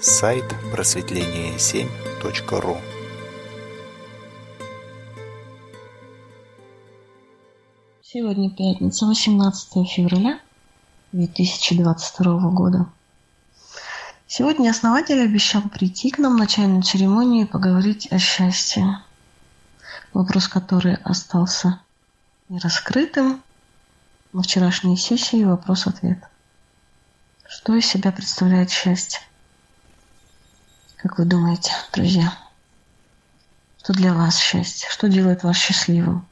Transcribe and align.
Сайт 0.00 0.44
просветление7.ру 0.72 2.76
Сегодня 8.00 8.48
пятница, 8.48 9.06
18 9.06 9.90
февраля 9.90 10.38
2022 11.10 12.50
года. 12.50 12.86
Сегодня 14.28 14.70
основатель 14.70 15.20
обещал 15.20 15.62
прийти 15.62 16.12
к 16.12 16.18
нам 16.18 16.36
на 16.36 16.46
чайную 16.46 16.84
церемонию 16.84 17.46
и 17.46 17.50
поговорить 17.50 18.06
о 18.12 18.20
счастье. 18.20 19.02
Вопрос, 20.12 20.46
который 20.46 20.94
остался 21.02 21.80
нераскрытым 22.48 23.42
на 24.32 24.44
вчерашней 24.44 24.96
сессии 24.96 25.42
вопрос-ответ. 25.42 26.22
Что 27.48 27.74
из 27.74 27.84
себя 27.84 28.12
представляет 28.12 28.70
счастье? 28.70 29.22
Как 30.98 31.16
вы 31.16 31.26
думаете, 31.26 31.70
друзья? 31.92 32.36
Что 33.80 33.92
для 33.92 34.12
вас 34.12 34.36
счастье? 34.36 34.88
Что 34.90 35.08
делает 35.08 35.44
вас 35.44 35.56
счастливым? 35.56 36.26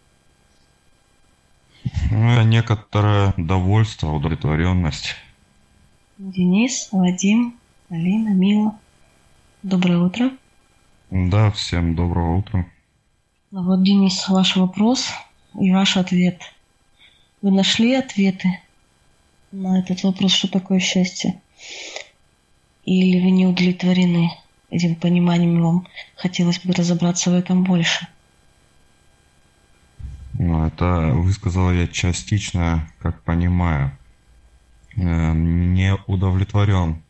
Ну, 2.11 2.43
некоторое 2.43 3.33
довольство, 3.37 4.11
удовлетворенность. 4.11 5.15
Денис, 6.19 6.89
Вадим, 6.91 7.57
Алина, 7.91 8.31
Мила. 8.31 8.77
Доброе 9.63 9.99
утро. 9.99 10.33
Да, 11.13 11.53
всем 11.53 11.95
доброго 11.95 12.39
утра. 12.39 12.67
Ну 13.53 13.63
вот, 13.63 13.85
Денис, 13.85 14.29
ваш 14.29 14.57
вопрос 14.57 15.13
и 15.61 15.73
ваш 15.73 15.97
ответ. 15.97 16.43
Вы 17.41 17.53
нашли 17.53 17.95
ответы 17.95 18.59
на 19.53 19.79
этот 19.79 20.03
вопрос, 20.03 20.33
что 20.33 20.49
такое 20.49 20.81
счастье? 20.81 21.41
Или 22.85 23.23
вы 23.23 23.31
не 23.31 23.47
удовлетворены? 23.47 24.33
Этим 24.71 24.97
пониманием 24.97 25.63
вам 25.63 25.87
хотелось 26.17 26.59
бы 26.61 26.73
разобраться 26.73 27.31
в 27.31 27.35
этом 27.35 27.65
больше. 27.65 28.09
Ну, 30.35 30.67
это 30.67 31.13
высказал 31.15 31.73
я 31.73 31.87
частично, 31.87 32.87
как 32.99 33.23
понимаю. 33.23 33.97
Э, 34.97 35.33
не 35.33 35.95
удовлетворен 36.07 37.03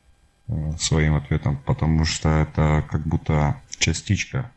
э, 0.49 0.73
своим 0.79 1.15
ответом, 1.15 1.57
потому 1.57 2.05
что 2.05 2.29
это 2.29 2.85
как 2.89 3.03
будто 3.07 3.61
частичка 3.79 4.51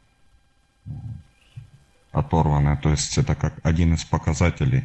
оторванная, 2.12 2.78
то 2.78 2.90
есть 2.90 3.18
это 3.18 3.36
как 3.36 3.54
один 3.64 3.94
из 3.94 4.04
показателей. 4.04 4.84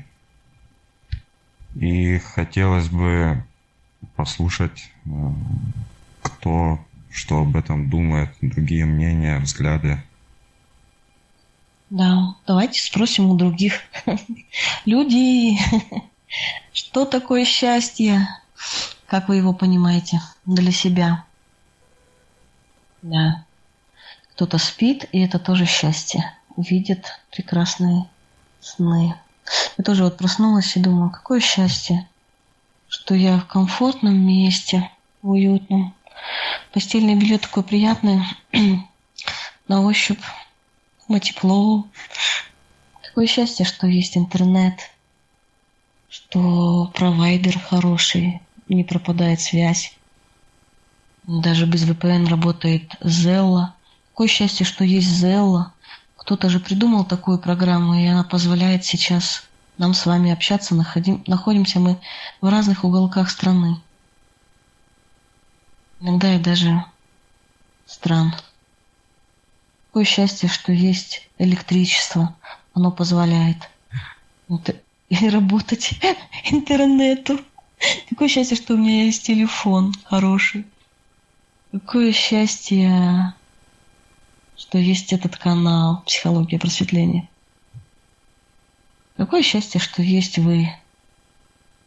И 1.75 2.19
хотелось 2.19 2.89
бы 2.89 3.45
послушать, 4.17 4.91
э, 5.05 5.11
кто 6.23 6.79
что 7.15 7.39
об 7.39 7.57
этом 7.57 7.89
думают 7.89 8.31
другие 8.41 8.84
мнения, 8.84 9.39
взгляды. 9.39 10.03
Да, 11.89 12.34
давайте 12.45 12.83
спросим 12.83 13.31
у 13.31 13.37
других. 13.37 13.81
Люди, 14.84 15.57
что 16.73 17.05
такое 17.05 17.45
счастье? 17.45 18.29
Как 19.07 19.29
вы 19.29 19.37
его 19.37 19.53
понимаете 19.53 20.20
для 20.45 20.73
себя? 20.73 21.25
Да. 23.03 23.45
Кто-то 24.33 24.59
спит, 24.59 25.09
и 25.12 25.20
это 25.20 25.39
тоже 25.39 25.67
счастье. 25.67 26.35
Видит 26.57 27.07
прекрасные 27.31 28.09
сны. 28.61 29.15
Я 29.79 29.85
тоже 29.85 30.03
вот 30.03 30.17
проснулась 30.17 30.77
и 30.77 30.81
думала, 30.81 31.11
какое 31.11 31.39
счастье, 31.39 32.09
что 32.89 33.15
я 33.15 33.39
в 33.39 33.47
комфортном 33.47 34.17
месте, 34.17 34.91
уютном, 35.23 35.95
Постельное 36.72 37.14
белье 37.14 37.39
такое 37.39 37.62
приятное, 37.62 38.27
на 39.69 39.83
ощупь, 39.83 40.22
на 41.08 41.20
тепло. 41.20 41.86
Такое 43.03 43.27
счастье, 43.27 43.64
что 43.64 43.86
есть 43.86 44.17
интернет, 44.17 44.90
что 46.08 46.90
провайдер 46.95 47.58
хороший, 47.58 48.40
не 48.68 48.84
пропадает 48.84 49.40
связь. 49.40 49.95
Даже 51.27 51.67
без 51.67 51.89
VPN 51.89 52.29
работает 52.29 52.95
Zello. 53.01 53.68
Какое 54.11 54.29
счастье, 54.29 54.67
что 54.67 54.84
есть 54.84 55.08
Zello. 55.08 55.67
Кто-то 56.17 56.48
же 56.48 56.61
придумал 56.61 57.05
такую 57.05 57.39
программу, 57.39 57.95
и 57.95 58.07
она 58.07 58.24
позволяет 58.24 58.84
сейчас 58.84 59.45
нам 59.79 59.95
с 59.95 60.07
вами 60.07 60.30
общаться. 60.33 60.74
Находим, 60.74 61.23
находимся 61.27 61.80
мы 61.80 61.98
в 62.40 62.48
разных 62.48 62.84
уголках 62.84 63.30
страны. 63.30 63.77
Иногда 66.07 66.35
и 66.35 66.39
даже 66.39 66.85
стран. 67.87 68.35
Какое 69.87 70.05
счастье, 70.05 70.51
что 70.51 70.70
есть 70.70 71.27
электричество. 71.39 72.37
Оно 72.75 72.92
позволяет 72.92 73.70
и 75.09 75.29
работать 75.31 75.98
интернету. 76.51 77.41
Какое 78.11 78.29
счастье, 78.29 78.55
что 78.55 78.75
у 78.75 78.77
меня 78.77 79.05
есть 79.05 79.25
телефон 79.25 79.95
хороший. 80.05 80.67
Какое 81.73 82.13
счастье, 82.13 83.33
что 84.59 84.77
есть 84.77 85.14
этот 85.14 85.39
канал 85.39 86.03
«Психология 86.05 86.59
просветления». 86.59 87.31
Какое 89.17 89.43
счастье, 89.43 89.81
что 89.81 90.03
есть 90.03 90.37
вы, 90.37 90.69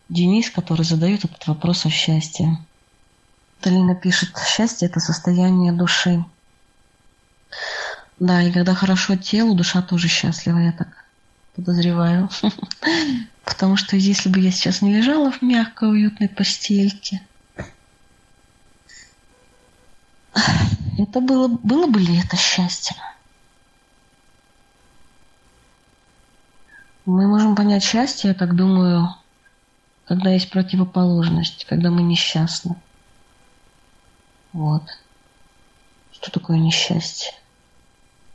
Денис, 0.09 0.49
который 0.49 0.85
задает 0.85 1.23
этот 1.23 1.45
вопрос 1.45 1.85
о 1.85 1.91
счастье. 1.91 2.57
Талина 3.61 3.95
пишет, 3.95 4.37
счастье– 4.37 4.87
это 4.89 4.99
состояние 4.99 5.71
души. 5.71 6.23
Да, 8.19 8.41
и 8.41 8.51
когда 8.51 8.73
хорошо 8.73 9.15
телу, 9.15 9.55
душа 9.55 9.81
тоже 9.81 10.07
счастлива, 10.07 10.57
я 10.57 10.71
так 10.71 10.87
подозреваю. 11.55 12.29
Потому 13.45 13.77
что 13.77 13.95
если 13.95 14.29
бы 14.29 14.39
я 14.39 14.51
сейчас 14.51 14.81
не 14.81 14.95
лежала 14.95 15.31
в 15.31 15.41
мягкой, 15.41 15.89
уютной 15.89 16.29
постельке, 16.29 17.21
это 20.97 21.21
было, 21.21 21.47
было 21.47 21.87
бы 21.87 21.99
ли 21.99 22.19
это 22.19 22.35
счастье? 22.35 22.95
Мы 27.05 27.25
можем 27.27 27.55
понять 27.55 27.83
счастье, 27.83 28.29
я 28.29 28.33
так 28.33 28.55
думаю, 28.55 29.15
когда 30.05 30.31
есть 30.31 30.49
противоположность, 30.49 31.65
когда 31.65 31.89
мы 31.89 32.01
несчастны. 32.01 32.75
Вот. 34.53 34.83
Что 36.11 36.31
такое 36.31 36.57
несчастье? 36.57 37.31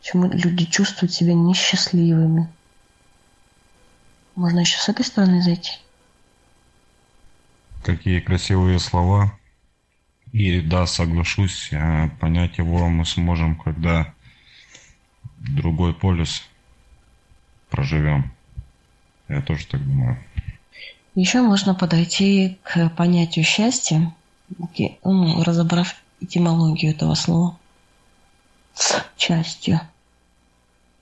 Почему 0.01 0.29
люди 0.31 0.65
чувствуют 0.67 1.13
себя 1.13 1.35
несчастливыми? 1.35 2.49
Можно 4.35 4.61
еще 4.61 4.79
с 4.79 4.89
этой 4.89 5.05
стороны 5.05 5.43
зайти? 5.43 5.73
Какие 7.85 8.21
красивые 8.21 8.79
слова. 8.79 9.39
И 10.33 10.61
да, 10.61 10.87
соглашусь, 10.87 11.71
а 11.73 12.09
понять 12.21 12.57
его 12.57 12.89
мы 12.89 13.05
сможем, 13.05 13.57
когда 13.57 14.15
другой 15.39 15.93
полюс 15.93 16.43
проживем. 17.69 18.33
Я 19.29 19.43
тоже 19.43 19.67
так 19.67 19.85
думаю. 19.85 20.19
Еще 21.15 21.43
можно 21.43 21.75
подойти 21.75 22.59
к 22.63 22.89
понятию 22.91 23.45
счастья, 23.45 24.15
ну, 25.05 25.43
разобрав 25.43 25.95
этимологию 26.23 26.93
этого 26.93 27.15
слова. 27.15 27.59
С 28.75 29.05
частью. 29.17 29.81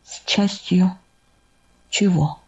С 0.05 0.23
частью 0.27 0.97
чего? 1.91 2.41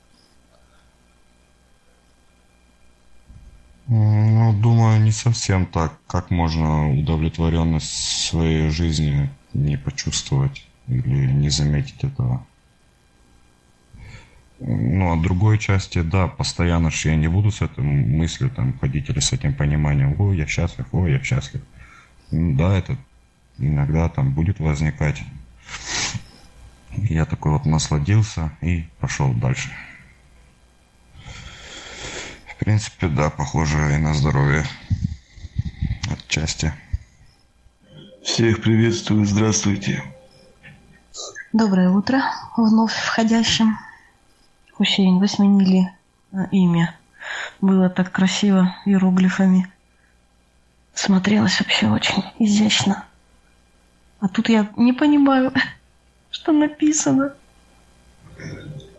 Ну, 3.86 4.52
думаю, 4.54 5.00
не 5.02 5.12
совсем 5.12 5.66
так. 5.66 5.98
Как 6.06 6.30
можно 6.30 6.90
удовлетворенность 6.90 8.26
своей 8.28 8.70
жизни 8.70 9.30
не 9.52 9.76
почувствовать 9.76 10.66
или 10.88 11.30
не 11.32 11.50
заметить 11.50 12.02
этого? 12.02 12.46
Ну, 14.60 15.12
а 15.12 15.20
другой 15.20 15.58
части, 15.58 16.02
да, 16.02 16.28
постоянно 16.28 16.90
же 16.90 17.08
я 17.08 17.16
не 17.16 17.26
буду 17.28 17.50
с 17.50 17.62
этой 17.62 17.82
мыслью 17.82 18.48
там 18.48 18.78
ходить 18.78 19.10
или 19.10 19.18
с 19.18 19.32
этим 19.32 19.54
пониманием, 19.54 20.14
ой, 20.20 20.38
я 20.38 20.46
счастлив, 20.46 20.86
ой, 20.92 21.12
я 21.12 21.22
счастлив. 21.22 21.62
Да, 22.32 22.78
это 22.78 22.96
иногда 23.58 24.08
там 24.08 24.32
будет 24.32 24.58
возникать. 24.58 25.22
Я 26.96 27.24
такой 27.26 27.52
вот 27.52 27.66
насладился 27.66 28.50
и 28.60 28.88
пошел 29.00 29.32
дальше. 29.34 29.70
В 32.48 32.56
принципе, 32.58 33.08
да, 33.08 33.30
похоже 33.30 33.94
и 33.94 33.98
на 33.98 34.14
здоровье 34.14 34.64
отчасти. 36.10 36.72
Всех 38.24 38.62
приветствую, 38.62 39.26
здравствуйте. 39.26 40.02
Доброе 41.52 41.90
утро 41.90 42.22
вновь 42.56 42.94
входящим. 42.94 43.78
Хусейн, 44.72 45.18
вы 45.18 45.28
сменили 45.28 45.92
э, 46.32 46.46
имя. 46.50 46.94
Было 47.60 47.90
так 47.90 48.10
красиво 48.10 48.74
иероглифами. 48.86 49.71
Смотрелось 50.94 51.58
вообще 51.60 51.88
очень 51.88 52.22
изящно. 52.38 53.04
А 54.20 54.28
тут 54.28 54.48
я 54.48 54.70
не 54.76 54.92
понимаю, 54.92 55.52
что 56.30 56.52
написано. 56.52 57.34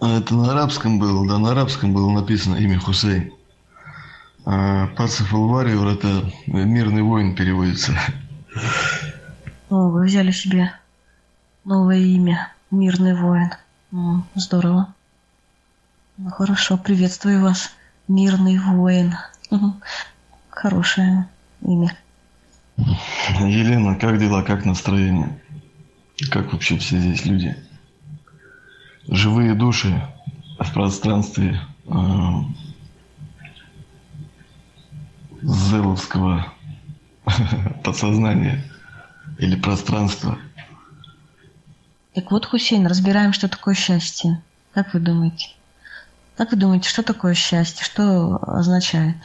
А 0.02 0.18
это 0.18 0.36
на 0.36 0.52
арабском 0.52 1.00
было, 1.00 1.28
да, 1.28 1.38
на 1.38 1.52
арабском 1.52 1.94
было 1.94 2.10
написано 2.12 2.56
имя 2.56 2.80
Хусейн. 2.80 3.32
А 4.46 4.88
Пацев 4.88 5.34
Алвариор 5.34 5.88
это 5.88 6.30
мирный 6.48 7.02
воин 7.02 7.36
переводится. 7.36 7.94
О, 9.70 9.90
вы 9.90 10.06
взяли 10.06 10.32
себе 10.32 10.74
новое 11.64 12.00
имя. 12.00 12.52
Мирный 12.70 13.16
воин. 13.16 13.52
Здорово. 14.36 14.94
Ну 16.18 16.30
хорошо, 16.30 16.78
приветствую 16.78 17.42
вас. 17.42 17.72
Мирный 18.08 18.60
воин. 18.60 19.16
Хорошее 20.50 21.30
имя. 21.64 21.98
Елена, 23.40 23.96
как 23.96 24.20
дела, 24.20 24.44
как 24.44 24.66
настроение? 24.66 25.40
Как 26.32 26.52
вообще 26.54 26.78
все 26.78 26.98
здесь 27.00 27.26
люди? 27.26 27.56
Живые 29.08 29.54
души 29.54 30.02
в 30.60 30.74
пространстве 30.74 31.60
э, 31.86 31.92
зеловского 35.42 36.54
подсознания 37.84 38.64
или 39.40 39.56
пространства. 39.56 40.38
Так 42.14 42.32
вот, 42.32 42.46
Хусейн, 42.46 42.86
разбираем, 42.86 43.34
что 43.34 43.48
такое 43.48 43.74
счастье. 43.74 44.42
Как 44.74 44.94
вы 44.94 45.00
думаете? 45.00 45.50
Как 46.38 46.52
вы 46.52 46.58
думаете, 46.58 46.90
что 46.90 47.04
такое 47.04 47.34
счастье? 47.34 47.84
Что 47.84 48.38
означает 48.42 49.18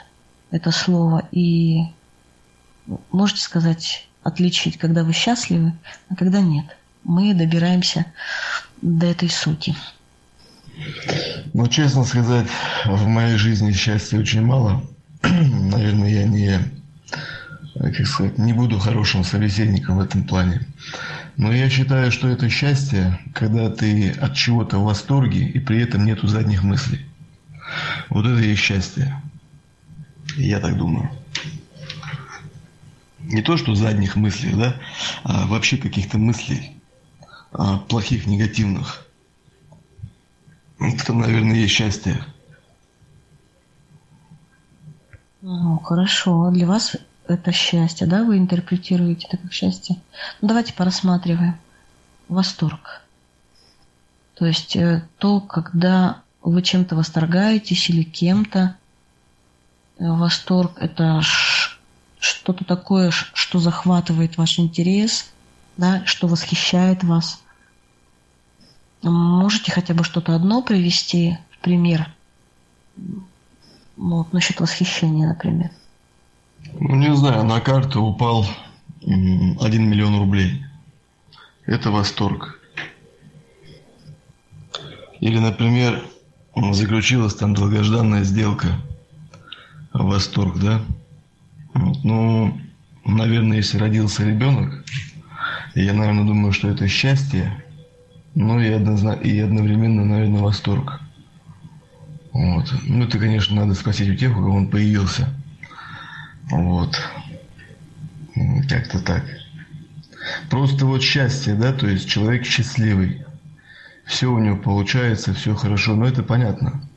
это 0.50 0.70
слово? 0.70 1.28
И 1.30 1.84
можете 3.10 3.40
сказать, 3.42 4.08
отличить, 4.22 4.78
когда 4.78 5.04
вы 5.04 5.12
счастливы, 5.12 5.72
а 6.08 6.16
когда 6.16 6.40
нет? 6.40 6.64
Мы 7.04 7.34
добираемся 7.34 8.06
до 8.82 9.06
этой 9.06 9.30
сути. 9.30 9.74
Ну, 11.54 11.66
честно 11.68 12.04
сказать, 12.04 12.46
в 12.86 13.06
моей 13.06 13.36
жизни 13.36 13.72
счастья 13.72 14.18
очень 14.18 14.42
мало. 14.42 14.84
Наверное, 15.22 16.08
я 16.08 16.24
не, 16.24 16.58
как 17.74 18.06
сказать, 18.06 18.38
не 18.38 18.52
буду 18.52 18.78
хорошим 18.78 19.24
собеседником 19.24 19.96
в 19.98 20.00
этом 20.00 20.24
плане. 20.24 20.66
Но 21.36 21.52
я 21.52 21.68
считаю, 21.70 22.10
что 22.12 22.28
это 22.28 22.48
счастье, 22.48 23.18
когда 23.34 23.70
ты 23.70 24.10
от 24.10 24.34
чего-то 24.34 24.78
в 24.78 24.84
восторге 24.84 25.46
и 25.46 25.58
при 25.58 25.82
этом 25.82 26.04
нету 26.04 26.26
задних 26.26 26.62
мыслей. 26.62 27.06
Вот 28.08 28.26
это 28.26 28.40
и 28.40 28.54
счастье. 28.54 29.22
Я 30.36 30.60
так 30.60 30.76
думаю. 30.76 31.10
Не 33.28 33.42
то, 33.42 33.58
что 33.58 33.74
задних 33.74 34.16
мыслей, 34.16 34.54
да, 34.54 34.76
а 35.22 35.46
вообще 35.46 35.76
каких-то 35.76 36.16
мыслей 36.16 36.80
а, 37.52 37.76
плохих, 37.76 38.26
негативных. 38.26 39.06
Это, 40.80 41.12
наверное, 41.12 41.56
есть 41.56 41.74
счастье. 41.74 42.24
Ну, 45.42 45.78
хорошо. 45.80 46.50
Для 46.50 46.66
вас 46.66 46.96
это 47.26 47.52
счастье, 47.52 48.06
да? 48.06 48.24
Вы 48.24 48.38
интерпретируете 48.38 49.26
это 49.28 49.36
как 49.36 49.52
счастье. 49.52 49.96
Ну, 50.40 50.48
давайте 50.48 50.72
порассматриваем. 50.72 51.56
Восторг. 52.28 53.02
То 54.36 54.46
есть 54.46 54.74
э, 54.74 55.06
то, 55.18 55.40
когда 55.40 56.22
вы 56.40 56.62
чем-то 56.62 56.96
восторгаетесь 56.96 57.90
или 57.90 58.04
кем-то. 58.04 58.76
Э, 59.98 60.12
Восторг– 60.12 60.78
это 60.80 61.20
что-то 62.20 62.64
такое, 62.64 63.10
что 63.10 63.58
захватывает 63.58 64.36
ваш 64.36 64.58
интерес, 64.58 65.30
да, 65.76 66.04
что 66.06 66.26
восхищает 66.26 67.04
вас. 67.04 67.42
Можете 69.02 69.70
хотя 69.70 69.94
бы 69.94 70.04
что-то 70.04 70.34
одно 70.34 70.62
привести 70.62 71.38
в 71.50 71.58
пример? 71.58 72.12
Ну, 72.96 73.22
Вот, 73.96 74.32
насчет 74.32 74.60
восхищения, 74.60 75.28
например. 75.28 75.70
Ну, 76.80 76.96
не 76.96 77.14
знаю, 77.14 77.44
на 77.44 77.60
карту 77.60 78.02
упал 78.02 78.44
м, 79.02 79.56
1 79.60 79.88
миллион 79.88 80.18
рублей. 80.18 80.64
Это 81.66 81.90
восторг. 81.90 82.60
Или, 85.20 85.38
например, 85.38 86.04
заключилась 86.72 87.34
там 87.34 87.54
долгожданная 87.54 88.24
сделка. 88.24 88.68
Восторг, 89.92 90.58
да? 90.58 90.82
Вот, 91.78 92.02
Ну, 92.04 92.60
наверное, 93.04 93.58
если 93.58 93.78
родился 93.78 94.24
ребенок, 94.24 94.84
я, 95.74 95.94
наверное, 95.94 96.24
думаю, 96.24 96.52
что 96.52 96.68
это 96.68 96.88
счастье, 96.88 97.64
ну 98.34 98.60
и, 98.60 98.68
однозна- 98.68 99.20
и 99.20 99.38
одновременно, 99.40 100.04
наверное, 100.04 100.40
восторг. 100.42 101.00
Вот. 102.32 102.72
Ну, 102.84 103.04
это, 103.04 103.18
конечно, 103.18 103.54
надо 103.56 103.74
спросить 103.74 104.08
у 104.10 104.14
тех, 104.14 104.32
у 104.32 104.42
кого 104.42 104.56
он 104.56 104.70
появился. 104.70 105.28
Вот. 106.50 106.96
М, 108.36 108.62
Как-то 108.66 109.00
так. 109.00 109.24
Просто 110.50 110.86
вот 110.86 111.02
счастье, 111.02 111.54
да, 111.54 111.72
то 111.72 111.86
есть 111.88 112.08
человек 112.08 112.44
счастливый. 112.44 113.24
Все 114.06 114.28
у 114.28 114.38
него 114.38 114.56
получается, 114.56 115.34
все 115.34 115.54
хорошо, 115.54 115.94
но 115.96 116.06
это 116.06 116.22
понятно. 116.22 116.87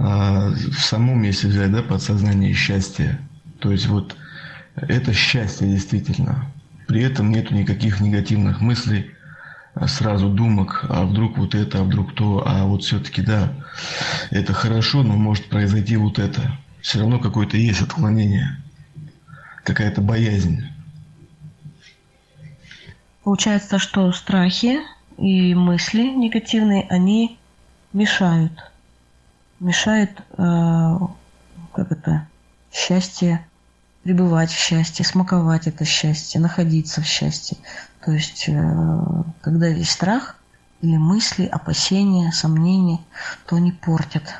А 0.00 0.50
в 0.50 0.78
самом, 0.78 1.22
если 1.22 1.48
взять, 1.48 1.72
да, 1.72 1.82
подсознание 1.82 2.54
счастья, 2.54 3.18
то 3.58 3.72
есть 3.72 3.86
вот 3.86 4.16
это 4.76 5.12
счастье 5.12 5.66
действительно. 5.68 6.46
При 6.86 7.02
этом 7.02 7.32
нету 7.32 7.54
никаких 7.54 8.00
негативных 8.00 8.60
мыслей, 8.60 9.10
а 9.74 9.88
сразу 9.88 10.28
думок, 10.28 10.86
а 10.88 11.04
вдруг 11.04 11.36
вот 11.36 11.54
это, 11.54 11.80
а 11.80 11.82
вдруг 11.82 12.14
то, 12.14 12.42
а 12.46 12.64
вот 12.64 12.84
все-таки 12.84 13.22
да, 13.22 13.52
это 14.30 14.52
хорошо, 14.52 15.02
но 15.02 15.14
может 15.14 15.46
произойти 15.46 15.96
вот 15.96 16.18
это. 16.18 16.52
Все 16.80 17.00
равно 17.00 17.18
какое-то 17.18 17.56
есть 17.56 17.82
отклонение, 17.82 18.56
какая-то 19.64 20.00
боязнь. 20.00 20.64
Получается, 23.24 23.78
что 23.78 24.10
страхи 24.12 24.78
и 25.18 25.54
мысли 25.54 26.04
негативные, 26.04 26.86
они 26.88 27.36
мешают. 27.92 28.52
Мешают, 29.60 30.10
э, 30.36 30.98
как 31.74 31.92
это, 31.92 32.28
счастье, 32.72 33.44
пребывать 34.04 34.50
в 34.50 34.58
счастье, 34.58 35.04
смаковать 35.04 35.66
это 35.66 35.84
счастье, 35.84 36.40
находиться 36.40 37.00
в 37.00 37.06
счастье. 37.06 37.56
То 38.04 38.12
есть, 38.12 38.48
э, 38.48 39.22
когда 39.40 39.66
есть 39.66 39.90
страх 39.90 40.36
или 40.80 40.96
мысли, 40.96 41.46
опасения, 41.46 42.30
сомнения, 42.32 43.00
то 43.46 43.56
они 43.56 43.72
портят, 43.72 44.34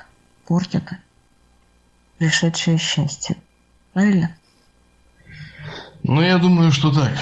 портят 0.47 0.85
пришедшее 2.19 2.79
счастье. 2.79 3.37
Правильно? 3.93 4.31
Ну, 6.03 6.23
я 6.23 6.39
думаю, 6.39 6.71
что 6.71 6.93
так. 6.93 7.13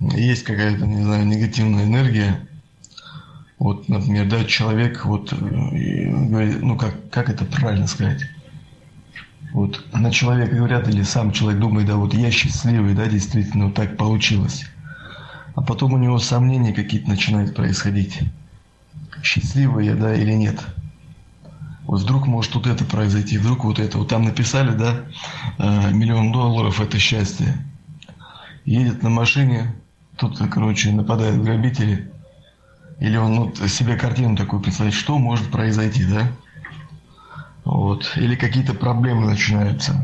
Есть 0.00 0.44
какая-то, 0.44 0.86
не 0.86 1.02
знаю, 1.02 1.26
негативная 1.26 1.84
энергия. 1.84 2.46
Вот, 3.60 3.90
например, 3.90 4.26
да, 4.26 4.42
человек, 4.46 5.04
вот, 5.04 5.34
э, 5.34 5.36
говорит, 5.36 6.62
ну, 6.62 6.78
как, 6.78 7.10
как 7.10 7.28
это 7.28 7.44
правильно 7.44 7.86
сказать? 7.86 8.22
Вот 9.52 9.84
на 9.92 10.10
человека 10.10 10.56
говорят, 10.56 10.88
или 10.88 11.02
сам 11.02 11.30
человек 11.30 11.60
думает, 11.60 11.86
да, 11.86 11.96
вот 11.96 12.14
я 12.14 12.30
счастливый, 12.30 12.94
да, 12.94 13.06
действительно, 13.06 13.66
вот 13.66 13.74
так 13.74 13.98
получилось. 13.98 14.64
А 15.54 15.60
потом 15.60 15.92
у 15.92 15.98
него 15.98 16.18
сомнения 16.18 16.72
какие-то 16.72 17.10
начинают 17.10 17.54
происходить. 17.54 18.20
Счастливый 19.22 19.84
я, 19.84 19.94
да, 19.94 20.14
или 20.14 20.32
нет. 20.32 20.58
Вот 21.82 22.00
вдруг 22.00 22.26
может 22.26 22.54
вот 22.54 22.66
это 22.66 22.86
произойти, 22.86 23.36
вдруг 23.36 23.64
вот 23.64 23.78
это. 23.78 23.98
Вот 23.98 24.08
там 24.08 24.22
написали, 24.22 24.74
да, 24.74 25.02
э, 25.58 25.92
миллион 25.92 26.32
долларов– 26.32 26.80
это 26.80 26.98
счастье. 26.98 27.62
Едет 28.64 29.02
на 29.02 29.10
машине, 29.10 29.74
тут, 30.16 30.38
короче, 30.50 30.92
нападают 30.92 31.42
грабители. 31.42 32.10
Или 33.00 33.16
он 33.16 33.34
ну, 33.34 33.54
себе 33.66 33.96
картину 33.96 34.36
такую 34.36 34.62
представляет, 34.62 34.94
что 34.94 35.18
может 35.18 35.50
произойти, 35.50 36.04
да? 36.04 36.30
Вот. 37.64 38.12
Или 38.16 38.36
какие-то 38.36 38.74
проблемы 38.74 39.26
начинаются. 39.26 39.94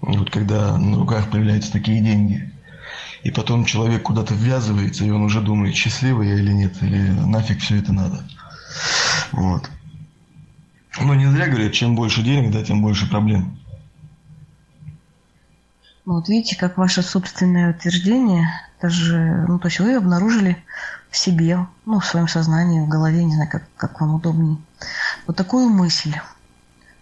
Вот 0.00 0.30
когда 0.30 0.78
на 0.78 0.98
руках 0.98 1.30
появляются 1.30 1.72
такие 1.72 2.00
деньги. 2.00 2.52
И 3.22 3.30
потом 3.30 3.64
человек 3.64 4.04
куда-то 4.04 4.34
ввязывается, 4.34 5.04
и 5.04 5.10
он 5.10 5.22
уже 5.22 5.42
думает, 5.42 5.74
счастливый 5.74 6.28
я 6.28 6.34
или 6.36 6.52
нет, 6.52 6.82
или 6.82 7.10
нафиг 7.10 7.60
все 7.60 7.76
это 7.76 7.92
надо. 7.92 8.24
Вот. 9.32 9.68
Но 10.98 11.14
не 11.14 11.26
зря 11.26 11.48
говорят, 11.48 11.72
чем 11.72 11.96
больше 11.96 12.22
денег, 12.22 12.50
да, 12.50 12.64
тем 12.64 12.82
больше 12.82 13.10
проблем. 13.10 13.58
Ну, 16.06 16.14
Вот 16.14 16.28
видите, 16.28 16.56
как 16.56 16.78
ваше 16.78 17.02
собственное 17.02 17.74
утверждение, 17.74 18.48
даже, 18.80 19.44
ну, 19.48 19.58
то 19.58 19.68
есть 19.68 19.80
вы 19.80 19.94
обнаружили 19.94 20.62
в 21.10 21.16
себе, 21.16 21.66
ну, 21.86 22.00
в 22.00 22.06
своем 22.06 22.28
сознании, 22.28 22.80
в 22.80 22.88
голове, 22.88 23.24
не 23.24 23.34
знаю, 23.34 23.50
как, 23.50 23.64
как 23.76 24.00
вам 24.00 24.14
удобнее, 24.14 24.58
вот 25.26 25.36
такую 25.36 25.68
мысль, 25.68 26.14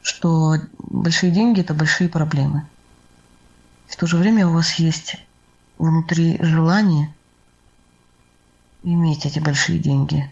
что 0.03 0.57
большие 0.79 1.31
деньги– 1.31 1.61
это 1.63 1.75
большие 1.75 2.09
проблемы. 2.09 2.67
В 3.87 3.97
то 3.97 4.07
же 4.07 4.17
время 4.17 4.47
у 4.47 4.53
вас 4.53 4.75
есть 4.75 5.17
внутри 5.79 6.39
желание 6.41 7.15
иметь 8.83 9.27
эти 9.27 9.39
большие 9.39 9.79
деньги. 9.79 10.31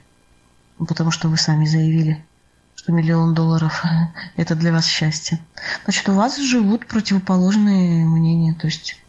Ну, 0.78 0.86
потому 0.86 1.10
что 1.10 1.28
вы 1.28 1.36
сами 1.36 1.64
заявили, 1.64 2.24
что 2.74 2.92
миллион 2.92 3.34
долларов– 3.34 3.82
это 4.36 4.54
для 4.54 4.72
вас 4.72 4.86
счастье. 4.86 5.40
Значит, 5.84 6.08
у 6.08 6.12
вас 6.12 6.36
живут 6.38 6.86
противоположные 6.86 8.04
мнения, 8.04 8.54
то 8.54 8.66
есть 8.66 9.00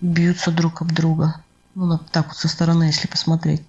бьются 0.00 0.50
друг 0.50 0.82
об 0.82 0.92
друга. 0.92 1.43
Ну, 1.74 1.98
так 2.12 2.28
вот 2.28 2.36
со 2.36 2.48
стороны, 2.48 2.84
если 2.84 3.08
посмотреть. 3.08 3.62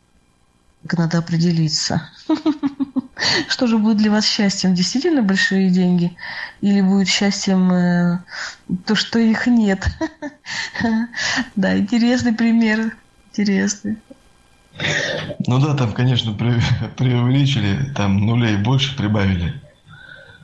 Так 0.83 0.99
надо 0.99 1.17
определиться. 1.17 2.09
Что 3.49 3.65
же 3.65 3.77
будет 3.77 3.97
для 3.97 4.11
вас 4.11 4.25
счастьем? 4.25 4.75
Действительно 4.75 5.23
большие 5.23 5.69
деньги? 5.69 6.15
Или 6.61 6.81
будет 6.81 7.07
счастьем 7.07 7.71
э, 7.71 8.19
то, 8.85 8.95
что 8.95 9.19
их 9.19 9.47
нет? 9.47 9.87
Да, 11.55 11.77
интересный 11.77 12.33
пример. 12.33 12.95
Интересный. 13.29 13.97
Ну 15.47 15.59
да, 15.59 15.73
там, 15.73 15.93
конечно, 15.93 16.33
преувеличили, 16.33 17.93
там 17.95 18.17
нулей 18.17 18.57
больше 18.57 18.95
прибавили. 18.95 19.61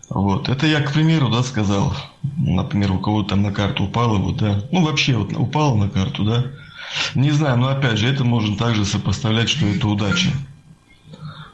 Вот. 0.10 0.50
Это 0.50 0.66
я, 0.66 0.82
к 0.82 0.94
примеру, 0.94 1.30
да, 1.30 1.44
сказал. 1.44 1.94
Например, 2.38 2.92
у 2.94 3.00
кого-то 3.00 3.30
там 3.30 3.44
на 3.44 3.52
карту 3.52 3.86
упало, 3.86 4.18
вот, 4.18 4.38
да. 4.38 4.62
Ну, 4.72 4.84
вообще, 4.84 5.16
вот 5.16 5.34
упало 5.34 5.76
на 5.76 5.90
карту, 5.90 6.24
да. 6.24 6.46
Не 7.16 7.32
знаю, 7.32 7.58
но 7.58 7.70
опять 7.70 7.98
же, 7.98 8.08
это 8.08 8.24
можно 8.24 8.58
также 8.58 8.86
сопоставлять, 8.86 9.50
что 9.50 9.66
это 9.68 9.88
удача. 9.88 10.32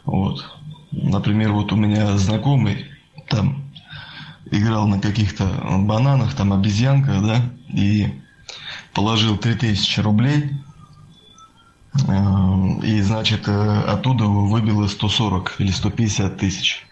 Вот. 0.05 0.43
Например, 0.91 1.51
вот 1.51 1.71
у 1.71 1.75
меня 1.75 2.17
знакомый 2.17 2.85
там 3.27 3.63
играл 4.51 4.87
на 4.87 4.99
каких-то 4.99 5.45
бананах, 5.79 6.33
там 6.33 6.53
обезьянка, 6.53 7.19
да, 7.21 7.41
и 7.69 8.07
положил 8.93 9.37
3000 9.37 9.99
рублей, 9.99 10.51
э, 12.07 12.79
и, 12.83 13.01
значит, 13.01 13.47
э, 13.47 13.81
оттуда 13.81 14.25
выбило 14.25 14.87
140 14.87 15.55
или 15.59 15.71
150 15.71 16.37
тысяч. 16.37 16.85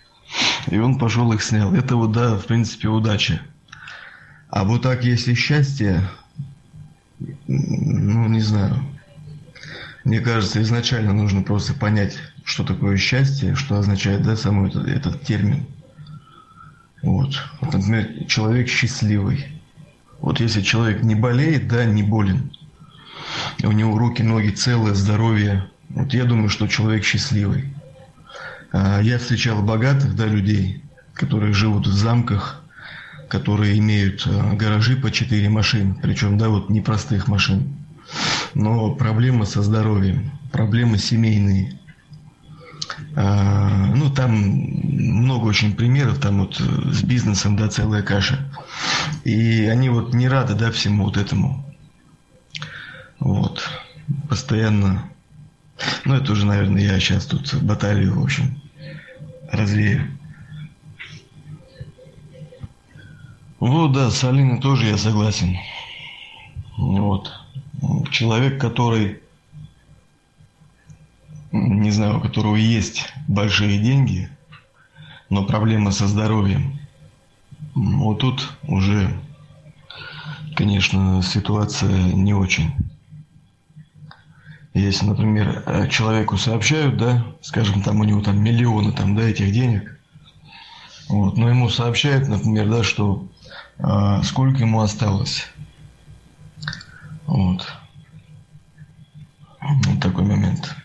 И 0.67 0.77
он 0.77 0.97
пошел 0.97 1.31
их 1.31 1.43
снял. 1.43 1.73
Это 1.73 1.95
вот, 1.95 2.11
да, 2.11 2.35
в 2.35 2.45
принципе, 2.45 2.89
удача. 2.89 3.41
А 4.49 4.63
вот 4.63 4.81
так, 4.81 5.03
если 5.03 5.33
счастье, 5.33 6.07
ну, 7.47 8.27
не 8.27 8.41
знаю. 8.41 8.75
Мне 10.03 10.19
кажется, 10.19 10.61
изначально 10.61 11.13
нужно 11.13 11.41
просто 11.41 11.73
понять, 11.73 12.17
что 12.43 12.63
такое 12.63 12.97
счастье, 12.97 13.55
что 13.55 13.77
означает, 13.77 14.21
да, 14.21 14.35
самый 14.35 14.69
этот, 14.69 14.87
этот 14.87 15.23
термин. 15.23 15.65
Вот. 17.01 17.41
вот. 17.61 17.73
Например, 17.73 18.25
человек 18.27 18.67
счастливый. 18.67 19.47
Вот 20.19 20.39
если 20.39 20.61
человек 20.61 21.03
не 21.03 21.15
болеет, 21.15 21.67
да, 21.67 21.85
не 21.85 22.03
болен, 22.03 22.51
у 23.63 23.71
него 23.71 23.97
руки, 23.97 24.21
ноги 24.21 24.49
целые, 24.49 24.95
здоровье, 24.95 25.69
вот 25.89 26.13
я 26.13 26.25
думаю, 26.25 26.49
что 26.49 26.67
человек 26.67 27.03
счастливый. 27.03 27.73
А 28.71 29.01
я 29.01 29.17
встречал 29.17 29.61
богатых, 29.61 30.15
да, 30.15 30.25
людей, 30.25 30.83
которые 31.13 31.53
живут 31.53 31.87
в 31.87 31.93
замках, 31.93 32.64
которые 33.29 33.77
имеют 33.77 34.25
э, 34.25 34.53
гаражи 34.55 34.95
по 34.95 35.11
4 35.11 35.49
машин, 35.49 35.95
причем, 36.01 36.37
да, 36.37 36.49
вот 36.49 36.69
непростых 36.69 37.27
машин. 37.27 37.75
Но 38.53 38.93
проблемы 38.95 39.45
со 39.45 39.61
здоровьем, 39.61 40.31
проблемы 40.51 40.97
семейные. 40.97 41.79
А, 43.15 43.93
ну, 43.95 44.09
там 44.09 44.31
много 44.33 45.45
очень 45.45 45.75
примеров, 45.75 46.19
там 46.19 46.39
вот 46.39 46.57
с 46.57 47.03
бизнесом, 47.03 47.55
да, 47.55 47.67
целая 47.67 48.03
каша. 48.03 48.39
И 49.23 49.65
они 49.65 49.89
вот 49.89 50.13
не 50.13 50.27
рады, 50.27 50.53
да, 50.53 50.71
всему 50.71 51.05
вот 51.05 51.17
этому. 51.17 51.65
Вот. 53.19 53.67
Постоянно. 54.29 55.09
Ну, 56.05 56.15
это 56.15 56.31
уже, 56.31 56.45
наверное, 56.45 56.81
я 56.81 56.99
сейчас 56.99 57.25
тут 57.25 57.53
баталию, 57.55 58.19
в 58.19 58.23
общем, 58.23 58.61
развею. 59.51 60.07
Вот, 63.67 63.93
да, 63.93 64.11
с 64.11 64.23
Алиной 64.23 64.59
тоже 64.59 64.85
я 64.85 64.95
согласен. 64.95 65.57
Вот. 66.77 67.33
Человек, 68.11 68.61
который, 68.61 69.21
не 71.51 71.89
знаю, 71.89 72.19
у 72.19 72.21
которого 72.21 72.57
есть 72.57 73.11
большие 73.27 73.79
деньги, 73.79 74.29
но 75.31 75.45
проблема 75.45 75.89
со 75.89 76.05
здоровьем. 76.05 76.79
Вот 77.73 78.19
тут 78.19 78.53
уже, 78.67 79.19
конечно, 80.55 81.23
ситуация 81.23 82.13
не 82.13 82.35
очень. 82.35 82.71
Если, 84.75 85.07
например, 85.07 85.89
человеку 85.89 86.37
сообщают, 86.37 86.97
да, 86.97 87.25
скажем, 87.41 87.81
там 87.81 87.99
у 87.99 88.03
него 88.03 88.21
там 88.21 88.43
миллионы 88.43 88.91
там, 88.91 89.15
да, 89.15 89.23
этих 89.23 89.51
денег, 89.51 89.99
вот, 91.09 91.35
но 91.35 91.49
ему 91.49 91.67
сообщают, 91.69 92.27
например, 92.27 92.69
да, 92.69 92.83
что 92.83 93.27
сколько 94.23 94.59
ему 94.59 94.81
осталось. 94.81 95.47
Вот. 97.25 97.65
Вот 99.61 99.99
такой 99.99 100.23
момент. 100.23 100.75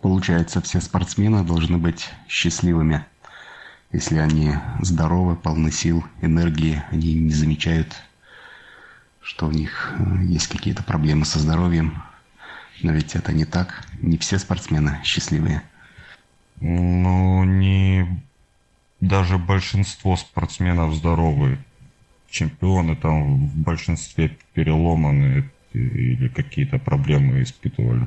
Получается, 0.00 0.60
все 0.60 0.80
спортсмены 0.80 1.44
должны 1.44 1.78
быть 1.78 2.08
счастливыми. 2.28 3.04
Если 3.92 4.18
они 4.18 4.54
здоровы, 4.80 5.36
полны 5.36 5.70
сил, 5.70 6.04
энергии, 6.22 6.82
они 6.90 7.14
не 7.14 7.32
замечают, 7.32 7.94
что 9.20 9.46
у 9.46 9.50
них 9.50 9.94
э, 9.98 10.24
есть 10.24 10.46
какие-то 10.46 10.82
проблемы 10.82 11.24
со 11.24 11.38
здоровьем. 11.38 12.02
Но 12.82 12.92
ведь 12.92 13.14
это 13.14 13.32
не 13.32 13.44
так. 13.44 13.84
Не 14.00 14.16
все 14.16 14.38
спортсмены 14.38 15.00
счастливые. 15.04 15.62
Ну, 16.60 17.44
не 17.44 18.22
даже 19.00 19.38
большинство 19.38 20.16
спортсменов 20.16 20.94
здоровые. 20.94 21.58
Чемпионы 22.28 22.94
там 22.96 23.48
в 23.48 23.56
большинстве 23.56 24.36
переломаны 24.54 25.50
или 25.72 26.28
какие-то 26.28 26.78
проблемы 26.78 27.42
испытывали. 27.42 28.06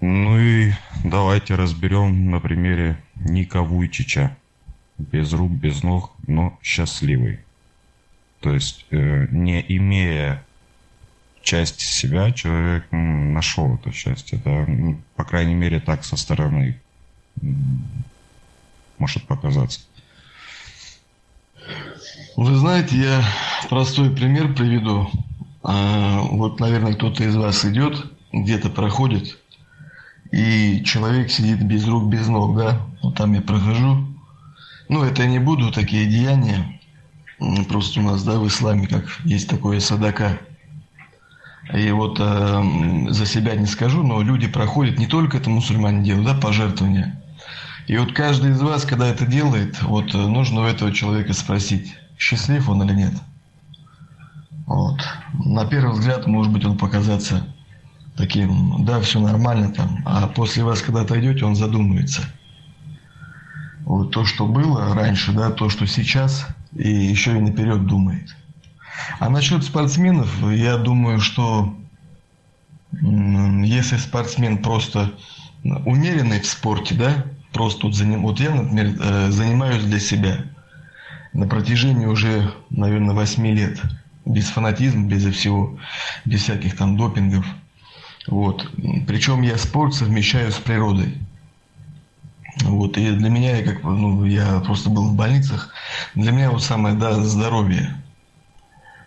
Ну 0.00 0.38
и 0.38 0.72
давайте 1.04 1.54
разберем 1.54 2.30
на 2.30 2.40
примере 2.40 2.98
Ника 3.16 3.62
Вуйчича. 3.62 4.36
Без 4.98 5.32
рук, 5.32 5.50
без 5.50 5.82
ног, 5.82 6.14
но 6.26 6.58
счастливый. 6.62 7.40
То 8.40 8.52
есть, 8.52 8.86
э, 8.90 9.28
не 9.30 9.64
имея 9.76 10.44
части 11.42 11.84
себя, 11.84 12.32
человек 12.32 12.86
нашел 12.90 13.76
это 13.76 13.92
счастье. 13.92 14.38
Да? 14.44 14.66
По 15.16 15.24
крайней 15.24 15.54
мере, 15.54 15.80
так 15.80 16.04
со 16.04 16.16
стороны 16.16 16.78
может 19.00 19.26
показаться. 19.26 19.80
Вы 22.36 22.54
знаете, 22.54 22.96
я 22.96 23.24
простой 23.68 24.10
пример 24.10 24.54
приведу. 24.54 25.10
А, 25.62 26.20
вот, 26.20 26.60
наверное, 26.60 26.94
кто-то 26.94 27.24
из 27.24 27.34
вас 27.34 27.64
идет, 27.64 28.06
где-то 28.32 28.70
проходит, 28.70 29.38
и 30.32 30.82
человек 30.84 31.30
сидит 31.30 31.62
без 31.62 31.86
рук, 31.86 32.08
без 32.08 32.28
ног, 32.28 32.56
да? 32.56 32.80
Вот 33.02 33.16
там 33.16 33.32
я 33.34 33.42
прохожу. 33.42 34.06
Ну, 34.88 35.02
это 35.02 35.22
я 35.22 35.28
не 35.28 35.38
буду, 35.38 35.72
такие 35.72 36.06
деяния. 36.06 36.80
Просто 37.68 38.00
у 38.00 38.02
нас, 38.04 38.22
да, 38.22 38.38
в 38.38 38.46
исламе, 38.46 38.86
как 38.86 39.04
есть 39.24 39.48
такое 39.48 39.80
садака. 39.80 40.38
И 41.74 41.90
вот 41.90 42.18
э, 42.20 43.06
за 43.10 43.26
себя 43.26 43.54
не 43.54 43.66
скажу, 43.66 44.02
но 44.02 44.22
люди 44.22 44.48
проходят, 44.48 44.98
не 44.98 45.06
только 45.06 45.36
это 45.36 45.50
мусульмане 45.50 46.02
делают, 46.02 46.26
да, 46.26 46.34
пожертвования. 46.34 47.20
И 47.86 47.96
вот 47.96 48.12
каждый 48.12 48.52
из 48.52 48.60
вас, 48.60 48.84
когда 48.84 49.08
это 49.08 49.26
делает, 49.26 49.82
вот 49.82 50.14
э, 50.14 50.18
нужно 50.18 50.62
у 50.62 50.64
этого 50.64 50.92
человека 50.92 51.32
спросить, 51.32 51.94
счастлив 52.18 52.68
он 52.68 52.82
или 52.82 52.94
нет. 52.94 53.14
Вот. 54.66 55.00
На 55.32 55.66
первый 55.66 55.92
взгляд, 55.92 56.26
может 56.26 56.52
быть, 56.52 56.64
он 56.64 56.78
показаться 56.78 57.44
таким, 58.16 58.84
да, 58.84 59.00
все 59.00 59.18
нормально 59.18 59.72
там, 59.72 60.02
а 60.04 60.28
после 60.28 60.62
вас, 60.62 60.82
когда 60.82 61.00
отойдете, 61.00 61.44
он 61.44 61.56
задумается. 61.56 62.22
Вот 63.84 64.12
то, 64.12 64.24
что 64.24 64.46
было 64.46 64.94
раньше, 64.94 65.32
да, 65.32 65.50
то, 65.50 65.68
что 65.68 65.86
сейчас, 65.86 66.46
и 66.72 66.88
еще 66.88 67.36
и 67.36 67.40
наперед 67.40 67.86
думает. 67.86 68.36
А 69.18 69.28
насчет 69.28 69.64
спортсменов, 69.64 70.28
я 70.52 70.76
думаю, 70.76 71.20
что 71.20 71.74
если 72.92 73.96
спортсмен 73.96 74.58
просто 74.58 75.12
умеренный 75.64 76.40
в 76.40 76.46
спорте, 76.46 76.94
да, 76.94 77.24
Просто 77.52 77.80
тут 77.80 77.96
заним... 77.96 78.22
вот 78.22 78.40
я, 78.40 78.54
например, 78.54 78.94
э, 79.00 79.30
занимаюсь 79.30 79.82
для 79.84 79.98
себя 79.98 80.44
на 81.32 81.46
протяжении 81.46 82.06
уже, 82.06 82.52
наверное, 82.70 83.14
8 83.14 83.46
лет. 83.46 83.80
Без 84.24 84.48
фанатизма, 84.48 85.06
без 85.06 85.24
всего, 85.34 85.78
без 86.24 86.42
всяких 86.42 86.76
там 86.76 86.96
допингов. 86.96 87.46
Вот. 88.26 88.70
Причем 89.06 89.42
я 89.42 89.56
спорт 89.56 89.94
совмещаю 89.94 90.52
с 90.52 90.56
природой. 90.56 91.14
Вот. 92.62 92.98
И 92.98 93.10
для 93.10 93.30
меня, 93.30 93.56
я 93.56 93.64
как 93.64 93.82
ну, 93.82 94.24
я 94.24 94.60
просто 94.60 94.90
был 94.90 95.08
в 95.08 95.16
больницах, 95.16 95.72
для 96.14 96.32
меня 96.32 96.50
вот 96.50 96.62
самое, 96.62 96.94
да, 96.94 97.14
здоровье. 97.24 97.96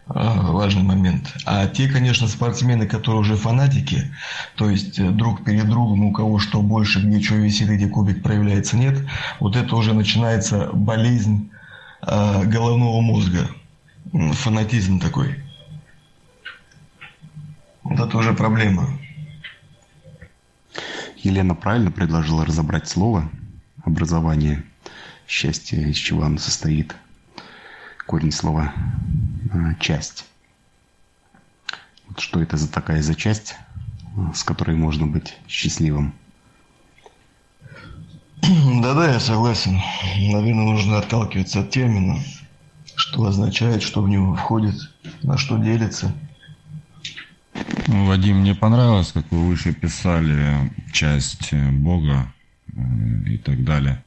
А, 0.05 0.51
важный 0.51 0.83
момент. 0.83 1.33
А 1.45 1.65
те, 1.67 1.87
конечно, 1.87 2.27
спортсмены, 2.27 2.87
которые 2.87 3.21
уже 3.21 3.37
фанатики, 3.37 4.13
то 4.55 4.69
есть 4.69 4.99
э, 4.99 5.09
друг 5.09 5.45
перед 5.45 5.69
другом, 5.69 6.03
у 6.03 6.11
кого 6.11 6.39
что 6.39 6.61
больше, 6.61 6.99
где 7.01 7.21
что 7.21 7.35
висит, 7.35 7.69
где 7.69 7.87
кубик 7.87 8.21
проявляется, 8.21 8.75
нет, 8.75 8.97
вот 9.39 9.55
это 9.55 9.75
уже 9.75 9.93
начинается 9.93 10.69
болезнь 10.73 11.49
э, 12.01 12.43
головного 12.45 12.99
мозга. 13.01 13.47
Фанатизм 14.11 14.99
такой. 14.99 15.41
Вот 17.83 17.99
это 17.99 18.17
уже 18.17 18.33
проблема. 18.33 18.89
Елена 21.17 21.55
правильно 21.55 21.89
предложила 21.89 22.45
разобрать 22.45 22.89
слово 22.89 23.29
образование, 23.85 24.63
счастье, 25.27 25.89
из 25.89 25.95
чего 25.95 26.23
оно 26.23 26.37
состоит. 26.37 26.93
Корень 28.05 28.31
слова 28.31 28.73
а, 29.51 29.75
часть. 29.75 30.25
Вот 32.07 32.19
что 32.19 32.41
это 32.41 32.57
за 32.57 32.69
такая 32.71 33.01
за 33.01 33.15
часть, 33.15 33.55
с 34.33 34.43
которой 34.43 34.75
можно 34.75 35.07
быть 35.07 35.37
счастливым? 35.47 36.13
Да-да, 38.81 39.13
я 39.13 39.19
согласен. 39.19 39.79
Наверное, 40.17 40.65
нужно 40.65 40.97
отталкиваться 40.97 41.61
от 41.61 41.69
термина, 41.69 42.19
что 42.95 43.25
означает, 43.25 43.81
что 43.81 44.01
в 44.01 44.09
него 44.09 44.35
входит, 44.35 44.75
на 45.21 45.37
что 45.37 45.57
делится. 45.57 46.13
Ну, 47.87 48.05
Вадим, 48.05 48.39
мне 48.39 48.53
понравилось, 48.53 49.11
как 49.13 49.31
вы 49.31 49.47
выше 49.47 49.73
писали 49.73 50.71
часть 50.91 51.53
Бога 51.53 52.33
э, 52.75 52.79
и 53.27 53.37
так 53.37 53.63
далее. 53.63 54.03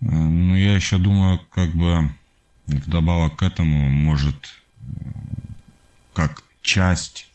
Э, 0.00 0.06
Но 0.06 0.56
я 0.56 0.74
еще 0.74 0.98
думаю, 0.98 1.40
как 1.50 1.70
бы 1.70 2.10
вдобавок 2.68 3.36
к 3.36 3.42
этому 3.42 3.88
может 3.88 4.54
как 6.14 6.42
часть 6.62 7.28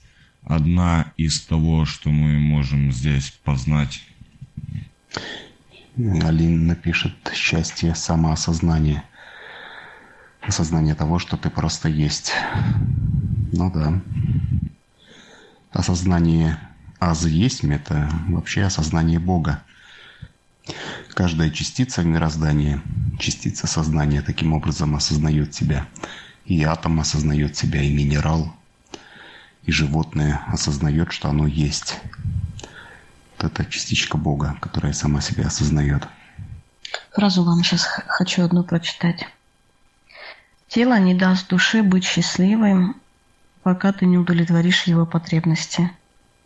одна 0.44 1.12
из 1.18 1.42
того, 1.42 1.86
что 1.86 2.10
мы 2.10 2.40
можем 2.40 2.92
здесь 2.92 3.32
познать. 3.44 4.02
Алина 5.98 6.68
напишет 6.68 7.14
счастье 7.34 7.96
самоосознание. 7.96 9.04
Осознание 10.42 10.96
того, 10.96 11.20
что 11.20 11.38
ты 11.38 11.50
просто 11.50 11.88
есть. 11.88 12.34
Ну 13.52 13.72
да. 13.72 14.02
Осознание 15.72 16.60
азы 17.00 17.30
есть 17.30 17.64
это 17.64 18.10
вообще 18.28 18.64
осознание 18.64 19.20
Бога. 19.20 19.64
Каждая 21.14 21.50
частица 21.50 22.02
мироздания, 22.04 22.82
частица 23.20 23.68
сознания 23.68 24.22
таким 24.22 24.54
образом 24.54 24.96
осознает 24.96 25.54
себя. 25.54 25.88
И 26.46 26.62
атом 26.64 27.00
осознает 27.00 27.56
себя, 27.56 27.82
и 27.82 27.94
минерал, 27.94 28.54
и 29.64 29.72
животное 29.72 30.42
осознает, 30.48 31.14
что 31.14 31.30
оно 31.30 31.48
есть. 31.48 32.02
Это 33.38 33.66
частичка 33.66 34.18
Бога, 34.18 34.58
которая 34.60 34.92
сама 34.94 35.22
себя 35.22 35.48
осознает. 35.48 36.06
Фразу 37.12 37.44
вам 37.44 37.64
сейчас 37.64 37.86
хочу 37.86 38.44
одну 38.44 38.64
прочитать. 38.64 39.26
Тело 40.68 41.00
не 41.00 41.14
даст 41.14 41.48
душе 41.48 41.82
быть 41.82 42.04
счастливым, 42.04 42.98
пока 43.62 43.94
ты 43.94 44.06
не 44.06 44.18
удовлетворишь 44.18 44.84
его 44.84 45.06
потребности. 45.06 45.90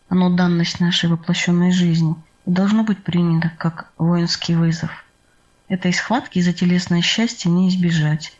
Оно 0.08 0.30
данность 0.30 0.78
нашей 0.78 1.08
воплощенной 1.08 1.72
жизни– 1.72 2.14
должно 2.48 2.82
быть 2.82 3.04
принято 3.04 3.52
как 3.58 3.92
воинский 3.98 4.54
вызов. 4.54 4.90
Этой 5.68 5.92
схватки 5.92 6.40
за 6.40 6.52
телесное 6.52 7.02
счастье 7.02 7.50
не 7.50 7.68
избежать. 7.68 8.32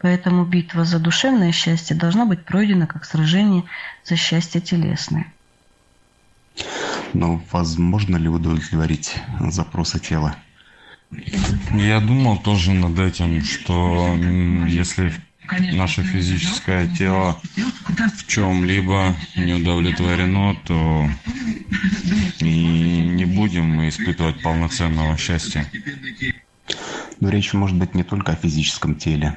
Поэтому 0.00 0.44
битва 0.44 0.84
за 0.84 0.98
душевное 0.98 1.52
счастье 1.52 1.94
должна 1.94 2.24
быть 2.24 2.44
пройдена 2.44 2.86
как 2.86 3.04
сражение 3.04 3.64
за 4.04 4.16
счастье 4.16 4.60
телесное. 4.60 5.32
Но 7.12 7.40
возможно 7.52 8.16
ли 8.16 8.28
удовлетворить 8.28 9.14
запросы 9.40 10.00
тела? 10.00 10.36
Я 11.72 12.00
думал 12.00 12.38
тоже 12.38 12.72
над 12.72 12.98
этим, 12.98 13.42
что 13.42 14.14
если 14.66 15.12
наше 15.72 16.02
физическое 16.02 16.88
тело 16.88 17.40
в 18.16 18.26
чем-либо 18.26 19.14
не 19.36 19.54
удовлетворено, 19.54 20.56
то 20.64 21.08
и 22.40 23.00
не 23.02 23.24
будем 23.24 23.66
мы 23.66 23.88
испытывать 23.88 24.42
полноценного 24.42 25.16
счастья. 25.16 25.66
Но 27.20 27.28
речь 27.28 27.52
может 27.52 27.76
быть 27.76 27.94
не 27.94 28.04
только 28.04 28.32
о 28.32 28.36
физическом 28.36 28.96
теле, 28.96 29.36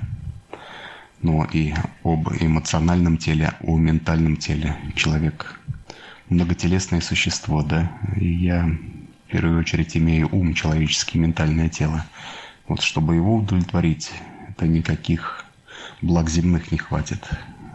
но 1.22 1.46
и 1.46 1.74
об 2.04 2.30
эмоциональном 2.40 3.18
теле, 3.18 3.54
о 3.62 3.78
ментальном 3.78 4.38
теле. 4.38 4.76
Человек 4.96 5.60
многотелесное 6.30 7.02
существо, 7.02 7.64
да, 7.64 7.92
и 8.16 8.28
я 8.28 8.70
в 9.28 9.32
первую 9.32 9.60
очередь 9.60 9.98
имею 9.98 10.30
ум, 10.32 10.54
человеческий, 10.54 11.20
ментальное 11.20 11.70
тело. 11.70 12.06
Вот 12.68 12.82
чтобы 12.82 13.16
его 13.16 13.36
удовлетворить, 13.36 14.12
это 14.50 14.68
никаких 14.68 15.47
благ 16.02 16.30
земных 16.30 16.72
не 16.72 16.78
хватит. 16.78 17.28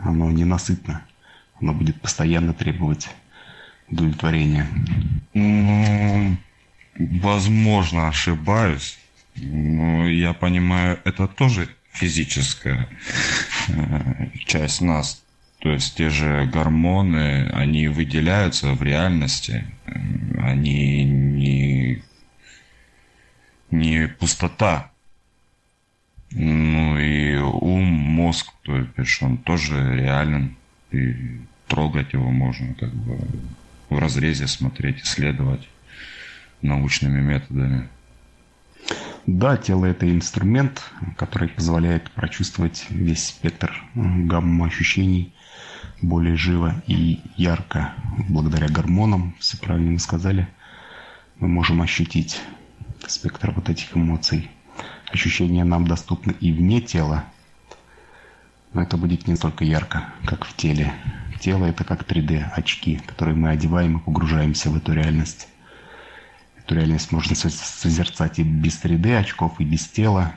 Оно 0.05 0.31
ненасытно. 0.31 1.03
Оно 1.61 1.73
будет 1.75 2.01
постоянно 2.01 2.55
требовать 2.55 3.09
удовлетворения. 3.89 4.67
Ну, 5.35 6.37
возможно, 6.99 8.09
ошибаюсь. 8.09 8.99
Но 9.37 10.09
я 10.09 10.35
понимаю, 10.35 11.01
это 11.05 11.27
тоже 11.27 11.69
физическая 11.93 12.89
э, 13.69 14.29
часть 14.47 14.81
нас. 14.81 15.23
То 15.61 15.71
есть 15.71 15.97
те 15.97 16.11
же 16.11 16.45
гормоны, 16.53 17.49
они 17.53 17.87
выделяются 17.89 18.73
в 18.73 18.83
реальности. 18.83 19.65
Они 20.39 21.05
не, 21.05 22.03
не 23.71 24.09
пустота. 24.09 24.91
Ну 26.35 26.99
и 26.99 27.37
ум, 27.37 27.85
мозг, 27.85 28.53
то 28.62 28.87
есть 28.97 29.23
он 29.23 29.38
тоже 29.38 29.97
реален. 29.97 30.57
И 30.90 31.40
трогать 31.68 32.12
его 32.12 32.31
можно 32.31 32.75
как 32.75 32.92
бы 32.92 33.18
в 33.88 33.99
разрезе 33.99 34.47
смотреть, 34.47 35.03
исследовать 35.03 35.68
научными 36.61 37.21
методами. 37.21 37.88
Да, 39.27 39.57
тело– 39.57 39.85
это 39.87 40.11
инструмент, 40.11 40.83
который 41.16 41.49
позволяет 41.49 42.11
прочувствовать 42.11 42.87
весь 42.90 43.27
спектр 43.27 43.73
гамма 43.95 44.66
ощущений 44.66 45.33
более 46.01 46.37
живо 46.37 46.83
и 46.88 47.21
ярко. 47.37 47.95
Благодаря 48.29 48.68
гормонам, 48.68 49.35
все 49.38 49.57
правильно 49.59 49.99
сказали, 49.99 50.49
мы 51.38 51.49
можем 51.49 51.83
ощутить 51.83 52.40
спектр 53.07 53.53
вот 53.53 53.68
этих 53.68 53.97
эмоций. 53.97 54.51
Ощущения 55.12 55.62
нам 55.64 55.87
доступны 55.87 56.35
и 56.40 56.53
вне 56.53 56.81
тела, 56.81 57.25
но 58.72 58.83
это 58.83 58.96
будет 58.96 59.27
не 59.27 59.37
столько 59.37 59.62
ярко, 59.62 60.09
как 60.25 60.46
в 60.46 60.57
теле. 60.57 60.92
Тело– 61.38 61.64
это 61.66 61.85
как 61.85 62.11
3D 62.11 62.51
очки, 62.55 62.96
которые 63.07 63.37
мы 63.37 63.51
одеваем 63.51 63.98
и 63.98 64.01
погружаемся 64.01 64.70
в 64.70 64.77
эту 64.77 64.94
реальность. 64.94 65.48
Эту 66.57 66.77
реальность 66.77 67.12
можно 67.12 67.35
созерцать 67.35 68.38
и 68.38 68.42
без 68.42 68.83
3D 68.83 69.18
очков, 69.18 69.61
и 69.61 69.64
без 69.64 69.87
тела. 69.87 70.33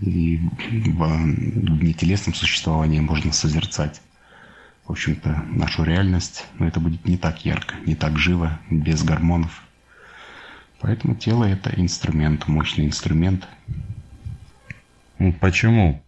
И 0.00 0.40
в 0.58 1.06
внетелесном 1.06 2.34
существовании 2.34 3.00
можно 3.00 3.32
созерцать, 3.32 4.02
в 4.86 4.90
общем-то, 4.90 5.44
нашу 5.50 5.84
реальность. 5.84 6.46
Но 6.58 6.66
это 6.66 6.80
будет 6.80 7.06
не 7.06 7.16
так 7.16 7.44
ярко, 7.44 7.76
не 7.86 7.94
так 7.94 8.18
живо, 8.18 8.58
без 8.70 9.04
гормонов. 9.04 9.62
Поэтому 10.80 11.14
тело– 11.14 11.44
это 11.44 11.70
инструмент, 11.76 12.48
мощный 12.48 12.86
инструмент. 12.86 13.46
Ну, 15.18 15.32
почему? 15.32 16.02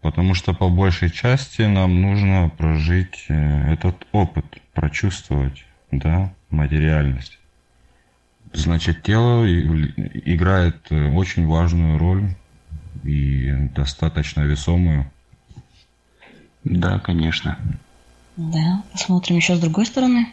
Потому 0.00 0.34
что 0.34 0.54
по 0.54 0.68
большей 0.68 1.10
части 1.10 1.62
нам 1.62 2.00
нужно 2.00 2.50
прожить 2.56 3.26
э, 3.28 3.72
этот 3.72 4.06
опыт, 4.12 4.44
прочувствовать, 4.72 5.64
да, 5.90 6.32
материальность. 6.48 7.38
Значит, 8.52 9.02
тело 9.02 9.46
играет 9.46 10.90
э, 10.90 11.12
очень 11.12 11.46
важную 11.46 11.98
роль 11.98 12.34
и 13.04 13.52
достаточно 13.74 14.40
весомую. 14.40 15.10
Да, 16.64 16.98
конечно. 16.98 17.58
Да, 18.36 18.82
посмотрим 18.92 19.36
еще 19.36 19.56
с 19.56 19.60
другой 19.60 19.86
стороны. 19.86 20.26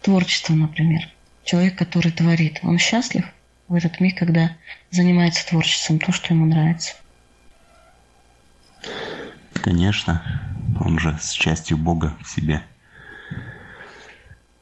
Творчество, 0.00 0.54
например. 0.54 1.08
Человек, 1.44 1.76
который 1.76 2.12
творит, 2.12 2.60
он 2.62 2.78
счастлив 2.78 3.24
в 3.68 3.74
этот 3.74 4.00
миг, 4.00 4.18
когда 4.18 4.56
занимается 4.90 5.46
творчеством, 5.46 5.98
то, 5.98 6.12
что 6.12 6.32
ему 6.32 6.46
нравится. 6.46 6.94
Конечно, 9.54 10.22
он 10.80 10.98
же 10.98 11.18
с 11.20 11.32
частью 11.32 11.76
Бога 11.76 12.16
в 12.22 12.28
себе. 12.28 12.62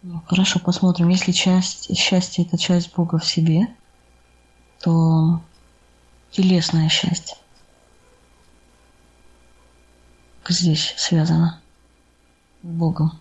Ну, 0.03 0.23
хорошо, 0.27 0.59
посмотрим. 0.59 1.09
Если 1.09 1.33
часть, 1.33 1.97
счастье– 1.97 2.45
это 2.47 2.59
часть 2.59 2.95
Бога 2.95 3.19
в 3.19 3.25
себе, 3.25 3.69
то 4.81 5.43
телесное 6.31 6.89
счастье. 6.89 7.37
Здесь 10.47 10.95
связано? 10.99 11.61
Богом. 12.63 13.13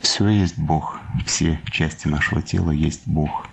Все 0.00 0.28
есть 0.28 0.58
Бог. 0.58 0.98
Все 1.26 1.60
части 1.70 2.08
нашего 2.08 2.42
тела 2.42 2.70
есть 2.72 3.06
Бог. 3.06 3.46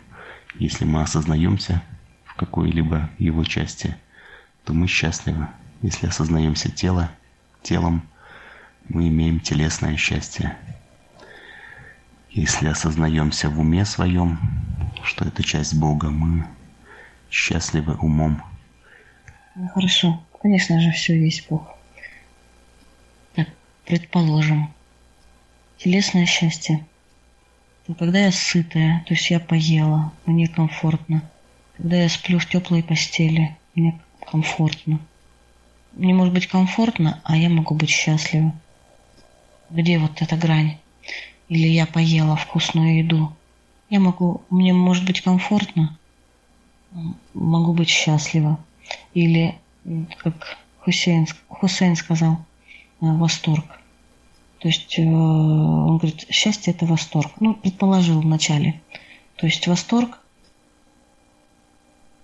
Если 0.55 0.85
мы 0.85 1.01
осознаемся 1.01 1.83
в 2.25 2.35
какой-либо 2.35 3.09
его 3.19 3.43
части, 3.43 3.95
то 4.67 4.73
мы 4.73 4.85
счастливы. 4.85 5.47
Если 5.81 6.07
осознаемся 6.07 6.69
тело, 6.69 7.09
телом, 7.63 8.05
мы 8.89 9.07
имеем 9.07 9.39
телесное 9.39 9.95
счастье. 9.95 10.57
Если 12.31 12.67
осознаемся 12.67 13.49
в 13.49 13.61
уме 13.61 13.85
своем, 13.85 14.37
что 15.03 15.23
это 15.23 15.41
часть 15.41 15.73
Бога, 15.73 16.09
мы 16.09 16.45
счастливы 17.31 17.95
умом. 17.95 18.43
Ну 19.55 19.69
хорошо, 19.69 20.21
конечно 20.41 20.81
же, 20.81 20.91
все 20.91 21.17
есть 21.17 21.47
Бог. 21.49 21.73
Так, 23.35 23.47
предположим, 23.85 24.73
телесное 25.77 26.25
счастье. 26.25 26.85
То 27.85 27.93
когда 27.93 28.19
я 28.19 28.33
сытая, 28.33 29.05
то 29.07 29.13
есть 29.13 29.29
я 29.29 29.39
поела, 29.39 30.11
мне 30.25 30.49
комфортно. 30.49 31.21
Когда 31.77 31.95
я 31.95 32.09
сплю 32.09 32.37
в 32.37 32.45
теплой 32.47 32.83
постели, 32.83 33.55
мне 33.73 33.97
комфортно. 34.29 34.99
Мне 35.93 36.13
может 36.13 36.33
быть 36.33 36.47
комфортно, 36.47 37.21
а 37.23 37.35
я 37.37 37.49
могу 37.49 37.73
быть 37.75 37.89
счастлива. 37.89 38.53
Где 39.69 39.99
вот 39.99 40.21
эта 40.21 40.35
грань? 40.35 40.77
Или 41.49 41.67
я 41.67 41.85
поела 41.85 42.35
вкусную 42.35 42.97
еду. 42.99 43.33
Я 43.89 43.99
могу, 43.99 44.41
мне 44.49 44.73
может 44.73 45.05
быть 45.05 45.21
комфортно, 45.21 45.97
могу 47.33 47.73
быть 47.73 47.89
счастлива. 47.89 48.59
Или, 49.13 49.57
как 50.17 50.57
Хусейн, 50.81 51.27
Хусейн 51.47 51.95
сказал, 51.95 52.33
э, 53.01 53.05
восторг. 53.05 53.65
То 54.59 54.67
есть 54.67 54.99
э, 54.99 55.03
он 55.03 55.97
говорит, 55.97 56.27
счастье 56.29 56.73
это 56.73 56.85
восторг. 56.85 57.31
Ну, 57.39 57.53
предположил 57.53 58.21
вначале. 58.21 58.81
То 59.35 59.45
есть 59.45 59.67
восторг, 59.67 60.19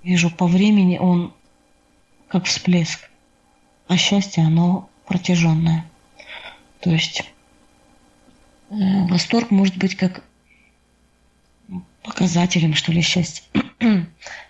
вижу 0.03 0.29
по 0.29 0.47
времени, 0.47 0.97
он 0.97 1.33
как 2.33 2.45
всплеск, 2.45 3.11
а 3.87 3.95
счастье 3.95 4.43
оно 4.43 4.89
протяженное. 5.05 5.85
То 6.79 6.89
есть 6.89 7.21
э, 8.71 9.05
восторг 9.07 9.51
может 9.51 9.77
быть 9.77 9.95
как 9.95 10.23
показателем, 12.01 12.73
что 12.73 12.91
ли, 12.91 13.03
счастья, 13.03 13.43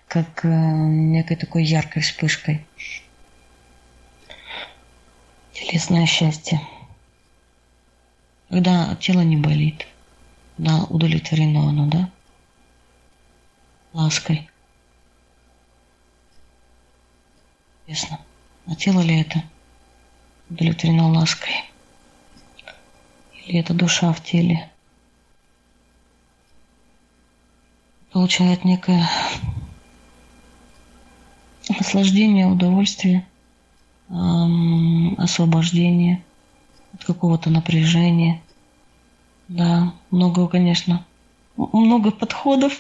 как 0.08 0.46
э, 0.46 0.48
некой 0.48 1.36
такой 1.36 1.66
яркой 1.66 2.04
вспышкой. 2.04 2.66
Телесное 5.52 6.06
счастье. 6.06 6.62
Когда 8.50 8.96
тело 8.96 9.22
не 9.22 9.36
болит, 9.36 9.88
да, 10.58 10.86
удовлетворено 10.86 11.68
оно, 11.68 11.88
да? 11.88 12.10
Лаской. 13.92 14.50
Ясно. 17.94 18.20
А 18.66 18.74
тело 18.74 19.02
ли 19.02 19.22
это 19.22 19.44
удовлетворено 20.50 21.12
лаской? 21.12 21.54
Или 23.46 23.60
это 23.60 23.76
душа 23.76 24.12
в 24.12 24.24
теле? 24.24 24.68
получает 28.12 28.64
некое 28.64 29.08
наслаждение, 31.70 32.48
удовольствие, 32.48 33.28
эм, 34.10 35.16
освобождение 35.20 36.24
от 36.94 37.06
какого-то 37.06 37.52
напряжения. 37.52 38.42
Да, 39.48 39.94
много, 40.10 40.48
конечно, 40.48 41.06
много 41.58 42.10
подходов. 42.10 42.74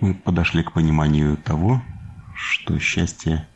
Мы 0.00 0.14
подошли 0.14 0.62
к 0.62 0.72
пониманию 0.72 1.36
того, 1.36 1.82
что 2.34 2.78
счастье– 2.78 3.46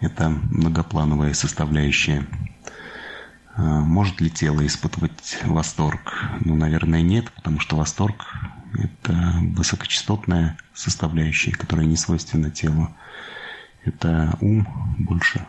это 0.00 0.28
многоплановая 0.28 1.34
составляющая. 1.34 2.26
А, 3.54 3.80
может 3.80 4.20
ли 4.20 4.30
тело 4.30 4.66
испытывать 4.66 5.38
восторг? 5.44 6.14
Ну, 6.40 6.54
наверное, 6.54 7.02
нет, 7.02 7.30
потому 7.32 7.60
что 7.60 7.76
восторг 7.76 8.26
это 8.74 9.32
высокочастотная 9.56 10.58
составляющая, 10.74 11.52
которая 11.52 11.86
не 11.86 11.96
свойственна 11.96 12.50
телу. 12.50 12.90
Это 13.84 14.36
ум 14.40 14.66
больше. 14.98 15.46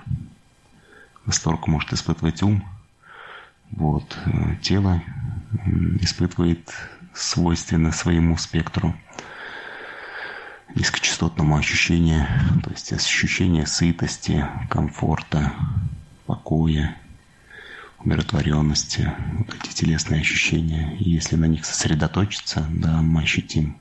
Восторг 1.26 1.68
может 1.68 1.92
испытывать 1.92 2.42
ум. 2.44 2.64
Вот. 3.72 4.18
Тело 4.62 5.04
испытывает 6.00 6.74
свойственно 7.14 7.92
своему 7.92 8.38
спектру 8.38 8.96
низкочастотному 11.18 11.58
ощущению, 11.58 12.28
то 12.64 12.70
есть 12.70 12.94
ощущение 12.94 13.66
сытости, 13.66 14.46
комфорта, 14.70 15.52
покоя, 16.28 16.96
умиротворенности, 18.00 19.12
вот 19.40 19.56
эти 19.56 19.74
телесные 19.74 20.22
ощущения. 20.22 20.96
И 21.00 21.10
если 21.10 21.36
на 21.36 21.46
них 21.46 21.66
сосредоточиться, 21.66 22.68
да, 22.70 23.02
мы 23.02 23.24
ощутим 23.24 23.78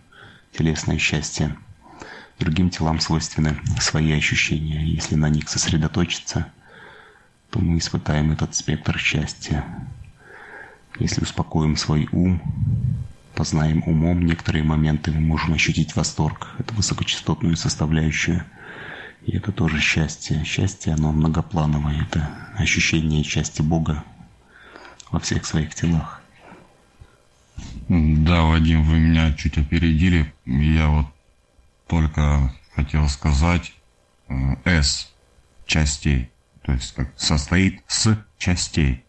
телесное 0.57 0.97
счастье. 0.97 1.55
Другим 2.39 2.71
телам 2.71 3.01
свойственны 3.01 3.57
свои 3.81 4.13
ощущения. 4.13 4.83
Если 4.87 5.15
на 5.15 5.29
них 5.29 5.51
сосредоточиться, 5.51 6.51
то 7.51 7.59
мы 7.59 7.77
испытаем 7.79 8.33
этот 8.33 8.55
спектр 8.55 8.99
счастья. 8.99 9.63
Если 10.99 11.21
успокоим 11.21 11.77
свой 11.77 12.09
ум, 12.13 12.41
познаем 13.37 13.83
умом 13.87 14.27
некоторые 14.27 14.65
моменты, 14.65 15.13
мы 15.13 15.21
можем 15.21 15.55
ощутить 15.55 15.95
восторг, 15.95 16.49
это 16.59 16.75
высокочастотную 16.75 17.57
составляющую– 17.57 18.45
и 19.27 19.37
это 19.37 19.51
тоже 19.51 19.81
счастье. 19.81 20.45
Счастье, 20.45 20.95
оно 20.95 21.11
многоплановое. 21.11 22.03
Это 22.03 22.31
ощущение 22.57 23.25
части 23.25 23.61
Бога 23.61 24.05
во 25.11 25.19
всех 25.19 25.45
своих 25.45 25.75
телах. 25.75 26.23
Да, 27.89 28.43
Вадим, 28.43 28.85
вы 28.85 28.99
меня 28.99 29.33
чуть 29.33 29.59
опередили. 29.59 30.33
Я 30.45 30.89
вот 30.89 31.07
только 31.89 32.55
хотел 32.77 33.09
сказать 33.09 33.73
э, 34.29 34.35
S 34.65 35.13
частей. 35.67 36.31
То 36.63 36.73
есть 36.73 36.95
как 36.95 37.09
состоит 37.17 37.83
с 37.89 38.17
частей. 38.39 39.05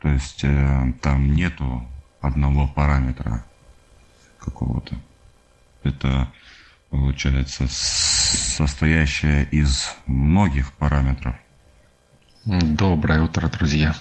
То 0.00 0.10
есть 0.10 0.44
э, 0.44 0.92
там 1.02 1.32
нету 1.32 1.84
одного 2.20 2.68
параметра 2.68 3.44
какого-то. 4.38 4.96
Это 5.82 6.32
получается, 6.90 7.66
состоящая 7.68 9.44
из 9.44 9.94
многих 10.06 10.72
параметров. 10.72 11.36
Доброе 12.44 13.22
утро, 13.22 13.48
друзья. 13.48 13.94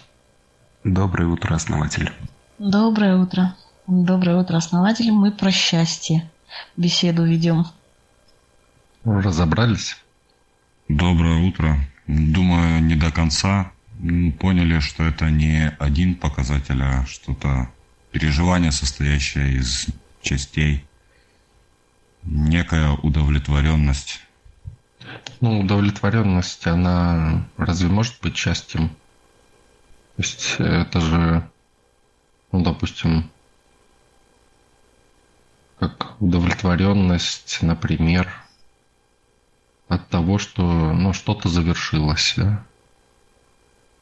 Доброе 0.83 1.27
утро, 1.27 1.55
основатель. 1.55 2.11
Доброе 2.59 3.17
утро. 3.17 3.55
Доброе 3.87 4.37
утро, 4.37 4.57
основатель. 4.57 5.11
Мы 5.11 5.31
про 5.31 5.51
счастье 5.51 6.29
беседу 6.77 7.25
ведем. 7.25 7.65
Разобрались? 9.03 9.97
Доброе 10.87 11.47
утро. 11.47 11.77
Думаю, 12.07 12.83
не 12.83 12.95
до 12.95 13.11
конца 13.11 13.71
поняли, 14.39 14.79
что 14.79 15.03
это 15.03 15.29
не 15.29 15.69
один 15.79 16.15
показатель, 16.15 16.81
а 16.81 17.05
что-то 17.05 17.69
переживание, 18.15 18.71
состоящее 18.71 19.57
из 19.57 19.87
частей 20.21 20.85
некая 22.23 22.91
удовлетворенность. 22.91 24.21
Ну, 25.41 25.59
удовлетворенность, 25.59 26.65
она 26.65 27.45
разве 27.57 27.89
может 27.89 28.15
быть 28.21 28.37
счастьем? 28.37 28.87
То 30.15 30.21
есть 30.21 30.55
это 30.59 31.01
же, 31.01 31.49
ну, 32.53 32.63
допустим, 32.63 33.29
как 35.77 36.15
удовлетворенность, 36.21 37.57
например, 37.63 38.31
от 39.89 40.07
того, 40.07 40.37
что 40.37 40.61
ну, 40.93 41.11
что-то 41.11 41.49
завершилось, 41.49 42.35
да? 42.37 42.65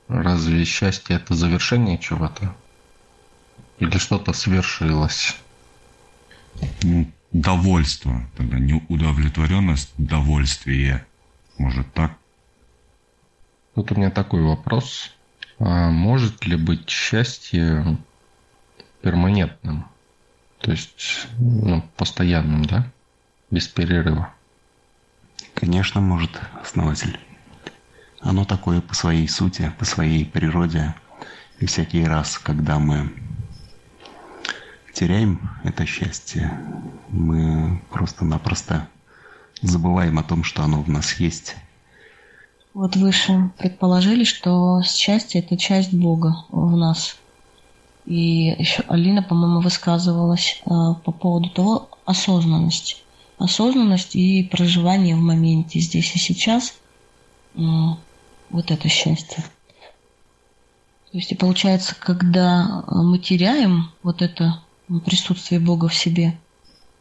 Разве 0.07 0.65
счастье 0.65 1.15
это 1.15 1.33
завершение 1.33 1.97
чего-то? 1.97 2.55
Или 3.83 3.97
что-то 3.97 4.31
свершилось? 4.31 5.35
Ну, 6.83 7.11
довольство, 7.33 8.25
тогда 8.37 8.57
не 8.57 8.81
удовлетворенность, 8.87 9.91
довольствие. 9.97 11.05
Может 11.57 11.93
так? 11.93 12.13
Тут 13.75 13.91
у 13.91 13.95
меня 13.95 14.09
такой 14.09 14.41
вопрос. 14.41 15.11
А 15.59 15.89
может 15.89 16.45
ли 16.45 16.55
быть 16.55 16.89
счастье 16.89 17.97
перманентным? 19.01 19.85
То 20.59 20.71
есть 20.71 21.27
ну, 21.37 21.83
постоянным, 21.97 22.63
да? 22.63 22.89
Без 23.51 23.67
перерыва? 23.67 24.33
Конечно, 25.55 25.99
может, 25.99 26.39
основатель. 26.61 27.19
оно 28.21 28.45
такое 28.45 28.79
по 28.79 28.95
своей 28.95 29.27
сути, 29.27 29.73
по 29.77 29.83
своей 29.83 30.25
природе. 30.25 30.95
И 31.59 31.65
всякий 31.65 32.05
раз, 32.05 32.37
когда 32.37 32.79
мы 32.79 33.11
теряем 34.93 35.49
это 35.63 35.85
счастье, 35.85 36.51
мы 37.09 37.81
просто-напросто 37.91 38.87
забываем 39.61 40.19
о 40.19 40.23
том, 40.23 40.43
что 40.43 40.63
оно 40.63 40.81
в 40.81 40.89
нас 40.89 41.19
есть. 41.19 41.55
Вот 42.73 42.95
выше 42.95 43.51
предположили, 43.57 44.23
что 44.23 44.81
счастье– 44.83 45.41
это 45.43 45.57
часть 45.57 45.93
Бога 45.93 46.35
в 46.49 46.75
нас. 46.75 47.17
И 48.05 48.55
еще 48.57 48.83
Алина, 48.87 49.21
по-моему, 49.21 49.61
высказывалась 49.61 50.61
э, 50.65 50.69
по 50.69 51.11
поводу 51.11 51.49
того 51.49 51.89
осознанности. 52.05 52.97
Осознанность 53.37 54.15
и 54.15 54.43
проживание 54.43 55.15
в 55.15 55.19
моменте 55.19 55.79
здесь 55.79 56.15
и 56.15 56.19
сейчас. 56.19 56.73
Э, 57.55 57.61
вот 58.49 58.71
это 58.71 58.89
счастье. 58.89 59.43
То 61.11 61.17
есть 61.17 61.31
и 61.31 61.35
получается, 61.35 61.95
когда 61.97 62.83
мы 62.87 63.19
теряем 63.19 63.91
вот 64.01 64.23
это 64.23 64.59
присутствие 64.99 65.59
Бога 65.59 65.87
в 65.87 65.95
себе, 65.95 66.37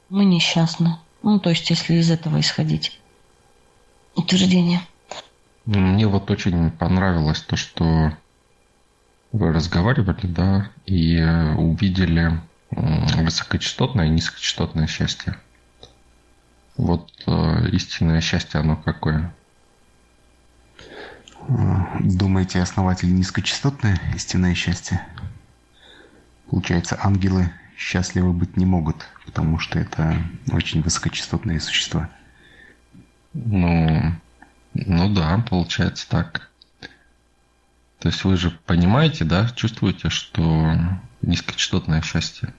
мы 0.09 0.24
несчастны. 0.24 0.96
Ну, 1.22 1.38
то 1.38 1.50
есть, 1.50 1.70
если 1.70 1.94
из 1.94 2.11
этого 2.11 2.40
исходить. 2.40 3.00
Утверждение. 4.14 4.81
Мне 5.64 6.07
вот 6.07 6.31
очень 6.31 6.70
понравилось 6.70 7.40
то, 7.40 7.57
что 7.57 8.12
вы 9.31 9.52
разговаривали, 9.52 10.26
да, 10.26 10.70
и 10.87 11.22
увидели 11.57 12.40
высокочастотное 12.70 14.07
и 14.07 14.11
низкочастотное 14.11 14.87
счастье. 14.87 15.37
Вот 16.76 17.11
э, 17.26 17.68
истинное 17.70 18.20
счастье, 18.20 18.61
оно 18.61 18.76
какое? 18.76 19.35
Думаете, 22.00 22.61
основатель 22.61 23.14
низкочастотное 23.14 24.00
истинное 24.14 24.55
счастье? 24.55 25.07
Получается, 26.50 26.98
ангелы 27.02 27.50
счастливы 27.82 28.32
быть 28.32 28.56
не 28.56 28.64
могут, 28.64 29.08
потому 29.26 29.58
что 29.58 29.78
это 29.78 30.16
очень 30.52 30.82
высокочастотные 30.82 31.60
существа. 31.60 32.08
Ну, 33.34 34.12
ну 34.74 35.14
да, 35.14 35.44
получается 35.48 36.08
так. 36.08 36.50
То 37.98 38.08
есть 38.08 38.24
вы 38.24 38.36
же 38.36 38.50
понимаете, 38.50 39.24
да, 39.24 39.48
чувствуете, 39.48 40.10
что 40.10 40.74
низкочастотное 41.22 42.02
счастье. 42.02 42.54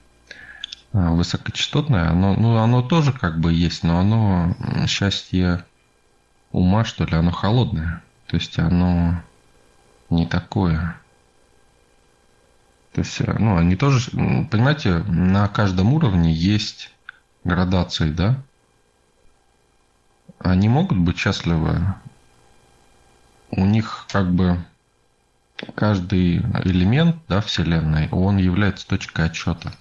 А 0.92 1.10
высокочастотное, 1.10 2.10
оно, 2.10 2.34
ну, 2.34 2.56
оно 2.58 2.82
тоже 2.82 3.12
как 3.12 3.40
бы 3.40 3.52
есть, 3.52 3.82
но 3.82 3.98
оно 3.98 4.54
счастье 4.86 5.64
ума, 6.52 6.84
что 6.84 7.04
ли, 7.04 7.16
оно 7.16 7.30
холодное. 7.30 8.02
То 8.26 8.36
есть 8.36 8.58
оно 8.58 9.22
не 10.10 10.26
такое. 10.26 10.96
То 12.94 13.00
есть, 13.00 13.20
э, 13.20 13.36
ну, 13.38 13.56
они 13.56 13.74
тоже, 13.74 14.10
понимаете, 14.12 14.98
на 15.08 15.48
каждом 15.48 15.92
уровне 15.92 16.32
есть 16.32 16.92
градации, 17.42 18.10
да? 18.10 18.40
Они 20.38 20.68
могут 20.68 20.98
быть 20.98 21.18
счастливы. 21.18 21.84
У 23.50 23.64
них 23.64 24.06
как 24.10 24.32
бы 24.32 24.64
каждый 25.74 26.38
элемент 26.64 27.16
да, 27.28 27.40
Вселенной, 27.40 28.08
он 28.10 28.36
является 28.36 28.86
точкой 28.86 29.26
отчета. 29.26 29.72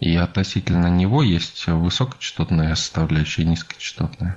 И 0.00 0.16
относительно 0.16 0.88
него 0.88 1.22
есть 1.22 1.66
высокочастотная 1.66 2.74
составляющая 2.74 3.42
и 3.42 3.46
низкочастотная. 3.46 4.32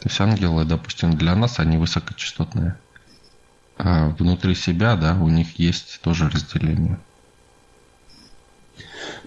То 0.00 0.08
есть 0.08 0.20
ангелы, 0.20 0.64
допустим, 0.64 1.18
для 1.18 1.34
нас 1.34 1.58
они 1.58 1.76
высокочастотные. 1.76 2.78
А 3.82 4.10
внутри 4.10 4.54
себя, 4.54 4.94
да, 4.96 5.14
у 5.14 5.28
них 5.28 5.58
есть 5.58 6.00
тоже 6.02 6.28
разделение. 6.28 6.98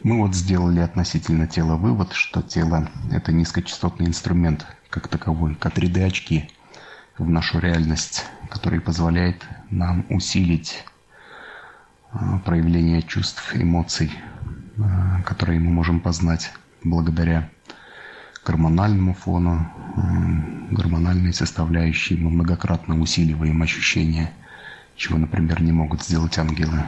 Мы 0.03 0.19
вот 0.19 0.35
сделали 0.35 0.79
относительно 0.79 1.47
тела 1.47 1.75
вывод, 1.75 2.13
что 2.13 2.43
тело– 2.43 2.89
это 3.11 3.31
низкочастотный 3.31 4.05
инструмент 4.05 4.67
как 4.91 5.07
таковой, 5.07 5.55
как 5.55 5.75
3D-очки 5.77 6.51
в 7.17 7.27
нашу 7.27 7.57
реальность, 7.59 8.25
который 8.49 8.79
позволяет 8.79 9.43
нам 9.71 10.05
усилить 10.09 10.85
а, 12.11 12.37
проявление 12.39 13.01
чувств, 13.01 13.55
эмоций, 13.55 14.11
а, 14.77 15.23
которые 15.23 15.59
мы 15.59 15.71
можем 15.71 15.99
познать 15.99 16.51
благодаря 16.83 17.49
гормональному 18.45 19.13
фону, 19.13 19.71
гормональной 20.69 21.33
составляющей. 21.33 22.17
Мы 22.17 22.29
многократно 22.29 22.99
усиливаем 22.99 23.61
ощущения, 23.61 24.33
чего, 24.95 25.17
например, 25.17 25.61
не 25.61 25.71
могут 25.71 26.03
сделать 26.03 26.37
ангелы. 26.37 26.83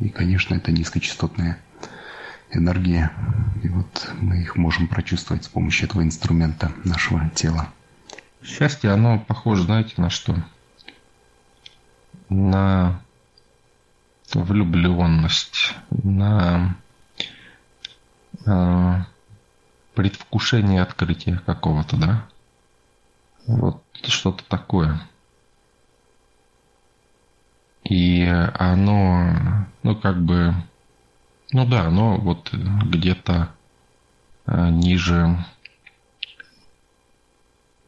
И, 0.00 0.08
конечно, 0.08 0.54
это 0.54 0.72
низкочастотная 0.72 1.58
энергия. 2.50 3.12
И 3.62 3.68
вот 3.68 4.10
мы 4.20 4.40
их 4.42 4.56
можем 4.56 4.88
прочувствовать 4.88 5.44
с 5.44 5.48
помощью 5.48 5.88
этого 5.88 6.02
инструмента 6.02 6.72
нашего 6.84 7.28
тела. 7.30 7.68
Счастье, 8.42 8.90
оно 8.90 9.18
похоже, 9.18 9.62
знаете, 9.62 9.94
на 9.96 10.10
что? 10.10 10.36
На 12.28 13.00
влюбленность, 14.32 15.74
на 15.90 16.76
э, 18.46 19.02
предвкушение 19.94 20.82
открытия 20.82 21.40
какого-то, 21.46 21.96
да? 21.96 22.26
Вот 23.46 23.82
что-то 24.02 24.44
такое. 24.44 25.00
И 27.84 28.24
оно, 28.24 29.66
ну, 29.82 29.94
как 29.96 30.22
бы, 30.22 30.54
ну 31.52 31.66
да, 31.66 31.86
оно 31.86 32.16
вот 32.16 32.50
где-то 32.52 33.50
э, 34.46 34.70
ниже, 34.70 35.44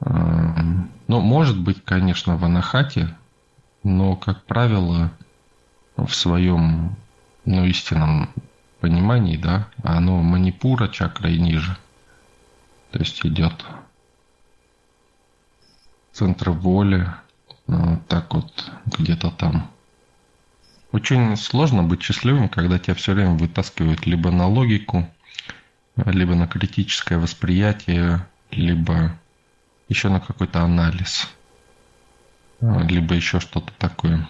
э, 0.00 0.06
ну, 1.08 1.20
может 1.20 1.58
быть, 1.58 1.82
конечно, 1.82 2.36
в 2.36 2.44
анахате, 2.44 3.16
но, 3.82 4.16
как 4.16 4.44
правило, 4.44 5.12
в 5.96 6.10
своем, 6.10 6.96
ну, 7.46 7.64
истинном 7.64 8.28
понимании, 8.80 9.38
да, 9.38 9.68
оно 9.82 10.20
манипура 10.20 10.88
чакра 10.88 11.30
и 11.30 11.38
ниже. 11.38 11.76
То 12.90 12.98
есть 12.98 13.24
идет 13.24 13.64
центр 16.12 16.50
воли, 16.50 17.08
ну, 17.66 18.02
так 18.08 18.34
вот 18.34 18.70
где-то 18.98 19.30
там. 19.30 19.70
Очень 20.92 21.36
сложно 21.36 21.82
быть 21.82 22.02
счастливым, 22.02 22.48
когда 22.48 22.78
тебя 22.78 22.94
все 22.94 23.12
время 23.12 23.32
вытаскивают 23.32 24.06
либо 24.06 24.30
на 24.30 24.46
логику, 24.46 25.08
либо 25.96 26.34
на 26.34 26.46
критическое 26.46 27.18
восприятие, 27.18 28.26
либо 28.50 29.18
еще 29.88 30.08
на 30.08 30.20
какой-то 30.20 30.62
анализ, 30.62 31.28
либо 32.60 33.14
еще 33.14 33.40
что-то 33.40 33.72
такое. 33.78 34.28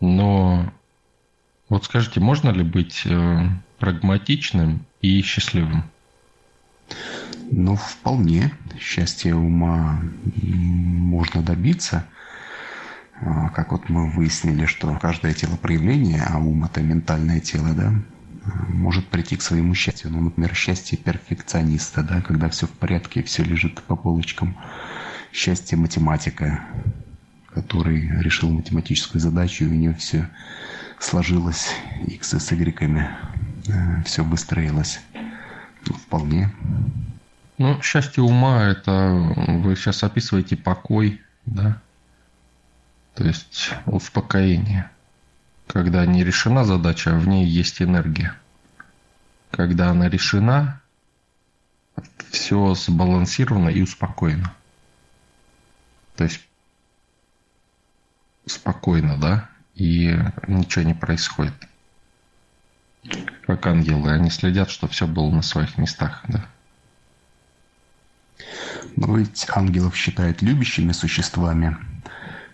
Но 0.00 0.72
вот 1.68 1.84
скажите, 1.84 2.20
можно 2.20 2.50
ли 2.50 2.64
быть 2.64 3.02
э, 3.04 3.48
прагматичным 3.78 4.86
и 5.00 5.22
счастливым? 5.22 5.84
Ну, 7.50 7.76
вполне. 7.76 8.52
Счастье 8.80 9.34
ума 9.34 10.00
можно 10.42 11.42
добиться. 11.42 12.06
А, 13.22 13.50
как 13.50 13.72
вот 13.72 13.88
мы 13.88 14.10
выяснили, 14.10 14.64
что 14.64 14.94
каждое 14.96 15.34
телопроявление, 15.34 16.24
а 16.26 16.38
ум 16.38 16.64
это 16.64 16.80
ментальное 16.80 17.40
тело, 17.40 17.74
да, 17.74 17.92
может 18.68 19.06
прийти 19.08 19.36
к 19.36 19.42
своему 19.42 19.74
счастью. 19.74 20.10
Ну, 20.10 20.20
например, 20.22 20.54
счастье 20.54 20.96
перфекциониста, 20.96 22.02
да, 22.02 22.22
когда 22.22 22.48
все 22.48 22.66
в 22.66 22.70
порядке, 22.70 23.22
все 23.22 23.44
лежит 23.44 23.82
по 23.82 23.96
полочкам. 23.96 24.56
Счастье 25.32 25.76
математика, 25.76 26.60
который 27.52 28.08
решил 28.22 28.50
математическую 28.50 29.20
задачу, 29.20 29.64
и 29.64 29.68
у 29.68 29.74
него 29.74 29.94
все 29.94 30.28
сложилось, 30.98 31.68
x 32.06 32.34
с 32.34 32.52
y, 32.52 33.08
э, 33.68 34.02
все 34.04 34.24
выстроилось. 34.24 35.00
Ну, 35.86 35.94
вполне. 35.94 36.50
Ну, 37.58 37.80
счастье 37.82 38.22
ума– 38.22 38.64
это 38.70 39.12
вы 39.46 39.76
сейчас 39.76 40.02
описываете 40.02 40.56
покой, 40.56 41.20
да? 41.44 41.80
То 43.14 43.24
есть 43.24 43.72
успокоение. 43.86 44.90
Когда 45.66 46.04
не 46.06 46.24
решена 46.24 46.64
задача, 46.64 47.14
в 47.14 47.28
ней 47.28 47.46
есть 47.46 47.80
энергия. 47.80 48.36
Когда 49.50 49.90
она 49.90 50.08
решена, 50.08 50.80
все 52.30 52.74
сбалансировано 52.74 53.68
и 53.68 53.82
успокоено. 53.82 54.54
То 56.16 56.24
есть 56.24 56.40
спокойно, 58.46 59.16
да, 59.16 59.48
и 59.74 60.18
ничего 60.46 60.84
не 60.84 60.94
происходит. 60.94 61.54
Как 63.46 63.66
ангелы, 63.66 64.12
они 64.12 64.30
следят, 64.30 64.70
что 64.70 64.86
все 64.86 65.06
было 65.06 65.30
на 65.30 65.42
своих 65.42 65.78
местах, 65.78 66.22
да. 66.28 66.46
Но 68.96 69.16
ведь 69.16 69.46
ангелов 69.50 69.96
считают 69.96 70.42
любящими 70.42 70.92
существами, 70.92 71.76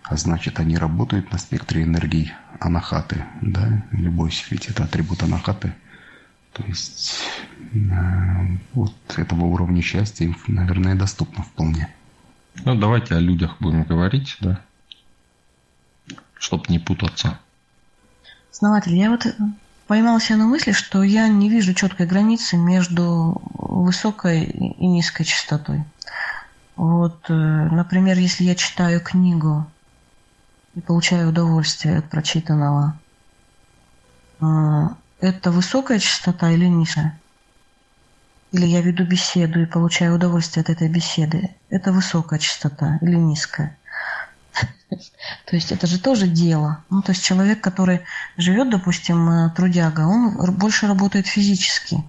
а 0.09 0.15
значит, 0.15 0.59
они 0.59 0.77
работают 0.77 1.31
на 1.31 1.37
спектре 1.37 1.83
энергий 1.83 2.33
анахаты, 2.59 3.25
да? 3.41 3.83
Любовь 3.91 4.47
ведь 4.49 4.67
это 4.67 4.85
атрибут 4.85 5.21
анахаты. 5.23 5.73
То 6.53 6.63
есть 6.63 7.19
э, 7.73 7.77
вот 8.73 8.95
этого 9.17 9.45
уровня 9.45 9.81
счастья 9.81 10.25
им, 10.25 10.37
наверное, 10.47 10.95
доступно 10.95 11.43
вполне. 11.43 11.93
Ну, 12.63 12.75
давайте 12.75 13.15
о 13.15 13.19
людях 13.19 13.57
будем 13.59 13.83
говорить, 13.83 14.37
да? 14.39 14.61
Чтоб 16.35 16.69
не 16.69 16.79
путаться. 16.79 17.37
Основатель, 18.51 18.95
я 18.95 19.09
вот 19.09 19.27
поймала 19.87 20.21
себя 20.21 20.37
на 20.37 20.45
мысли, 20.45 20.71
что 20.71 21.03
я 21.03 21.27
не 21.27 21.49
вижу 21.49 21.73
четкой 21.73 22.07
границы 22.07 22.55
между 22.55 23.41
высокой 23.53 24.45
и 24.45 24.87
низкой 24.87 25.25
частотой. 25.25 25.83
Вот, 26.77 27.25
э, 27.29 27.33
например, 27.33 28.17
если 28.17 28.45
я 28.45 28.55
читаю 28.55 29.01
книгу 29.01 29.67
и 30.77 30.81
получаю 30.81 31.29
удовольствие 31.29 31.97
от 31.97 32.09
прочитанного, 32.09 32.99
э, 34.39 34.45
это 35.19 35.49
высокая 35.49 35.97
частота 35.97 36.51
или 36.51 36.65
низкая? 36.65 37.19
Или 38.51 38.67
я 38.67 38.81
веду 38.81 39.03
беседу 39.03 39.59
и 39.59 39.65
получаю 39.65 40.15
удовольствие 40.15 40.61
от 40.61 40.69
этой 40.69 40.87
беседы. 40.87 41.49
Это 41.69 41.91
высокая 41.91 42.37
частота 42.37 42.99
или 43.01 43.15
низкая? 43.15 43.75
То 45.45 45.55
есть 45.55 45.71
это 45.71 45.87
же 45.87 45.99
тоже 45.99 46.27
дело. 46.27 46.83
Ну, 46.91 47.01
то 47.01 47.11
есть 47.11 47.23
человек, 47.25 47.59
который 47.59 48.01
живет, 48.37 48.69
допустим, 48.69 49.29
э, 49.29 49.49
трудяга, 49.55 50.01
он 50.01 50.37
больше 50.57 50.87
работает 50.87 51.25
физически. 51.25 52.03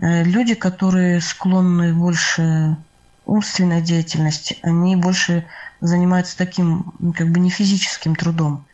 Э, 0.00 0.24
люди, 0.24 0.54
которые 0.54 1.20
склонны 1.20 1.94
больше 1.94 2.76
умственной 3.24 3.80
деятельности, 3.80 4.58
они 4.62 4.96
больше 4.96 5.46
занимаются 5.80 6.36
таким, 6.36 6.92
как 7.16 7.30
бы 7.30 7.40
не 7.40 7.50
физическим 7.50 8.14
трудом. 8.14 8.64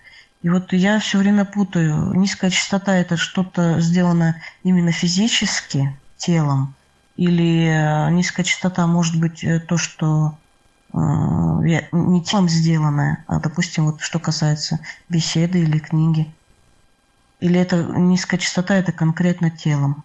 И 0.43 0.49
вот 0.49 0.73
я 0.73 0.99
все 1.01 1.19
время 1.19 1.45
путаю. 1.45 2.13
Низкая 2.15 2.51
частота– 2.51 2.95
это 2.97 3.17
что-то 3.17 3.81
сделано 3.81 4.41
именно 4.63 4.93
физически, 4.93 5.97
телом, 6.17 6.75
или 7.17 7.67
э, 7.67 8.11
низкая 8.11 8.45
частота 8.45 8.87
может 8.87 9.19
быть 9.19 9.45
то, 9.67 9.77
что 9.77 10.37
не 10.93 12.23
телом 12.23 12.49
сделанное, 12.49 13.25
а, 13.27 13.39
допустим, 13.41 13.85
вот 13.87 14.01
что 14.01 14.19
касается 14.19 14.81
беседы 15.09 15.61
или 15.61 15.79
книги. 15.79 16.33
Или 17.41 17.61
это 17.61 17.83
низкая 17.83 18.41
частота, 18.41 18.77
это 18.77 18.93
конкретно 18.93 19.51
телом. 19.51 20.05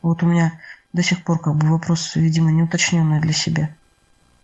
Вот 0.00 0.22
у 0.22 0.26
меня 0.26 0.60
до 0.92 1.02
сих 1.02 1.22
пор 1.22 1.38
как 1.38 1.54
бы 1.54 1.68
вопрос, 1.68 2.16
видимо, 2.16 2.50
не 2.50 2.64
уточненный 2.64 3.20
для 3.20 3.32
себя. 3.32 3.70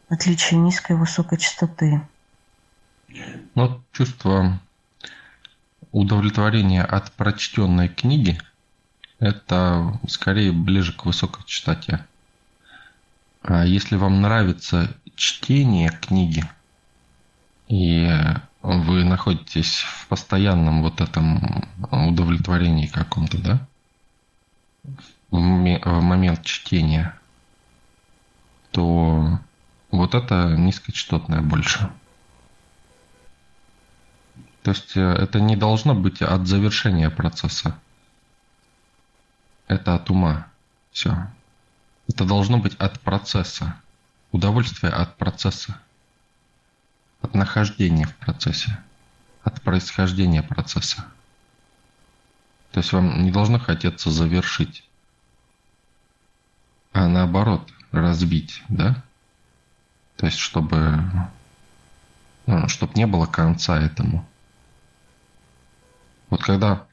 Отличие 0.08 0.58
низкой 0.58 0.92
и 0.92 0.98
высокой 0.98 1.38
частоты. 1.38 2.00
Ну, 3.54 3.82
чувство 3.92 4.58
удовлетворения 5.92 6.82
от 6.82 7.12
прочтенной 7.12 7.88
книги– 7.88 8.40
это 9.18 9.98
скорее 10.08 10.52
ближе 10.52 10.92
к 10.92 11.04
высокой 11.04 11.44
частоте. 11.44 12.06
А 13.42 13.64
если 13.64 13.96
вам 13.96 14.20
нравится 14.20 14.94
чтение 15.14 15.90
книги, 15.90 16.44
и 17.66 18.10
вы 18.62 19.04
находитесь 19.04 19.78
в 19.80 20.06
постоянном 20.08 20.82
вот 20.82 21.00
этом 21.00 21.64
удовлетворении 21.90 22.86
каком-то, 22.86 23.38
да? 23.38 23.66
В 25.30 25.38
момент 25.38 26.42
чтения, 26.44 27.14
то 28.70 29.38
вот 29.90 30.14
это 30.14 30.55
низкочастотное 30.57 31.40
больше. 31.40 31.90
То 34.62 34.72
есть 34.72 34.96
э, 34.96 35.01
это 35.01 35.40
не 35.40 35.57
должно 35.57 35.94
быть 35.94 36.20
от 36.20 36.46
завершения 36.46 37.11
процесса. 37.11 37.79
Это 39.66 39.94
от 39.94 40.11
ума. 40.11 40.48
Все. 40.92 41.29
Это 42.09 42.24
должно 42.24 42.59
быть 42.59 42.74
от 42.77 43.01
процесса. 43.01 43.81
Удовольствие 44.33 44.92
от 44.92 45.16
процесса. 45.16 45.81
От 47.22 47.35
нахождения 47.35 48.07
в 48.07 48.14
процессе. 48.16 48.79
От 49.42 49.62
происхождения 49.62 50.42
процесса. 50.42 51.07
То 52.72 52.81
есть 52.81 52.92
вам 52.92 53.24
не 53.24 53.31
должно 53.31 53.59
хотеться 53.59 54.11
завершить, 54.11 54.85
а 56.92 57.09
наоборот 57.09 57.70
разбить, 57.90 58.62
да? 58.68 59.03
То 60.18 60.26
есть 60.26 60.38
чтобы, 60.38 61.04
ну, 62.46 62.68
чтобы 62.68 62.92
не 62.94 63.07
было 63.07 63.24
конца 63.24 63.81
этому. 63.81 64.26
Вот 66.28 66.42
когда 66.42 66.87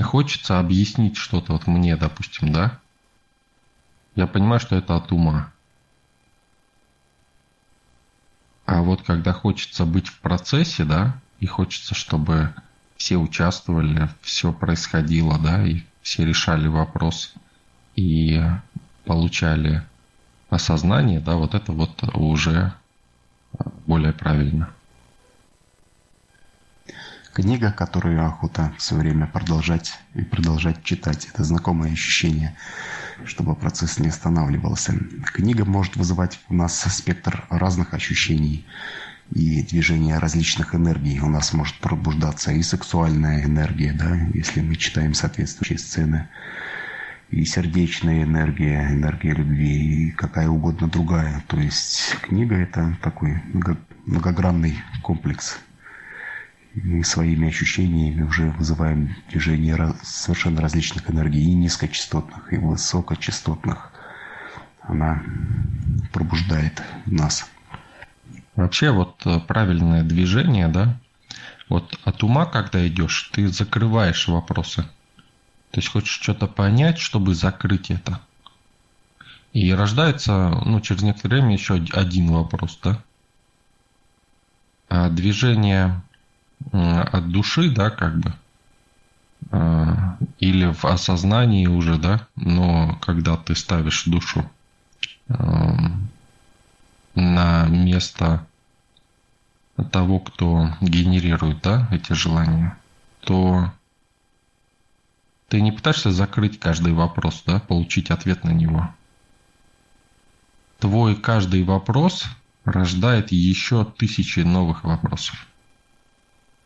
хочется 0.00 0.58
объяснить 0.58 1.16
что-то, 1.16 1.52
вот 1.52 1.66
мне, 1.66 1.94
допустим, 1.96 2.52
да, 2.52 2.78
я 4.14 4.26
понимаю, 4.26 4.60
что 4.60 4.76
это 4.76 4.96
от 4.96 5.12
ума. 5.12 5.52
А 8.64 8.80
вот 8.80 9.02
когда 9.02 9.34
хочется 9.34 9.84
быть 9.84 10.08
в 10.08 10.18
процессе, 10.20 10.84
да, 10.84 11.20
и 11.38 11.46
хочется, 11.46 11.94
чтобы 11.94 12.54
все 12.96 13.18
участвовали, 13.18 14.08
все 14.22 14.54
происходило, 14.54 15.38
да, 15.38 15.66
и 15.66 15.82
все 16.00 16.24
решали 16.24 16.66
вопрос 16.66 17.34
и 17.94 18.42
получали 19.04 19.86
осознание, 20.50 21.20
да, 21.20 21.36
вот 21.36 21.54
это 21.54 21.72
вот 21.72 22.02
уже 22.14 22.72
более 23.86 24.12
правильно. 24.12 24.70
Книга, 27.32 27.70
которую 27.70 28.26
охота 28.26 28.72
все 28.76 28.96
время 28.96 29.26
продолжать 29.26 29.98
и 30.14 30.22
продолжать 30.22 30.82
читать. 30.82 31.28
Это 31.32 31.44
знакомое 31.44 31.92
ощущение, 31.92 32.56
чтобы 33.24 33.54
процесс 33.54 33.98
не 33.98 34.08
останавливался. 34.08 34.94
Книга 35.32 35.64
может 35.64 35.96
вызывать 35.96 36.40
у 36.48 36.54
нас 36.54 36.80
спектр 36.80 37.46
разных 37.48 37.94
ощущений 37.94 38.66
и 39.32 39.62
движения 39.62 40.18
различных 40.18 40.74
энергий. 40.74 41.20
У 41.20 41.28
нас 41.28 41.52
может 41.52 41.76
пробуждаться 41.76 42.50
и 42.50 42.62
сексуальная 42.62 43.44
энергия, 43.44 43.92
да, 43.92 44.16
если 44.34 44.60
мы 44.60 44.74
читаем 44.74 45.14
соответствующие 45.14 45.78
сцены, 45.78 46.28
и 47.30 47.44
сердечная 47.44 48.24
энергия, 48.24 48.88
энергия 48.90 49.34
любви, 49.34 50.08
и 50.08 50.10
какая 50.10 50.48
угодно 50.48 50.88
другая. 50.88 51.42
То 51.46 51.58
есть 51.58 52.16
книга– 52.22 52.54
это 52.56 52.96
такой 53.02 53.42
многогранный 54.06 54.76
комплекс 55.02 55.60
мы 56.74 57.02
своими 57.04 57.48
ощущениями 57.48 58.22
уже 58.22 58.50
вызываем 58.50 59.16
движение 59.28 59.94
совершенно 60.02 60.60
различных 60.60 61.10
энергий, 61.10 61.42
и 61.42 61.54
низкочастотных, 61.54 62.52
и 62.52 62.58
высокочастотных. 62.58 63.90
Она 64.82 65.22
пробуждает 66.12 66.82
нас. 67.06 67.48
Вообще 68.56 68.90
вот 68.90 69.22
э, 69.26 69.38
правильное 69.40 70.02
движение, 70.02 70.68
да, 70.68 70.96
вот 71.68 71.98
от 72.04 72.22
ума, 72.22 72.46
когда 72.46 72.86
идешь, 72.86 73.30
ты 73.32 73.48
закрываешь 73.48 74.28
вопросы. 74.28 74.84
То 75.70 75.78
есть 75.78 75.88
хочешь 75.88 76.20
что-то 76.20 76.46
понять, 76.46 76.98
чтобы 76.98 77.34
закрыть 77.34 77.90
это. 77.90 78.20
И 79.52 79.72
рождается, 79.72 80.50
ну, 80.64 80.80
через 80.80 81.02
некоторое 81.02 81.40
время 81.40 81.54
еще 81.54 81.74
один 81.92 82.32
вопрос, 82.32 82.78
да. 82.82 83.02
А 84.88 85.08
движение 85.08 86.02
от 86.72 87.28
души, 87.30 87.70
да, 87.70 87.90
как 87.90 88.18
бы, 88.18 88.34
а, 89.50 90.18
или 90.38 90.72
в 90.72 90.84
осознании 90.84 91.66
уже, 91.66 91.96
да, 91.96 92.26
но 92.36 92.96
когда 93.00 93.36
ты 93.36 93.54
ставишь 93.54 94.04
душу 94.04 94.50
на 97.14 97.66
место 97.66 98.46
того, 99.90 100.20
кто 100.20 100.70
генерирует, 100.80 101.62
да, 101.62 101.88
эти 101.90 102.12
желания, 102.12 102.76
то 103.20 103.72
ты 105.50 105.60
не 105.60 105.72
пытаешься 105.72 106.12
закрыть 106.12 106.60
каждый 106.60 106.92
вопрос, 106.92 107.42
да, 107.44 107.58
получить 107.58 108.12
ответ 108.12 108.44
на 108.44 108.50
него. 108.50 108.94
Твой 110.78 111.16
каждый 111.16 111.64
вопрос 111.64 112.24
рождает 112.64 113.32
еще 113.32 113.84
тысячи 113.84 114.40
новых 114.40 114.84
вопросов. 114.84 115.48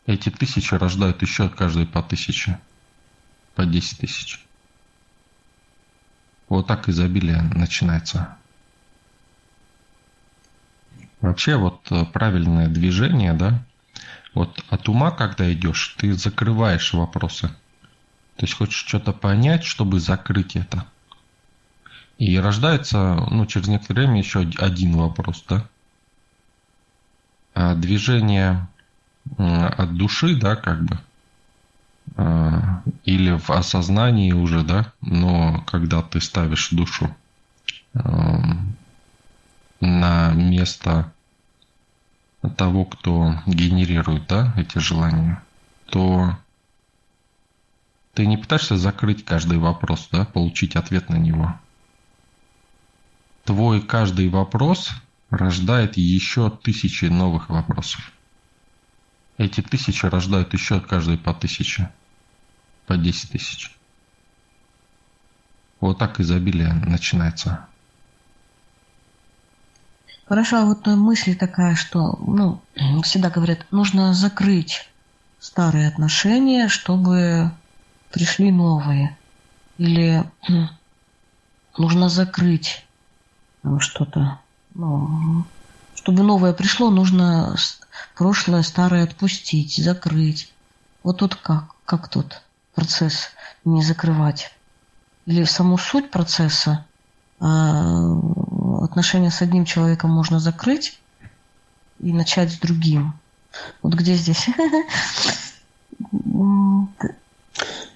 Эти 0.04 0.28
тысячи 0.28 0.74
рождают 0.74 1.22
еще 1.22 1.48
каждый 1.48 1.86
по 1.86 2.02
тысяче. 2.02 2.60
По 3.54 3.64
10 3.64 4.00
тысяч. 4.00 4.44
Вот 6.50 6.66
так 6.66 6.86
изобилие 6.90 7.40
начинается. 7.40 8.36
Вообще 11.22 11.56
вот 11.56 11.90
э, 11.90 12.04
правильное 12.04 12.68
движение, 12.68 13.32
да, 13.32 13.64
вот 14.34 14.62
от 14.68 14.88
ума, 14.90 15.10
когда 15.10 15.50
идешь, 15.50 15.96
ты 15.96 16.12
закрываешь 16.12 16.92
вопросы. 16.92 17.50
То 18.36 18.46
есть 18.46 18.54
хочешь 18.54 18.84
что-то 18.86 19.12
понять, 19.12 19.64
чтобы 19.64 20.00
закрыть 20.00 20.56
это. 20.56 20.86
И 22.18 22.38
рождается, 22.38 23.26
ну, 23.30 23.46
через 23.46 23.68
некоторое 23.68 24.06
время 24.06 24.18
еще 24.18 24.40
один 24.58 24.96
вопрос, 24.96 25.44
да? 25.48 25.66
А 27.54 27.74
движение 27.74 28.68
от 29.38 29.94
души, 29.94 30.36
да, 30.36 30.56
как 30.56 30.84
бы, 30.84 30.98
а, 32.16 32.82
или 33.04 33.38
в 33.38 33.50
осознании 33.50 34.32
уже, 34.32 34.62
да, 34.62 34.92
но 35.00 35.62
когда 35.66 36.02
ты 36.02 36.20
ставишь 36.20 36.70
душу 36.70 37.14
на 39.80 40.32
место 40.32 41.12
того, 42.56 42.84
кто 42.84 43.34
генерирует, 43.46 44.26
да, 44.26 44.52
эти 44.56 44.78
желания, 44.78 45.42
то 45.86 46.36
ты 48.14 48.26
не 48.26 48.36
пытаешься 48.36 48.76
закрыть 48.76 49.24
каждый 49.24 49.58
вопрос, 49.58 50.08
да, 50.10 50.24
получить 50.24 50.76
ответ 50.76 51.08
на 51.08 51.16
него. 51.16 51.58
Твой 53.44 53.82
каждый 53.82 54.28
вопрос 54.28 54.90
рождает 55.30 55.96
еще 55.96 56.50
тысячи 56.50 57.06
новых 57.06 57.50
вопросов. 57.50 58.12
Эти 59.36 59.60
тысячи 59.60 60.06
рождают 60.06 60.52
еще 60.54 60.80
каждый 60.80 61.18
по 61.18 61.34
тысяче, 61.34 61.90
по 62.86 62.96
десять 62.96 63.30
тысяч. 63.32 63.76
Вот 65.80 65.98
так 65.98 66.20
изобилие 66.20 66.72
начинается. 66.72 67.66
Хорошо, 70.26 70.58
а 70.58 70.64
вот 70.64 70.86
мысль 70.86 71.36
такая, 71.36 71.74
что, 71.74 72.16
ну, 72.20 72.62
всегда 73.02 73.28
говорят, 73.28 73.66
нужно 73.72 74.14
закрыть 74.14 74.88
старые 75.38 75.88
отношения, 75.88 76.68
чтобы 76.68 77.52
пришли 78.14 78.52
новые. 78.52 79.16
Или 79.76 80.24
нужно 81.76 82.08
закрыть 82.08 82.86
что-то. 83.80 84.38
Ну, 84.74 85.44
чтобы 85.96 86.22
новое 86.22 86.52
пришло, 86.52 86.90
нужно 86.90 87.56
прошлое, 88.14 88.62
старое 88.62 89.02
отпустить, 89.02 89.76
закрыть. 89.76 90.52
Вот 91.02 91.18
тут 91.18 91.34
как? 91.34 91.74
Как 91.84 92.08
тут 92.08 92.42
процесс 92.74 93.30
не 93.64 93.82
закрывать? 93.82 94.52
Или 95.26 95.42
саму 95.42 95.76
суть 95.76 96.12
процесса 96.12 96.86
а 97.40 97.82
отношения 98.82 99.32
с 99.32 99.42
одним 99.42 99.64
человеком 99.64 100.10
можно 100.10 100.38
закрыть 100.38 101.00
и 101.98 102.12
начать 102.12 102.52
с 102.52 102.58
другим. 102.58 103.14
Вот 103.82 103.94
где 103.94 104.14
здесь? 104.14 104.46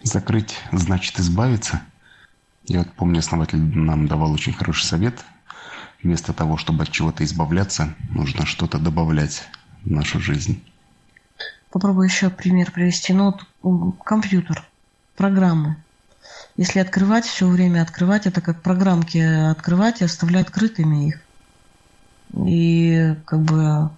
Закрыть 0.03 0.57
значит 0.73 1.19
избавиться. 1.19 1.83
Я 2.65 2.81
вот 2.81 2.93
помню, 2.93 3.19
основатель 3.19 3.59
нам 3.59 4.07
давал 4.07 4.33
очень 4.33 4.53
хороший 4.53 4.85
совет. 4.85 5.25
Вместо 6.03 6.33
того, 6.33 6.57
чтобы 6.57 6.85
от 6.85 6.91
чего-то 6.91 7.25
избавляться, 7.25 7.95
нужно 8.11 8.47
что-то 8.47 8.79
добавлять 8.79 9.49
в 9.83 9.91
нашу 9.91 10.21
жизнь. 10.21 10.63
Попробую 11.71 12.07
еще 12.07 12.31
пример 12.31 12.71
привести. 12.71 13.13
Ну, 13.13 13.35
вот 13.63 13.97
компьютер, 14.05 14.65
программы. 15.17 15.77
Если 16.57 16.79
открывать, 16.79 17.25
все 17.25 17.49
время 17.49 17.83
открывать, 17.83 18.27
это 18.27 18.41
как 18.41 18.63
программки 18.63 19.19
открывать 19.19 20.01
и 20.01 20.05
оставлять 20.05 20.49
открытыми 20.49 21.09
их. 21.09 21.21
И 22.47 23.17
как 23.25 23.43
бы 23.43 23.91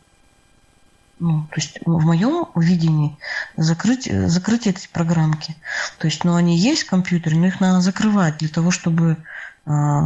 ну, 1.21 1.47
то 1.51 1.57
есть 1.57 1.79
в 1.85 2.05
моем 2.05 2.47
видении 2.57 3.19
закрыть, 3.57 4.11
закрыть 4.11 4.67
эти 4.67 4.89
программки. 4.89 5.55
То 5.99 6.07
есть, 6.07 6.25
ну, 6.25 6.35
они 6.35 6.59
есть 6.59 6.85
в 6.85 6.91
компьютере, 6.91 7.37
но 7.37 7.47
их 7.47 7.61
надо 7.61 7.81
закрывать 7.81 8.39
для 8.39 8.49
того, 8.49 8.71
чтобы 8.71 9.19
а, 9.67 10.01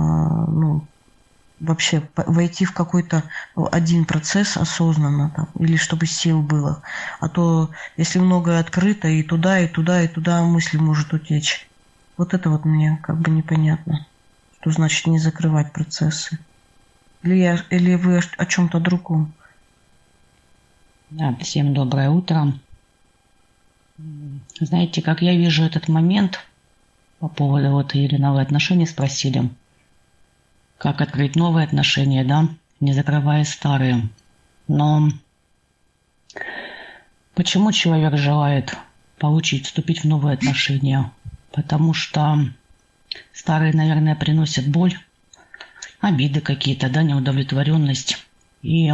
ну, 0.47 0.87
вообще 1.61 2.03
войти 2.17 2.65
в 2.65 2.73
какой-то 2.73 3.23
один 3.55 4.05
процесс 4.05 4.57
осознанно 4.57 5.31
там, 5.31 5.49
или 5.59 5.77
чтобы 5.77 6.07
сил 6.07 6.43
было. 6.43 6.83
А 7.21 7.29
то, 7.29 7.71
если 7.97 8.19
многое 8.19 8.61
открыто, 8.61 9.09
и 9.09 9.23
туда, 9.23 9.61
и 9.61 9.69
туда, 9.69 10.03
и 10.03 10.09
туда 10.09 10.43
мысли 10.43 10.79
может 10.79 11.13
утечь. 11.13 11.69
Вот 12.17 12.35
это 12.35 12.51
вот 12.51 12.65
мне 12.65 12.99
как 13.03 13.19
бы 13.19 13.31
непонятно. 13.31 14.07
Что 14.61 14.71
значит 14.71 15.07
не 15.07 15.19
закрывать 15.19 15.73
процессы? 15.73 16.39
Или, 17.23 17.37
я, 17.37 17.59
или 17.71 17.95
вы 17.95 18.21
о 18.37 18.47
чем-то 18.47 18.81
другом? 18.81 19.33
Да, 21.11 21.37
всем 21.41 21.75
доброе 21.75 22.09
утро. 22.09 22.55
Знаете, 24.59 25.03
как 25.03 25.21
я 25.21 25.37
вижу 25.37 25.63
этот 25.63 25.89
момент 25.89 26.41
по 27.19 27.29
поводу 27.29 27.71
вот 27.73 27.95
Ирина, 27.95 28.33
вы 28.33 28.41
отношения 28.41 28.87
спросили. 28.87 29.51
Как 30.79 31.03
открыть 31.03 31.37
новые 31.37 31.67
отношения, 31.67 32.25
да, 32.25 32.49
не 32.81 32.95
закрывая 32.95 33.45
старые. 33.45 34.09
Но 34.67 35.11
почему 37.35 37.71
человек 37.71 38.17
желает 38.17 38.75
получить, 39.19 39.67
вступить 39.67 40.01
в 40.01 40.09
новые 40.09 40.35
отношения? 40.35 41.13
Потому 41.53 41.93
что 41.93 42.39
старые, 43.33 43.75
наверное, 43.75 44.17
приносят 44.17 44.67
боль, 44.69 44.99
обиды 46.01 46.41
какие-то, 46.41 46.89
да, 46.89 47.03
неудовлетворенность. 47.03 48.27
И 48.63 48.91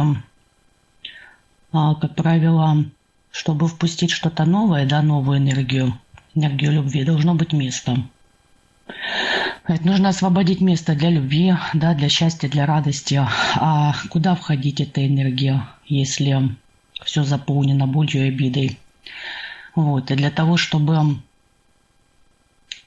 как 1.71 2.15
правило, 2.15 2.85
чтобы 3.31 3.67
впустить 3.67 4.11
что-то 4.11 4.45
новое, 4.45 4.85
да, 4.85 5.01
новую 5.01 5.37
энергию, 5.37 5.97
энергию 6.35 6.73
любви, 6.73 7.03
должно 7.05 7.33
быть 7.33 7.53
место. 7.53 7.97
нужно 9.85 10.09
освободить 10.09 10.59
место 10.59 10.95
для 10.95 11.09
любви, 11.09 11.55
да, 11.73 11.93
для 11.93 12.09
счастья, 12.09 12.49
для 12.49 12.65
радости. 12.65 13.21
А 13.55 13.95
куда 14.09 14.35
входить 14.35 14.81
эта 14.81 15.07
энергия, 15.07 15.65
если 15.85 16.55
все 17.05 17.23
заполнено 17.23 17.87
болью 17.87 18.25
и 18.25 18.29
обидой? 18.29 18.77
Вот. 19.75 20.11
И 20.11 20.15
для 20.15 20.29
того, 20.29 20.57
чтобы 20.57 21.21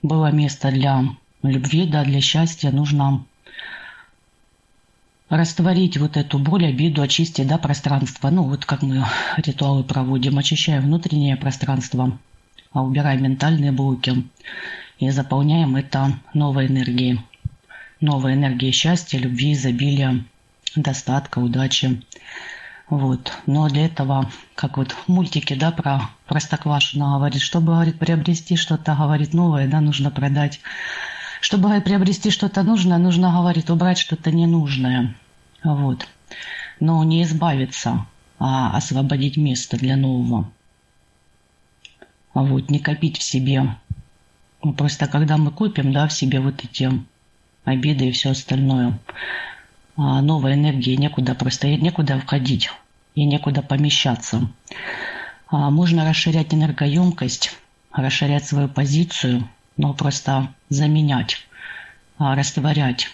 было 0.03 0.31
место 0.31 0.71
для 0.71 1.05
любви, 1.43 1.87
да, 1.87 2.05
для 2.05 2.21
счастья, 2.21 2.71
нужно 2.71 3.25
растворить 5.29 5.97
вот 5.97 6.17
эту 6.17 6.39
боль, 6.39 6.67
обиду, 6.67 7.03
очистить 7.03 7.47
да, 7.47 7.59
пространство. 7.59 8.31
Ну, 8.31 8.45
вот 8.45 8.65
как 8.65 8.83
мы 8.83 9.05
ритуалы 9.37 9.85
проводим, 9.85 10.39
очищаем 10.39 10.83
внутреннее 10.83 11.37
пространство, 11.37 12.19
а 12.73 12.83
убираем 12.83 13.23
ментальные 13.23 13.73
блоки 13.73 14.29
и 14.99 15.11
заполняем 15.11 15.77
это 15.77 16.19
новой 16.35 16.67
энергией. 16.67 17.21
Новой 18.01 18.35
энергией 18.35 18.73
счастья, 18.73 19.19
любви, 19.19 19.55
изобилия, 19.55 20.25
достатка, 20.77 21.39
удачи. 21.39 22.03
Вот. 22.91 23.33
Но 23.47 23.69
для 23.69 23.87
этого, 23.87 24.31
как 24.55 24.77
вот 24.77 24.93
в 24.93 25.09
мультике, 25.09 25.57
да, 25.57 25.71
про 25.71 26.11
Простоквашино 26.27 27.17
говорит, 27.17 27.41
чтобы, 27.41 27.73
говорит, 27.73 27.99
приобрести 27.99 28.57
что-то, 28.57 28.95
говорит, 28.95 29.33
новое, 29.33 29.69
да, 29.69 29.81
нужно 29.81 30.11
продать 30.11 30.61
чтобы 31.45 31.79
приобрести 31.83 32.31
что-то 32.31 32.63
нужное, 32.63 32.97
нужно, 32.97 33.31
говорит, 33.31 33.69
убрать 33.69 33.99
что-то 33.99 34.33
ненужное. 34.33 35.15
Вот. 35.63 36.09
Но 36.81 37.05
не 37.05 37.23
избавиться, 37.23 38.07
а 38.39 38.75
освободить 38.75 39.37
место 39.37 39.77
для 39.77 39.97
нового. 39.97 40.51
Вот, 42.33 42.71
не 42.71 42.79
копить 42.79 43.19
в 43.19 43.23
себе. 43.23 43.77
Ну, 44.63 44.73
просто 44.73 45.07
когда 45.07 45.37
мы 45.37 45.51
копим, 45.51 45.93
да, 45.93 46.09
в 46.09 46.15
себе 46.15 46.41
вот 46.41 46.65
эти 46.65 46.91
обиды 47.65 48.09
и 48.09 48.13
все 48.13 48.31
остальное, 48.31 48.99
а 49.99 50.23
новой 50.23 50.55
энергии 50.55 50.97
некуда 50.97 51.35
просто 51.35 51.69
некуда 51.69 52.19
входить 52.21 52.71
и 53.15 53.27
некуда 53.27 53.61
помещаться. 53.61 54.49
А 55.49 55.69
можно 55.69 56.09
расширять 56.09 56.55
энергоемкость, 56.55 57.55
расширять 57.93 58.47
свою 58.47 58.71
позицию, 58.71 59.47
но 59.77 59.95
просто 59.95 60.55
заменять, 60.69 61.39
а, 62.19 62.35
растворять 62.35 63.09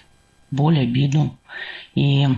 боль, 0.51 0.81
обиду 0.81 1.37
и 1.95 2.29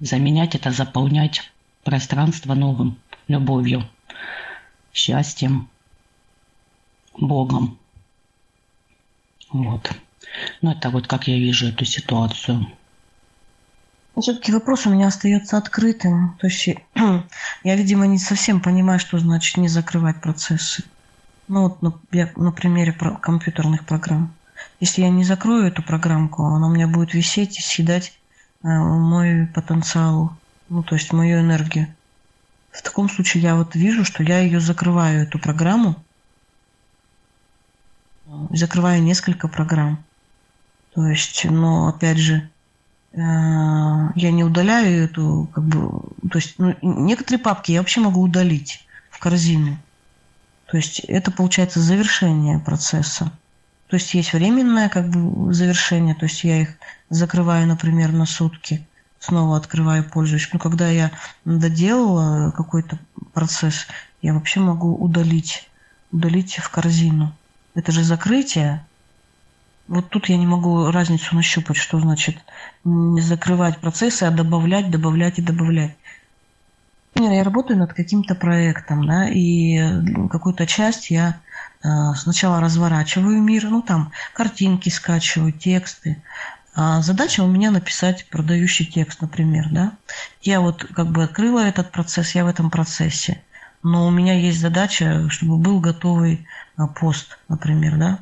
заменять 0.00 0.54
это, 0.54 0.70
заполнять 0.70 1.50
пространство 1.84 2.54
новым, 2.54 2.98
любовью, 3.28 3.88
счастьем, 4.92 5.68
Богом. 7.16 7.78
Вот. 9.50 9.90
Ну, 10.62 10.72
это 10.72 10.90
вот 10.90 11.06
как 11.06 11.26
я 11.26 11.36
вижу 11.36 11.68
эту 11.68 11.84
ситуацию. 11.84 12.66
Все-таки 14.20 14.52
вопрос 14.52 14.86
у 14.86 14.90
меня 14.90 15.08
остается 15.08 15.56
открытым. 15.56 16.36
То 16.40 16.48
есть 16.48 16.68
я, 17.64 17.76
видимо, 17.76 18.06
не 18.06 18.18
совсем 18.18 18.60
понимаю, 18.60 18.98
что 18.98 19.18
значит 19.18 19.56
не 19.56 19.68
закрывать 19.68 20.20
процессы. 20.20 20.84
Ну 21.48 21.62
вот 21.62 21.82
на, 21.82 21.94
я, 22.12 22.30
на 22.36 22.52
примере 22.52 22.92
компьютерных 22.92 23.86
программ. 23.86 24.34
Если 24.80 25.02
я 25.02 25.08
не 25.08 25.24
закрою 25.24 25.66
эту 25.66 25.82
программку, 25.82 26.44
она 26.44 26.66
у 26.66 26.70
меня 26.70 26.86
будет 26.86 27.14
висеть 27.14 27.58
и 27.58 27.62
съедать 27.62 28.12
э, 28.62 28.68
мой 28.68 29.46
потенциал, 29.46 30.36
ну 30.68 30.82
то 30.82 30.94
есть 30.94 31.12
мою 31.12 31.40
энергию. 31.40 31.88
В 32.70 32.82
таком 32.82 33.08
случае 33.08 33.42
я 33.42 33.56
вот 33.56 33.74
вижу, 33.74 34.04
что 34.04 34.22
я 34.22 34.40
ее 34.40 34.60
закрываю, 34.60 35.22
эту 35.22 35.38
программу, 35.38 35.96
закрываю 38.50 39.02
несколько 39.02 39.48
программ. 39.48 40.04
То 40.94 41.06
есть, 41.06 41.44
но 41.44 41.88
опять 41.88 42.18
же, 42.18 42.50
э, 43.12 43.16
я 43.16 44.30
не 44.30 44.44
удаляю 44.44 45.04
эту, 45.04 45.48
как 45.54 45.64
бы, 45.64 46.02
то 46.30 46.38
есть 46.38 46.56
ну, 46.58 46.76
некоторые 46.82 47.42
папки 47.42 47.72
я 47.72 47.80
вообще 47.80 48.00
могу 48.00 48.20
удалить 48.20 48.86
в 49.10 49.18
корзину. 49.18 49.78
То 50.68 50.76
есть 50.76 51.00
это 51.00 51.30
получается 51.30 51.80
завершение 51.80 52.58
процесса. 52.58 53.32
То 53.88 53.96
есть 53.96 54.12
есть 54.12 54.34
временное 54.34 54.90
как 54.90 55.08
бы 55.08 55.52
завершение, 55.54 56.14
то 56.14 56.26
есть 56.26 56.44
я 56.44 56.60
их 56.60 56.68
закрываю, 57.08 57.66
например, 57.66 58.12
на 58.12 58.26
сутки, 58.26 58.86
снова 59.18 59.56
открываю, 59.56 60.04
пользуюсь. 60.04 60.48
Но 60.52 60.58
когда 60.58 60.90
я 60.90 61.10
доделала 61.46 62.50
какой-то 62.50 62.98
процесс, 63.32 63.86
я 64.20 64.34
вообще 64.34 64.60
могу 64.60 64.94
удалить, 64.94 65.70
удалить 66.12 66.58
в 66.58 66.68
корзину. 66.68 67.34
Это 67.74 67.90
же 67.90 68.04
закрытие. 68.04 68.84
Вот 69.86 70.10
тут 70.10 70.28
я 70.28 70.36
не 70.36 70.46
могу 70.46 70.90
разницу 70.90 71.34
нащупать, 71.34 71.78
что 71.78 71.98
значит 71.98 72.36
не 72.84 73.22
закрывать 73.22 73.78
процессы, 73.78 74.24
а 74.24 74.30
добавлять, 74.30 74.90
добавлять 74.90 75.38
и 75.38 75.42
добавлять. 75.42 75.96
Я 77.14 77.42
работаю 77.42 77.78
над 77.78 77.92
каким-то 77.92 78.34
проектом, 78.34 79.06
да, 79.06 79.28
и 79.28 79.78
какую-то 80.28 80.66
часть 80.66 81.10
я 81.10 81.40
э, 81.82 81.88
сначала 82.16 82.60
разворачиваю 82.60 83.42
мир, 83.42 83.64
ну 83.64 83.82
там 83.82 84.12
картинки 84.34 84.88
скачиваю, 84.88 85.52
тексты. 85.52 86.22
А 86.74 87.02
задача 87.02 87.42
у 87.42 87.48
меня 87.48 87.72
написать 87.72 88.28
продающий 88.28 88.86
текст, 88.86 89.20
например, 89.20 89.68
да. 89.72 89.92
Я 90.42 90.60
вот 90.60 90.84
как 90.84 91.08
бы 91.08 91.24
открыла 91.24 91.60
этот 91.60 91.90
процесс, 91.90 92.36
я 92.36 92.44
в 92.44 92.48
этом 92.48 92.70
процессе. 92.70 93.42
Но 93.82 94.06
у 94.06 94.10
меня 94.10 94.38
есть 94.38 94.60
задача, 94.60 95.28
чтобы 95.28 95.56
был 95.56 95.80
готовый 95.80 96.46
э, 96.76 96.82
пост, 97.00 97.38
например, 97.48 97.96
да, 97.96 98.18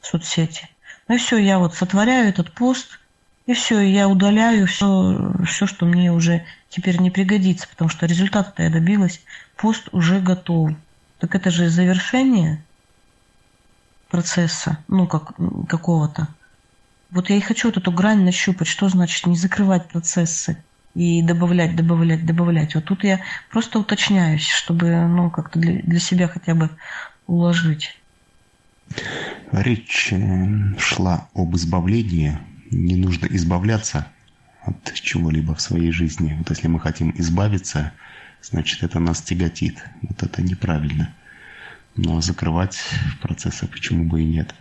в 0.00 0.06
соцсети. 0.06 0.68
Ну 1.08 1.16
и 1.16 1.18
все, 1.18 1.38
я 1.38 1.58
вот 1.58 1.74
сотворяю 1.74 2.28
этот 2.28 2.52
пост, 2.52 3.00
и 3.46 3.54
все, 3.54 3.80
я 3.80 4.08
удаляю 4.08 4.66
все, 4.66 5.34
все, 5.46 5.66
что 5.66 5.84
мне 5.84 6.12
уже 6.12 6.44
теперь 6.68 7.00
не 7.00 7.10
пригодится, 7.10 7.68
потому 7.68 7.88
что 7.88 8.06
результата-то 8.06 8.62
я 8.62 8.70
добилась, 8.70 9.20
пост 9.56 9.88
уже 9.92 10.20
готов. 10.20 10.70
Так 11.18 11.34
это 11.34 11.50
же 11.50 11.68
завершение 11.68 12.62
процесса, 14.10 14.78
ну, 14.88 15.06
как 15.06 15.32
какого-то. 15.68 16.28
Вот 17.10 17.30
я 17.30 17.36
и 17.36 17.40
хочу 17.40 17.68
вот 17.68 17.76
эту 17.76 17.90
грань 17.90 18.24
нащупать, 18.24 18.68
что 18.68 18.88
значит 18.88 19.26
не 19.26 19.36
закрывать 19.36 19.88
процессы 19.88 20.62
и 20.94 21.22
добавлять, 21.22 21.74
добавлять, 21.74 22.24
добавлять. 22.24 22.74
Вот 22.74 22.84
тут 22.84 23.04
я 23.04 23.20
просто 23.50 23.78
уточняюсь, 23.78 24.46
чтобы, 24.46 24.88
ну, 25.06 25.30
как-то 25.30 25.58
для, 25.58 25.82
для 25.82 26.00
себя 26.00 26.28
хотя 26.28 26.54
бы 26.54 26.70
уложить. 27.26 27.98
Речь 29.50 30.12
э, 30.12 30.78
шла 30.78 31.28
об 31.34 31.56
избавлении. 31.56 32.38
Не 32.72 32.96
нужно 32.96 33.26
избавляться 33.26 34.06
от 34.62 34.94
чего-либо 34.94 35.54
в 35.54 35.60
своей 35.60 35.92
жизни. 35.92 36.34
Вот 36.38 36.48
если 36.48 36.68
мы 36.68 36.80
хотим 36.80 37.12
избавиться, 37.16 37.92
значит 38.40 38.82
это 38.82 38.98
нас 38.98 39.20
тяготит. 39.20 39.84
Вот 40.00 40.22
это 40.22 40.42
неправильно. 40.42 41.14
Но 41.96 42.20
закрывать 42.22 42.78
процессы 43.20 43.66
почему 43.66 44.04
бы 44.04 44.22
и 44.22 44.24
нет. 44.24 44.54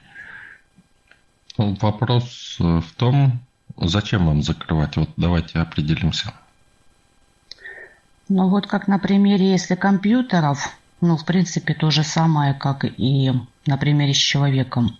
Вопрос 1.57 2.57
в 2.59 2.85
том, 2.97 3.39
зачем 3.77 4.25
вам 4.25 4.41
закрывать? 4.41 4.97
Вот 4.97 5.11
давайте 5.15 5.59
определимся. 5.59 6.33
Ну 8.27 8.49
вот 8.49 8.67
как 8.67 8.87
на 8.87 8.99
примере, 8.99 9.51
если 9.51 9.75
компьютеров, 9.75 10.77
ну 10.99 11.15
в 11.15 11.25
принципе 11.25 11.73
то 11.73 11.91
же 11.91 12.03
самое, 12.03 12.53
как 12.53 12.83
и 12.83 13.31
на 13.65 13.77
примере 13.77 14.13
с 14.13 14.17
человеком. 14.17 14.97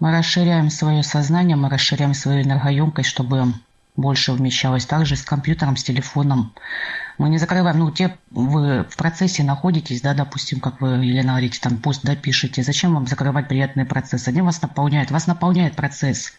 Мы 0.00 0.10
расширяем 0.10 0.70
свое 0.70 1.02
сознание, 1.02 1.56
мы 1.56 1.68
расширяем 1.68 2.14
свою 2.14 2.42
энергоемкость, 2.42 3.08
чтобы 3.08 3.54
больше 3.96 4.32
вмещалось. 4.32 4.86
Также 4.86 5.16
с 5.16 5.22
компьютером, 5.22 5.76
с 5.76 5.84
телефоном. 5.84 6.52
Мы 7.16 7.28
не 7.28 7.38
закрываем, 7.38 7.78
ну, 7.78 7.90
те 7.92 8.16
вы 8.30 8.82
в 8.84 8.96
процессе 8.96 9.44
находитесь, 9.44 10.00
да, 10.00 10.14
допустим, 10.14 10.58
как 10.58 10.80
вы, 10.80 11.04
Елена, 11.04 11.32
говорите, 11.32 11.60
там 11.60 11.76
пост 11.76 12.00
да, 12.02 12.16
пишете. 12.16 12.64
Зачем 12.64 12.94
вам 12.94 13.06
закрывать 13.06 13.46
приятные 13.46 13.86
процессы? 13.86 14.28
Они 14.28 14.40
вас 14.40 14.60
наполняют. 14.60 15.12
Вас 15.12 15.28
наполняет 15.28 15.76
процесс. 15.76 16.32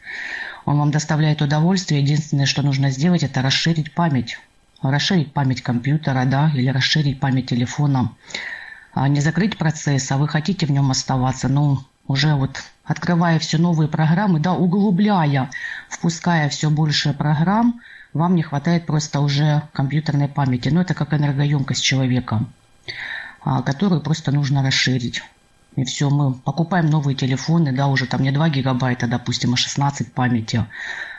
Он 0.66 0.78
вам 0.78 0.92
доставляет 0.92 1.42
удовольствие. 1.42 2.02
Единственное, 2.02 2.46
что 2.46 2.62
нужно 2.62 2.92
сделать, 2.92 3.24
это 3.24 3.42
расширить 3.42 3.94
память. 3.94 4.38
Расширить 4.82 5.32
память 5.32 5.62
компьютера, 5.62 6.26
да, 6.26 6.52
или 6.54 6.68
расширить 6.68 7.22
память 7.22 7.48
телефона. 7.48 8.12
А 8.94 9.08
не 9.08 9.22
закрыть 9.22 9.58
процесс, 9.58 10.12
а 10.12 10.18
вы 10.18 10.28
хотите 10.28 10.66
в 10.66 10.72
нем 10.72 10.92
оставаться, 10.92 11.48
ну, 11.48 11.80
уже 12.08 12.36
вот 12.36 12.64
открывая 12.86 13.40
все 13.40 13.58
новые 13.58 13.88
программы, 13.88 14.40
да, 14.40 14.54
углубляя, 14.54 15.50
впуская 15.90 16.50
все 16.50 16.70
больше 16.70 17.14
программ, 17.14 17.82
вам 18.14 18.36
не 18.36 18.44
хватает 18.44 18.86
просто 18.86 19.20
уже 19.20 19.64
компьютерной 19.74 20.28
памяти. 20.28 20.70
Ну, 20.70 20.82
это 20.82 20.94
как 20.94 21.14
энергоемкость 21.14 21.84
человека, 21.84 22.46
а, 23.42 23.62
которую 23.62 24.02
просто 24.02 24.32
нужно 24.32 24.64
расширить. 24.64 25.24
И 25.76 25.84
все, 25.84 26.10
мы 26.10 26.34
покупаем 26.34 26.86
новые 26.86 27.16
телефоны, 27.16 27.74
да, 27.74 27.88
уже 27.88 28.06
там 28.06 28.22
не 28.22 28.32
2 28.32 28.50
гигабайта, 28.50 29.08
допустим, 29.08 29.54
а 29.54 29.58
16 29.58 30.14
памяти. 30.14 30.66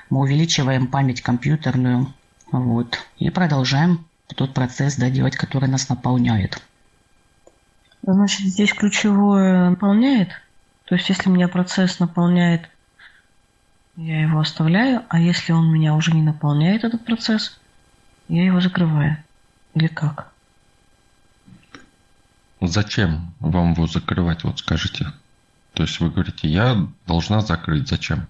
Мы 0.08 0.20
увеличиваем 0.20 0.86
память 0.86 1.20
компьютерную, 1.20 2.14
вот, 2.52 2.98
и 3.18 3.28
продолжаем 3.28 4.06
тот 4.34 4.54
процесс, 4.54 4.96
да, 4.96 5.10
делать, 5.10 5.36
который 5.36 5.68
нас 5.68 5.88
наполняет. 5.90 6.62
Значит, 8.02 8.46
здесь 8.46 8.72
ключевое 8.72 9.70
наполняет– 9.70 10.30
то 10.86 10.94
есть, 10.94 11.08
если 11.08 11.28
меня 11.28 11.48
процесс 11.48 11.98
наполняет, 11.98 12.70
я 13.96 14.22
его 14.22 14.38
оставляю, 14.38 15.04
а 15.08 15.18
если 15.18 15.52
он 15.52 15.72
меня 15.72 15.94
уже 15.94 16.12
не 16.12 16.22
наполняет, 16.22 16.84
этот 16.84 17.04
процесс, 17.04 17.58
я 18.28 18.44
его 18.44 18.60
закрываю. 18.60 19.16
Или 19.74 19.88
как? 19.88 20.32
Зачем 22.60 23.34
вам 23.40 23.72
его 23.72 23.86
закрывать, 23.88 24.44
вот 24.44 24.60
скажите? 24.60 25.12
То 25.74 25.82
есть 25.82 25.98
вы 25.98 26.08
говорите, 26.08 26.48
я 26.48 26.86
должна 27.06 27.40
закрыть. 27.40 27.88
Зачем? 27.88 28.28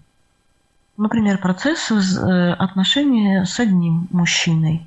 Например, 0.96 1.38
процесс 1.38 1.90
э, 1.90 2.52
отношения 2.52 3.44
с 3.44 3.60
одним 3.60 4.08
мужчиной. 4.10 4.86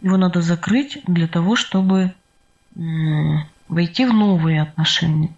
Его 0.00 0.16
надо 0.16 0.42
закрыть 0.42 1.00
для 1.06 1.28
того, 1.28 1.54
чтобы 1.54 2.12
войти 3.68 4.04
в 4.04 4.12
новые 4.12 4.62
отношения 4.62 5.37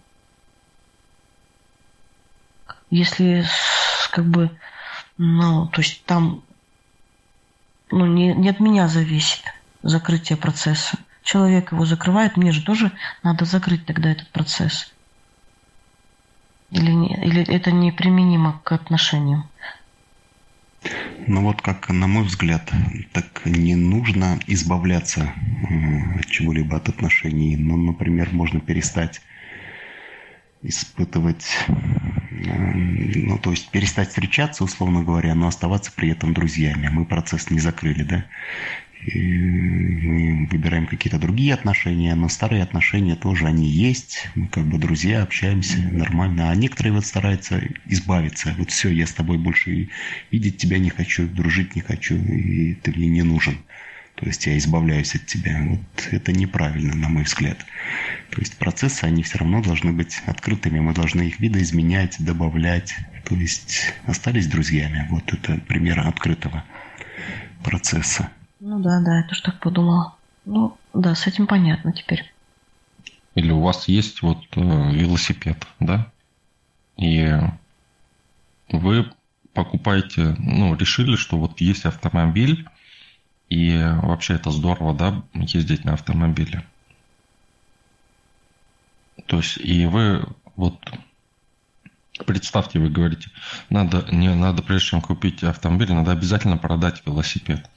если 2.91 3.45
как 4.11 4.25
бы, 4.25 4.51
ну, 5.17 5.67
то 5.67 5.81
есть 5.81 6.05
там 6.05 6.43
ну, 7.89 8.05
не, 8.05 8.33
не 8.33 8.49
от 8.49 8.59
меня 8.59 8.87
зависит 8.87 9.41
закрытие 9.81 10.37
процесса. 10.37 10.97
Человек 11.23 11.71
его 11.71 11.85
закрывает, 11.85 12.37
мне 12.37 12.51
же 12.51 12.63
тоже 12.63 12.91
надо 13.23 13.45
закрыть 13.45 13.85
тогда 13.85 14.11
этот 14.11 14.29
процесс. 14.29 14.93
Или, 16.71 16.91
не, 16.91 17.15
или 17.15 17.43
это 17.53 17.71
неприменимо 17.71 18.61
к 18.63 18.71
отношениям? 18.71 19.49
Ну 21.27 21.43
вот 21.43 21.61
как, 21.61 21.89
на 21.89 22.07
мой 22.07 22.23
взгляд, 22.23 22.71
так 23.13 23.45
не 23.45 23.75
нужно 23.75 24.39
избавляться 24.47 25.33
от 26.17 26.25
чего-либо 26.25 26.77
от 26.77 26.89
отношений. 26.89 27.55
Ну, 27.55 27.77
например, 27.77 28.29
можно 28.31 28.59
перестать 28.59 29.21
испытывать, 30.63 31.45
ну, 32.31 33.37
то 33.37 33.51
есть 33.51 33.69
перестать 33.69 34.09
встречаться, 34.09 34.63
условно 34.63 35.03
говоря, 35.03 35.35
но 35.35 35.47
оставаться 35.47 35.91
при 35.93 36.09
этом 36.09 36.33
друзьями. 36.33 36.89
Мы 36.91 37.05
процесс 37.05 37.49
не 37.49 37.59
закрыли, 37.59 38.03
да? 38.03 38.25
И 39.05 39.19
мы 39.19 40.47
выбираем 40.51 40.85
какие-то 40.85 41.17
другие 41.17 41.55
отношения, 41.55 42.13
но 42.13 42.29
старые 42.29 42.61
отношения 42.61 43.15
тоже 43.15 43.47
они 43.47 43.67
есть. 43.67 44.27
Мы 44.35 44.47
как 44.47 44.65
бы 44.65 44.77
друзья, 44.77 45.23
общаемся 45.23 45.79
нормально. 45.91 46.51
А 46.51 46.55
некоторые 46.55 46.93
вот 46.93 47.05
стараются 47.05 47.61
избавиться. 47.87 48.53
Вот 48.57 48.69
все, 48.69 48.89
я 48.89 49.07
с 49.07 49.13
тобой 49.13 49.39
больше 49.39 49.89
видеть 50.29 50.57
тебя 50.57 50.77
не 50.77 50.91
хочу, 50.91 51.27
дружить 51.27 51.75
не 51.75 51.81
хочу, 51.81 52.15
и 52.15 52.75
ты 52.75 52.91
мне 52.91 53.07
не 53.07 53.23
нужен. 53.23 53.57
То 54.21 54.27
есть 54.27 54.45
я 54.45 54.55
избавляюсь 54.55 55.15
от 55.15 55.25
тебя. 55.25 55.59
Вот 55.67 56.07
это 56.11 56.31
неправильно, 56.31 56.95
на 56.95 57.09
мой 57.09 57.23
взгляд. 57.23 57.57
То 58.29 58.39
есть 58.39 58.55
процессы, 58.59 59.03
они 59.03 59.23
все 59.23 59.39
равно 59.39 59.63
должны 59.63 59.93
быть 59.93 60.21
открытыми. 60.27 60.79
Мы 60.79 60.93
должны 60.93 61.23
их 61.23 61.39
видоизменять, 61.39 62.23
добавлять. 62.23 62.93
То 63.25 63.33
есть 63.33 63.93
остались 64.05 64.45
друзьями. 64.45 65.07
Вот 65.09 65.33
это 65.33 65.59
пример 65.67 66.01
открытого 66.01 66.63
процесса. 67.63 68.29
Ну 68.59 68.79
да, 68.79 69.01
да, 69.01 69.17
я 69.17 69.23
тоже 69.23 69.41
так 69.41 69.59
подумала. 69.59 70.15
Ну 70.45 70.77
да, 70.93 71.15
с 71.15 71.25
этим 71.25 71.47
понятно 71.47 71.91
теперь. 71.91 72.31
Или 73.33 73.51
у 73.51 73.61
вас 73.61 73.87
есть 73.87 74.21
вот 74.21 74.43
э, 74.55 74.61
велосипед, 74.61 75.65
да? 75.79 76.11
И 76.95 77.39
вы 78.69 79.11
покупаете, 79.53 80.35
ну, 80.37 80.75
решили, 80.75 81.15
что 81.15 81.39
вот 81.39 81.59
есть 81.59 81.85
автомобиль, 81.85 82.67
и 83.51 83.77
вообще 84.01 84.35
это 84.35 84.49
здорово, 84.49 84.93
да, 84.93 85.23
ездить 85.33 85.83
на 85.83 85.93
автомобиле. 85.93 86.65
То 89.27 89.37
есть, 89.37 89.57
и 89.57 89.85
вы 89.85 90.25
вот 90.55 90.79
Представьте, 92.25 92.77
вы 92.77 92.89
говорите, 92.89 93.29
надо, 93.69 94.05
не 94.11 94.33
надо, 94.35 94.61
прежде 94.61 94.89
чем 94.89 95.01
купить 95.01 95.43
автомобиль, 95.43 95.91
надо 95.91 96.11
обязательно 96.11 96.57
продать 96.57 97.01
велосипед. 97.05 97.67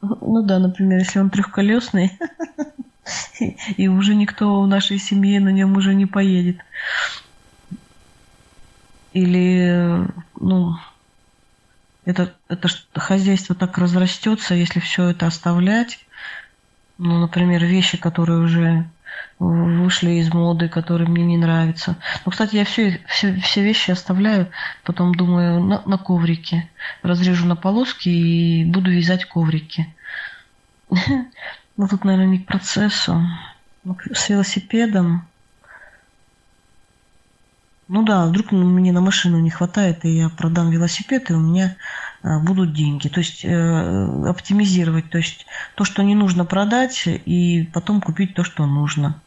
Ну 0.00 0.42
да, 0.42 0.58
например, 0.58 1.00
если 1.00 1.18
он 1.18 1.28
трехколесный, 1.28 2.12
и 3.76 3.88
уже 3.88 4.14
никто 4.14 4.62
в 4.62 4.68
нашей 4.68 4.98
семье 4.98 5.40
на 5.40 5.48
нем 5.48 5.76
уже 5.76 5.94
не 5.94 6.06
поедет. 6.06 6.58
Или, 9.12 10.06
ну, 10.38 10.76
это, 12.04 12.34
это 12.48 12.68
хозяйство 12.94 13.54
так 13.54 13.78
разрастется, 13.78 14.54
если 14.54 14.80
все 14.80 15.08
это 15.08 15.26
оставлять. 15.26 15.98
Ну, 16.98 17.20
например, 17.20 17.64
вещи, 17.64 17.96
которые 17.96 18.40
уже 18.40 18.88
вышли 19.38 20.12
из 20.12 20.32
моды, 20.32 20.68
которые 20.68 21.08
мне 21.08 21.24
не 21.24 21.36
нравятся. 21.36 21.96
Ну, 22.24 22.32
кстати, 22.32 22.56
я 22.56 22.64
все, 22.64 23.00
все, 23.08 23.34
все 23.40 23.62
вещи 23.62 23.90
оставляю, 23.90 24.50
потом 24.84 25.14
думаю 25.14 25.60
на, 25.60 25.82
на 25.84 25.98
коврике. 25.98 26.68
Разрежу 27.02 27.46
на 27.46 27.56
полоски 27.56 28.08
и 28.08 28.64
буду 28.64 28.90
вязать 28.90 29.24
коврики. 29.24 29.94
Ну, 31.78 31.88
тут, 31.88 32.04
наверное, 32.04 32.26
не 32.26 32.38
к 32.38 32.46
процессу. 32.46 33.26
С 34.12 34.28
велосипедом. 34.28 35.26
Ну 37.94 38.02
да, 38.04 38.24
вдруг 38.24 38.52
мне 38.52 38.90
на 38.90 39.02
машину 39.02 39.38
не 39.38 39.50
хватает, 39.50 40.06
и 40.06 40.16
я 40.16 40.30
продам 40.30 40.70
велосипед, 40.70 41.28
и 41.28 41.34
у 41.34 41.40
меня 41.40 41.76
а, 42.22 42.38
будут 42.38 42.72
деньги. 42.72 43.08
То 43.08 43.20
есть 43.20 43.44
э, 43.44 44.28
оптимизировать, 44.30 45.10
то 45.10 45.18
есть 45.18 45.44
то, 45.74 45.84
что 45.84 46.02
не 46.02 46.14
нужно 46.14 46.46
продать, 46.46 47.02
и 47.06 47.68
потом 47.74 48.00
купить 48.00 48.32
то, 48.32 48.44
что 48.44 48.64
нужно. 48.64 49.20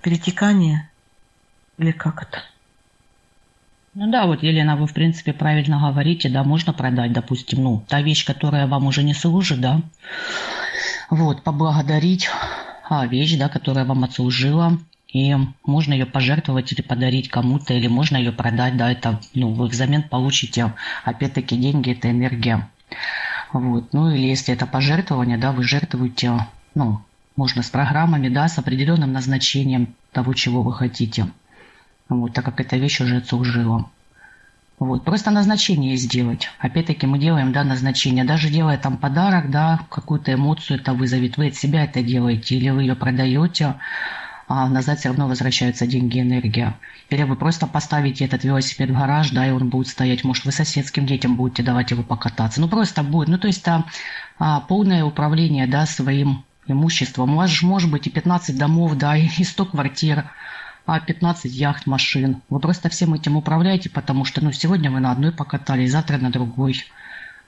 Перетекание 0.00 0.88
или 1.76 1.90
как 1.90 2.22
это? 2.22 2.38
Ну 3.92 4.10
да, 4.10 4.24
вот, 4.24 4.42
Елена, 4.42 4.78
вы, 4.78 4.86
в 4.86 4.94
принципе, 4.94 5.34
правильно 5.34 5.78
говорите, 5.78 6.30
да, 6.30 6.42
можно 6.42 6.72
продать, 6.72 7.12
допустим, 7.12 7.62
ну, 7.62 7.84
та 7.86 8.00
вещь, 8.00 8.24
которая 8.24 8.66
вам 8.66 8.86
уже 8.86 9.02
не 9.02 9.12
служит, 9.12 9.60
да, 9.60 9.82
вот, 11.10 11.42
поблагодарить 11.42 12.30
а, 12.88 13.06
вещь, 13.06 13.36
да, 13.36 13.50
которая 13.50 13.84
вам 13.84 14.04
отслужила, 14.04 14.78
и 15.08 15.34
можно 15.64 15.94
ее 15.94 16.06
пожертвовать 16.06 16.72
или 16.72 16.82
подарить 16.82 17.28
кому-то, 17.28 17.72
или 17.72 17.86
можно 17.86 18.16
ее 18.16 18.32
продать, 18.32 18.76
да, 18.76 18.92
это, 18.92 19.20
ну, 19.34 19.52
вы 19.52 19.68
взамен 19.68 20.02
получите, 20.02 20.74
опять-таки, 21.04 21.56
деньги, 21.56 21.92
это 21.92 22.10
энергия. 22.10 22.68
Вот, 23.52 23.92
ну, 23.92 24.10
или 24.10 24.26
если 24.26 24.52
это 24.52 24.66
пожертвование, 24.66 25.38
да, 25.38 25.52
вы 25.52 25.62
жертвуете, 25.62 26.46
ну, 26.74 27.00
можно 27.36 27.62
с 27.62 27.70
программами, 27.70 28.28
да, 28.28 28.48
с 28.48 28.58
определенным 28.58 29.12
назначением 29.12 29.94
того, 30.12 30.34
чего 30.34 30.62
вы 30.62 30.74
хотите. 30.74 31.28
Вот, 32.08 32.34
так 32.34 32.44
как 32.44 32.60
эта 32.60 32.76
вещь 32.76 33.00
уже 33.00 33.18
отслужила. 33.18 33.90
Вот, 34.78 35.04
просто 35.04 35.30
назначение 35.30 35.96
сделать. 35.96 36.50
Опять-таки 36.58 37.06
мы 37.06 37.18
делаем, 37.18 37.52
да, 37.52 37.64
назначение. 37.64 38.24
Даже 38.24 38.48
делая 38.48 38.78
там 38.78 38.96
подарок, 38.96 39.50
да, 39.50 39.80
какую-то 39.90 40.34
эмоцию 40.34 40.78
это 40.78 40.92
вызовет. 40.92 41.36
Вы 41.36 41.48
от 41.48 41.56
себя 41.56 41.84
это 41.84 42.02
делаете 42.02 42.56
или 42.56 42.70
вы 42.70 42.82
ее 42.82 42.94
продаете, 42.94 43.74
а 44.48 44.66
назад 44.66 44.98
все 44.98 45.10
равно 45.10 45.28
возвращаются 45.28 45.86
деньги, 45.86 46.20
энергия. 46.20 46.74
Или 47.10 47.22
вы 47.24 47.36
просто 47.36 47.66
поставите 47.66 48.24
этот 48.24 48.44
велосипед 48.44 48.88
в 48.88 48.98
гараж, 48.98 49.30
да, 49.30 49.46
и 49.46 49.50
он 49.50 49.68
будет 49.68 49.88
стоять, 49.88 50.24
может, 50.24 50.46
вы 50.46 50.52
соседским 50.52 51.04
детям 51.04 51.36
будете 51.36 51.62
давать 51.62 51.90
его 51.90 52.02
покататься. 52.02 52.60
Ну, 52.60 52.68
просто 52.68 53.02
будет, 53.02 53.28
ну, 53.28 53.38
то 53.38 53.46
есть 53.46 53.62
там 53.62 53.84
а, 54.38 54.60
полное 54.60 55.04
управление, 55.04 55.66
да, 55.66 55.84
своим 55.84 56.44
имуществом. 56.66 57.34
У 57.34 57.36
вас 57.36 57.50
же 57.50 57.66
может 57.66 57.90
быть 57.90 58.06
и 58.06 58.10
15 58.10 58.56
домов, 58.56 58.96
да, 58.96 59.16
и 59.16 59.44
100 59.44 59.66
квартир, 59.66 60.30
а 60.86 60.98
15 60.98 61.52
яхт, 61.52 61.86
машин. 61.86 62.40
Вы 62.48 62.58
просто 62.58 62.88
всем 62.88 63.12
этим 63.12 63.36
управляете, 63.36 63.90
потому 63.90 64.24
что, 64.24 64.42
ну, 64.42 64.50
сегодня 64.52 64.90
вы 64.90 65.00
на 65.00 65.12
одной 65.12 65.30
покатались, 65.30 65.92
завтра 65.92 66.16
на 66.16 66.30
другой. 66.30 66.84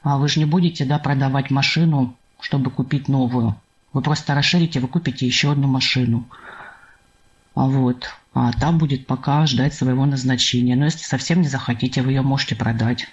А 0.02 0.18
вы 0.18 0.28
же 0.28 0.38
не 0.38 0.44
будете, 0.44 0.84
да, 0.84 0.98
продавать 0.98 1.50
машину, 1.50 2.14
чтобы 2.40 2.70
купить 2.70 3.08
новую. 3.08 3.56
Вы 3.94 4.02
просто 4.02 4.34
расширите, 4.34 4.80
вы 4.80 4.88
купите 4.88 5.26
еще 5.26 5.52
одну 5.52 5.66
машину. 5.66 6.26
А 7.60 7.66
вот. 7.66 8.08
А 8.32 8.52
там 8.52 8.78
будет 8.78 9.06
пока 9.06 9.44
ждать 9.44 9.74
своего 9.74 10.06
назначения. 10.06 10.76
Но 10.76 10.86
если 10.86 11.04
совсем 11.04 11.42
не 11.42 11.48
захотите, 11.48 12.00
вы 12.00 12.12
ее 12.12 12.22
можете 12.22 12.56
продать. 12.56 13.06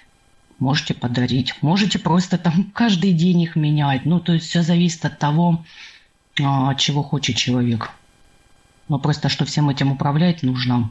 Можете 0.58 0.94
подарить. 0.94 1.54
Можете 1.60 1.98
просто 1.98 2.38
там 2.38 2.70
каждый 2.74 3.12
день 3.12 3.42
их 3.42 3.56
менять. 3.56 4.06
Ну, 4.06 4.20
то 4.20 4.32
есть 4.32 4.46
все 4.46 4.62
зависит 4.62 5.04
от 5.04 5.18
того, 5.18 5.66
а, 6.42 6.74
чего 6.76 7.02
хочет 7.02 7.36
человек. 7.36 7.90
Но 8.88 8.98
просто 8.98 9.28
что 9.28 9.44
всем 9.44 9.68
этим 9.68 9.92
управлять 9.92 10.42
нужно. 10.42 10.90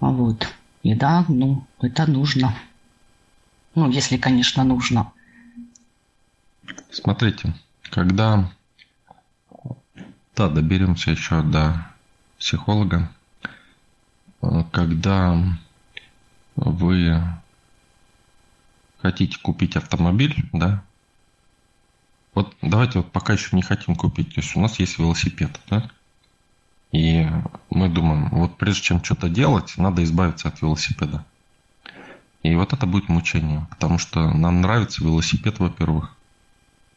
А 0.00 0.10
вот. 0.10 0.48
И 0.82 0.96
да, 0.96 1.24
ну, 1.28 1.64
это 1.80 2.10
нужно. 2.10 2.56
Ну, 3.76 3.88
если, 3.88 4.16
конечно, 4.16 4.64
нужно. 4.64 5.12
Смотрите, 6.90 7.54
когда... 7.84 8.50
Да, 10.34 10.48
доберемся 10.48 11.12
еще 11.12 11.42
до 11.42 11.91
психолога. 12.42 13.08
Когда 14.72 15.38
вы 16.56 17.22
хотите 19.00 19.38
купить 19.38 19.76
автомобиль, 19.76 20.48
да, 20.52 20.82
вот 22.34 22.56
давайте 22.60 22.98
вот 22.98 23.12
пока 23.12 23.34
еще 23.34 23.54
не 23.54 23.62
хотим 23.62 23.94
купить. 23.94 24.34
То 24.34 24.40
есть 24.40 24.56
у 24.56 24.60
нас 24.60 24.80
есть 24.80 24.98
велосипед, 24.98 25.60
да? 25.70 25.88
И 26.90 27.26
мы 27.70 27.88
думаем, 27.88 28.28
вот 28.30 28.58
прежде 28.58 28.82
чем 28.82 29.04
что-то 29.04 29.28
делать, 29.28 29.78
надо 29.78 30.02
избавиться 30.02 30.48
от 30.48 30.60
велосипеда. 30.60 31.24
И 32.42 32.54
вот 32.56 32.72
это 32.72 32.86
будет 32.86 33.08
мучение, 33.08 33.66
потому 33.70 33.98
что 33.98 34.32
нам 34.32 34.60
нравится 34.60 35.04
велосипед, 35.04 35.60
во-первых. 35.60 36.14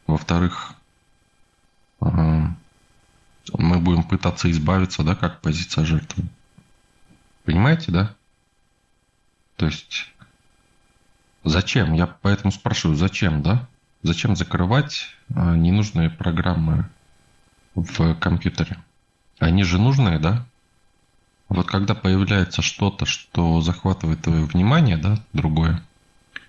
Во-вторых, 0.08 0.74
мы 3.54 3.80
будем 3.80 4.04
пытаться 4.04 4.50
избавиться, 4.52 5.04
да, 5.04 5.16
как 5.16 5.42
позиция 5.42 5.86
жертвы. 5.86 6.24
Понимаете, 7.44 7.92
да? 7.92 8.16
То 9.56 9.68
есть, 9.68 10.12
зачем? 11.44 11.94
Я 11.94 12.08
поэтому 12.08 12.52
спрашиваю, 12.52 12.98
зачем, 12.98 13.44
да? 13.44 13.68
Зачем 14.04 14.36
закрывать 14.36 15.08
а, 15.34 15.56
ненужные 15.56 16.10
программы 16.10 16.90
в 17.74 18.16
компьютере? 18.16 18.78
Они 19.40 19.64
же 19.64 19.80
нужные, 19.80 20.20
да? 20.20 20.46
Вот 21.50 21.68
когда 21.68 21.94
появляется 21.94 22.62
что-то, 22.62 23.06
что 23.06 23.62
захватывает 23.62 24.22
твое 24.22 24.46
внимание, 24.46 24.98
да, 24.98 25.24
другое, 25.34 25.84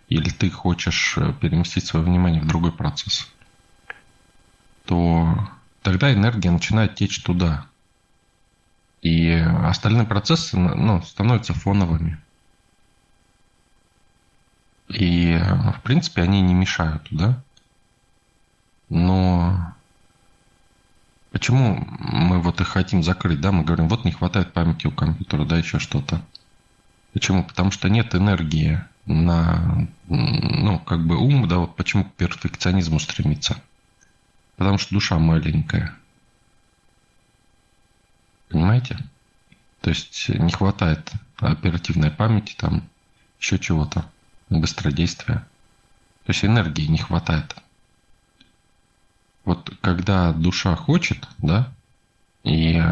или 0.08 0.30
ты 0.30 0.50
хочешь 0.50 1.14
э, 1.18 1.34
переместить 1.40 1.84
свое 1.84 2.04
внимание 2.04 2.40
в 2.40 2.46
другой 2.46 2.72
процесс, 2.72 3.28
то 4.86 5.48
тогда 5.86 6.12
энергия 6.12 6.50
начинает 6.50 6.96
течь 6.96 7.22
туда. 7.22 7.68
И 9.02 9.30
остальные 9.30 10.04
процессы 10.04 10.56
ну, 10.56 11.00
становятся 11.02 11.54
фоновыми. 11.54 12.18
И, 14.88 15.38
в 15.38 15.80
принципе, 15.84 16.22
они 16.22 16.40
не 16.40 16.54
мешают, 16.54 17.06
да? 17.12 17.40
Но 18.88 19.74
почему 21.30 21.86
мы 22.00 22.40
вот 22.40 22.60
их 22.60 22.66
хотим 22.66 23.04
закрыть, 23.04 23.40
да? 23.40 23.52
Мы 23.52 23.62
говорим, 23.62 23.88
вот 23.88 24.04
не 24.04 24.10
хватает 24.10 24.52
памяти 24.52 24.88
у 24.88 24.90
компьютера, 24.90 25.44
да, 25.44 25.56
еще 25.56 25.78
что-то. 25.78 26.20
Почему? 27.12 27.44
Потому 27.44 27.70
что 27.70 27.88
нет 27.88 28.12
энергии 28.16 28.82
на, 29.04 29.86
ну, 30.08 30.80
как 30.80 31.06
бы 31.06 31.16
ум, 31.16 31.46
да, 31.46 31.58
вот 31.58 31.76
почему 31.76 32.06
к 32.06 32.14
перфекционизму 32.14 32.98
стремится. 32.98 33.62
Потому 34.56 34.78
что 34.78 34.94
душа 34.94 35.18
маленькая. 35.18 35.94
Понимаете? 38.48 38.98
То 39.80 39.90
есть 39.90 40.28
не 40.28 40.50
хватает 40.52 41.12
оперативной 41.36 42.10
памяти, 42.10 42.54
там, 42.56 42.88
еще 43.38 43.58
чего-то, 43.58 44.10
быстродействия. 44.48 45.46
То 46.24 46.32
есть 46.32 46.44
энергии 46.44 46.86
не 46.86 46.98
хватает 46.98 47.54
вот 49.46 49.72
когда 49.80 50.32
душа 50.32 50.74
хочет, 50.74 51.26
да, 51.38 51.72
и 52.42 52.82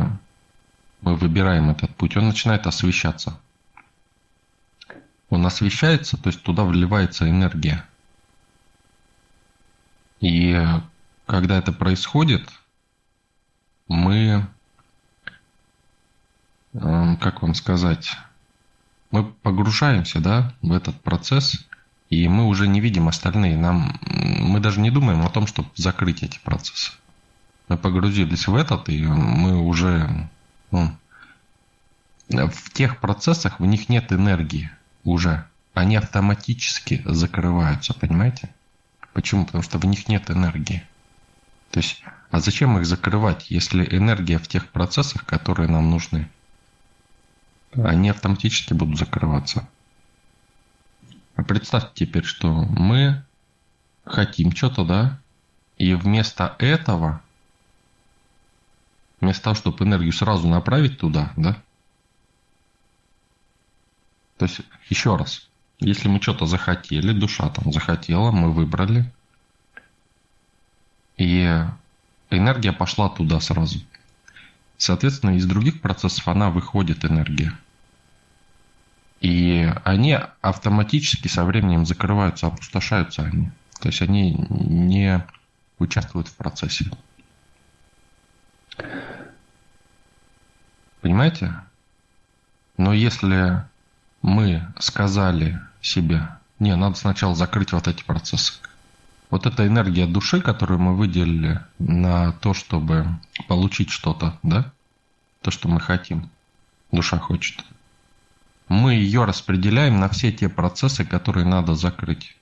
мы 1.03 1.17
выбираем 1.17 1.71
этот 1.71 1.95
путь, 1.97 2.17
он 2.17 2.29
начинает 2.29 2.67
освещаться. 2.67 3.39
Он 5.29 5.45
освещается, 5.45 6.17
то 6.17 6.29
есть 6.29 6.43
туда 6.43 6.63
вливается 6.63 7.29
энергия. 7.29 7.85
И 10.21 10.57
когда 11.27 11.59
это 11.59 11.73
происходит, 11.73 12.49
мы, 13.89 14.47
эм, 16.75 17.17
как 17.17 17.43
вам 17.43 17.55
сказать, 17.55 18.17
мы 19.11 19.25
погружаемся 19.25 20.21
да, 20.21 20.55
в 20.63 20.73
этот 20.73 21.01
процесс, 21.01 21.67
и 22.11 22.29
мы 22.29 22.47
уже 22.47 22.67
не 22.67 22.81
видим 22.81 23.09
остальные. 23.09 23.57
Нам, 23.57 23.99
мы 24.03 24.61
даже 24.61 24.81
не 24.81 24.91
думаем 24.91 25.25
о 25.25 25.31
том, 25.31 25.47
чтобы 25.47 25.69
закрыть 25.77 26.23
эти 26.23 26.39
процессы. 26.39 26.93
Мы 27.69 27.79
погрузились 27.79 28.47
в 28.47 28.55
этот, 28.55 28.89
и 28.89 29.05
мы 29.07 29.57
уже 29.57 30.29
ну, 30.71 30.91
в 32.29 32.71
тех 32.73 33.01
процессах 33.01 33.61
в 33.61 33.65
них 33.65 33.89
нет 33.89 34.13
энергии 34.13 34.71
уже. 35.05 35.47
Они 35.73 35.97
автоматически 35.97 37.03
закрываются, 37.05 37.95
понимаете? 37.95 38.51
Почему? 39.13 39.45
Потому 39.45 39.63
что 39.63 39.79
в 39.79 39.85
них 39.85 40.09
нет 40.09 40.31
энергии. 40.31 40.85
То 41.75 41.81
есть, 41.81 42.05
а 42.31 42.39
зачем 42.39 42.79
их 42.79 42.87
закрывать, 42.87 43.51
если 43.51 43.85
энергия 43.97 44.39
в 44.39 44.47
тех 44.47 44.69
процессах, 44.69 45.27
которые 45.27 45.69
нам 45.69 45.91
нужны? 45.91 46.31
Они 47.73 48.11
автоматически 48.11 48.75
будут 48.75 48.97
закрываться. 48.97 49.69
А 51.35 51.43
представьте 51.43 52.07
теперь, 52.07 52.23
что 52.23 52.49
мы 52.53 53.25
хотим 54.05 54.55
что-то, 54.55 54.85
да, 54.85 55.19
и 55.77 55.95
вместо 55.95 56.55
этого, 56.61 57.21
вместо 59.21 59.43
того, 59.43 59.57
чтобы 59.57 59.85
энергию 59.85 60.13
сразу 60.13 60.47
направить 60.47 61.01
туда, 61.01 61.33
да, 61.37 61.61
то 64.39 64.45
есть, 64.45 64.61
еще 64.89 65.17
раз, 65.17 65.49
если 65.81 66.07
мы 66.07 66.23
что-то 66.23 66.47
захотели, 66.47 67.11
душа 67.13 67.49
там 67.49 67.73
захотела, 67.73 68.31
мы 68.31 68.53
выбрали, 68.53 69.13
и 71.17 71.65
энергия 72.31 72.73
пошла 72.73 73.09
туда 73.09 73.41
сразу. 73.41 73.81
Соответственно, 74.77 75.37
из 75.37 75.47
других 75.47 75.81
процессов 75.81 76.27
она 76.29 76.51
выходит 76.51 77.05
энергия. 77.05 77.53
И 79.21 79.73
они 79.85 80.19
автоматически 80.43 81.29
со 81.29 81.45
временем 81.45 81.87
закрываются, 81.87 82.47
опустошаются 82.47 83.23
они. 83.23 83.51
То 83.81 83.89
есть 83.89 84.03
они 84.03 84.35
не 84.51 85.25
участвуют 85.79 86.29
в 86.29 86.35
процессе. 86.35 86.87
Понимаете? 91.01 91.55
Но 92.77 92.93
если 92.93 93.65
мы 94.23 94.67
сказали 94.79 95.61
себе, 95.81 96.29
не, 96.59 96.75
надо 96.77 96.97
сначала 96.97 97.35
закрыть 97.35 97.73
вот 97.73 97.87
эти 97.89 98.03
процессы. 98.03 98.55
Вот 99.35 99.47
эта 99.47 99.67
энергия 99.67 100.07
души, 100.07 100.41
которую 100.41 100.79
мы 100.79 100.95
выделили 100.95 101.61
на 101.81 102.31
то, 102.35 102.55
чтобы 102.55 103.19
получить 103.49 103.91
что-то, 103.91 104.39
да, 104.45 104.73
то, 105.43 105.51
что 105.51 105.67
мы 105.67 105.81
хотим, 105.81 106.31
душа 106.93 107.19
хочет, 107.19 107.65
мы 108.69 108.95
ее 108.95 109.25
распределяем 109.25 109.99
на 109.99 110.09
все 110.09 110.31
те 110.31 110.49
процессы, 110.49 111.05
которые 111.05 111.45
надо 111.47 111.75
закрыть. 111.75 112.37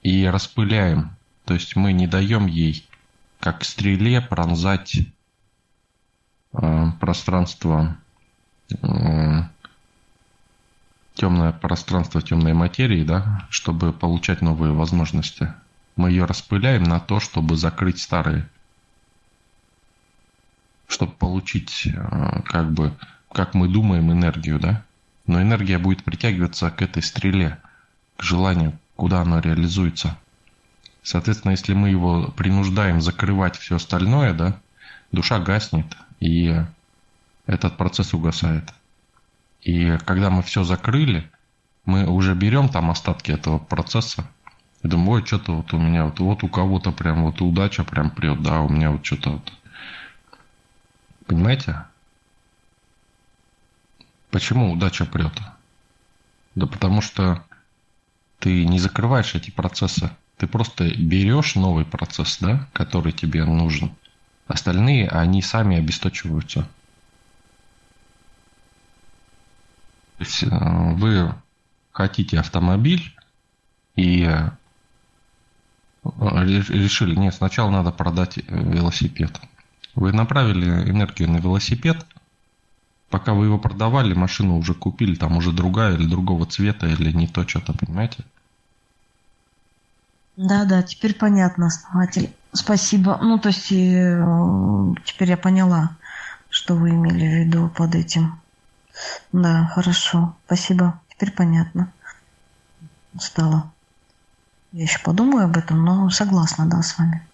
И 0.00 0.26
распыляем. 0.26 1.10
То 1.44 1.52
есть 1.52 1.76
мы 1.76 1.92
не 1.92 2.06
даем 2.06 2.46
ей, 2.46 2.88
как 3.38 3.62
стреле, 3.62 4.22
пронзать 4.22 5.00
э, 6.54 6.86
пространство 6.98 7.98
э, 8.70 9.42
темное 11.12 11.52
пространство 11.52 12.22
темной 12.22 12.54
материи, 12.54 13.04
да, 13.04 13.46
чтобы 13.50 13.92
получать 13.92 14.40
новые 14.40 14.72
возможности. 14.72 15.52
Мы 15.96 16.10
ее 16.10 16.24
распыляем 16.24 16.84
на 16.84 17.00
то, 17.00 17.20
чтобы 17.20 17.56
закрыть 17.56 18.00
старые. 18.00 18.48
Чтобы 20.86 21.12
получить, 21.12 21.86
э, 21.86 22.42
как 22.44 22.72
бы, 22.72 22.96
как 23.32 23.54
мы 23.54 23.68
думаем, 23.68 24.10
энергию, 24.10 24.58
да. 24.58 24.84
Но 25.26 25.40
энергия 25.40 25.78
будет 25.78 26.04
притягиваться 26.04 26.70
к 26.70 26.82
этой 26.82 27.02
стреле, 27.02 27.58
к 28.16 28.22
желанию, 28.22 28.78
куда 28.96 29.22
она 29.22 29.40
реализуется. 29.40 30.16
Соответственно, 31.02 31.52
если 31.52 31.72
мы 31.74 31.88
его 31.88 32.30
принуждаем 32.36 33.00
закрывать 33.00 33.56
все 33.56 33.76
остальное, 33.76 34.34
да, 34.34 34.60
душа 35.12 35.38
гаснет, 35.38 35.96
и 36.20 36.62
этот 37.46 37.76
процесс 37.76 38.14
угасает. 38.14 38.72
И 39.62 39.98
когда 40.04 40.30
мы 40.30 40.42
все 40.42 40.64
закрыли, 40.64 41.30
мы 41.84 42.06
уже 42.06 42.34
берем 42.34 42.68
там 42.68 42.90
остатки 42.90 43.30
этого 43.32 43.58
процесса. 43.58 44.26
И 44.82 44.88
думаем, 44.88 45.08
ой, 45.10 45.26
что-то 45.26 45.52
вот 45.52 45.72
у 45.74 45.78
меня, 45.78 46.06
вот, 46.06 46.20
вот 46.20 46.42
у 46.42 46.48
кого-то 46.48 46.90
прям 46.90 47.24
вот 47.24 47.40
удача 47.40 47.84
прям 47.84 48.10
прет, 48.10 48.42
да, 48.42 48.60
у 48.60 48.68
меня 48.68 48.90
вот 48.90 49.04
что-то 49.04 49.30
вот. 49.30 49.52
Понимаете? 51.26 51.84
Почему 54.30 54.72
удача 54.72 55.04
прет? 55.04 55.32
Да 56.54 56.66
потому 56.66 57.00
что 57.02 57.44
ты 58.38 58.64
не 58.64 58.78
закрываешь 58.78 59.34
эти 59.34 59.50
процессы. 59.50 60.10
Ты 60.38 60.46
просто 60.46 60.84
берешь 60.96 61.54
новый 61.56 61.84
процесс, 61.84 62.38
да, 62.40 62.66
который 62.72 63.12
тебе 63.12 63.44
нужен. 63.44 63.94
Остальные, 64.46 65.08
они 65.08 65.42
сами 65.42 65.76
обесточиваются. 65.76 66.62
То 70.16 70.24
есть 70.24 70.42
э, 70.42 70.48
вы 70.50 71.34
хотите 71.92 72.38
автомобиль 72.40 73.14
и 73.96 74.28
решили, 76.02 77.14
нет, 77.14 77.34
сначала 77.34 77.70
надо 77.70 77.90
продать 77.90 78.38
э, 78.38 78.42
велосипед. 78.48 79.40
Вы 79.94 80.12
направили 80.12 80.66
энергию 80.90 81.30
на 81.30 81.38
велосипед, 81.38 82.06
пока 83.10 83.34
вы 83.34 83.46
его 83.46 83.58
продавали, 83.58 84.14
машину 84.14 84.56
уже 84.58 84.74
купили, 84.74 85.14
там 85.14 85.36
уже 85.36 85.52
другая 85.52 85.94
или 85.94 86.06
другого 86.06 86.46
цвета, 86.46 86.86
или 86.86 87.12
не 87.12 87.26
то 87.26 87.46
что-то, 87.46 87.72
понимаете? 87.72 88.24
Да, 90.36 90.64
да, 90.64 90.82
теперь 90.82 91.14
понятно, 91.14 91.66
основатель. 91.66 92.32
Спасибо. 92.52 93.18
Ну, 93.20 93.38
то 93.38 93.48
есть 93.48 93.68
теперь 93.68 95.28
я 95.28 95.36
поняла, 95.36 95.96
что 96.48 96.74
вы 96.74 96.90
имели 96.90 97.26
в 97.26 97.46
виду 97.46 97.68
под 97.68 97.94
этим. 97.94 98.40
Да, 99.32 99.66
хорошо. 99.74 100.36
Спасибо. 100.46 101.00
Теперь 101.10 101.32
понятно. 101.32 101.92
Стало. 103.18 103.70
Я 104.72 104.84
еще 104.84 105.00
подумаю 105.00 105.46
об 105.46 105.56
этом, 105.56 105.84
но 105.84 106.10
согласна, 106.10 106.68
да, 106.68 106.82
с 106.82 106.96
вами. 106.98 107.26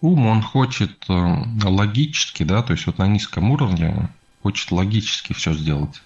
Ум, 0.00 0.26
он 0.26 0.42
хочет 0.42 1.04
э, 1.08 1.44
логически, 1.64 2.42
да, 2.42 2.62
то 2.62 2.72
есть 2.72 2.86
вот 2.86 2.98
на 2.98 3.06
низком 3.06 3.50
уровне 3.50 4.08
хочет 4.42 4.72
логически 4.72 5.32
все 5.32 5.54
сделать. 5.54 6.02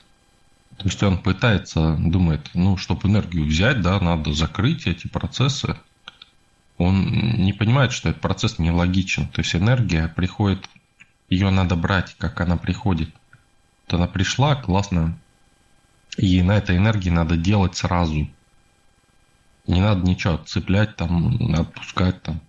То 0.77 0.85
есть 0.85 1.03
он 1.03 1.19
пытается, 1.19 1.97
думает, 1.99 2.51
ну, 2.55 2.77
чтобы 2.77 3.09
энергию 3.09 3.47
взять, 3.47 3.81
да, 3.83 4.01
надо 4.01 4.33
закрыть 4.33 4.87
эти 4.87 5.07
процессы. 5.07 5.77
Он 6.77 7.11
не 7.11 7.53
понимает, 7.53 7.93
что 7.93 8.09
этот 8.09 8.21
процесс 8.21 8.59
не 8.59 8.71
логичен. 8.71 9.29
То 9.29 9.43
есть 9.43 9.55
энергия 9.55 10.09
приходит, 10.09 10.69
ее 11.29 11.51
надо 11.51 11.77
брать, 11.77 12.17
как 12.19 12.41
она 12.41 12.57
приходит. 12.57 13.15
Вот 13.87 13.95
она 13.95 14.07
пришла, 14.07 14.57
классно. 14.57 15.17
И 16.17 16.43
на 16.43 16.57
этой 16.57 16.77
энергии 16.77 17.11
надо 17.11 17.37
делать 17.37 17.77
сразу. 17.77 18.29
Не 19.67 19.81
надо 19.81 20.07
ничего 20.07 20.37
цеплять 20.39 20.97
там, 20.97 21.55
отпускать 21.55 22.23
там. 22.23 22.41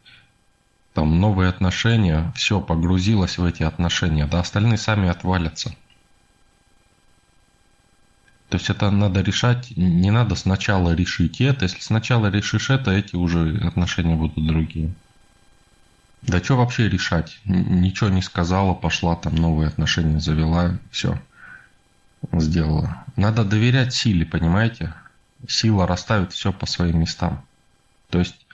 Там 0.94 1.20
новые 1.20 1.50
отношения, 1.50 2.32
все 2.36 2.62
погрузилось 2.62 3.38
в 3.38 3.46
эти 3.46 3.64
отношения, 3.64 4.28
да, 4.28 4.42
остальные 4.42 4.78
сами 4.78 5.10
отвалятся. 5.10 5.76
То 8.50 8.58
есть 8.58 8.70
это 8.70 8.92
надо 8.92 9.22
решать, 9.22 9.76
не 9.76 10.12
надо 10.12 10.36
сначала 10.36 10.94
решить 10.94 11.42
это, 11.42 11.66
если 11.66 11.80
сначала 11.80 12.28
решишь 12.28 12.70
это, 12.70 12.92
эти 12.92 13.16
уже 13.16 13.58
отношения 13.66 14.16
будут 14.16 14.46
другие. 14.46 14.94
Да 16.22 16.38
что 16.42 16.58
вообще 16.58 16.88
решать? 16.88 17.40
Ничего 17.46 18.10
не 18.12 18.22
сказала, 18.22 18.76
пошла 18.76 19.16
там 19.16 19.34
новые 19.34 19.70
отношения 19.70 20.20
завела, 20.20 20.78
все 20.92 21.20
сделала. 22.32 23.04
Надо 23.16 23.44
доверять 23.44 23.96
силе, 23.96 24.26
понимаете? 24.26 24.94
Сила 25.48 25.86
расставит 25.88 26.34
все 26.34 26.54
по 26.54 26.66
своим 26.66 27.00
местам. 27.00 27.46
То 28.10 28.20
есть, 28.20 28.46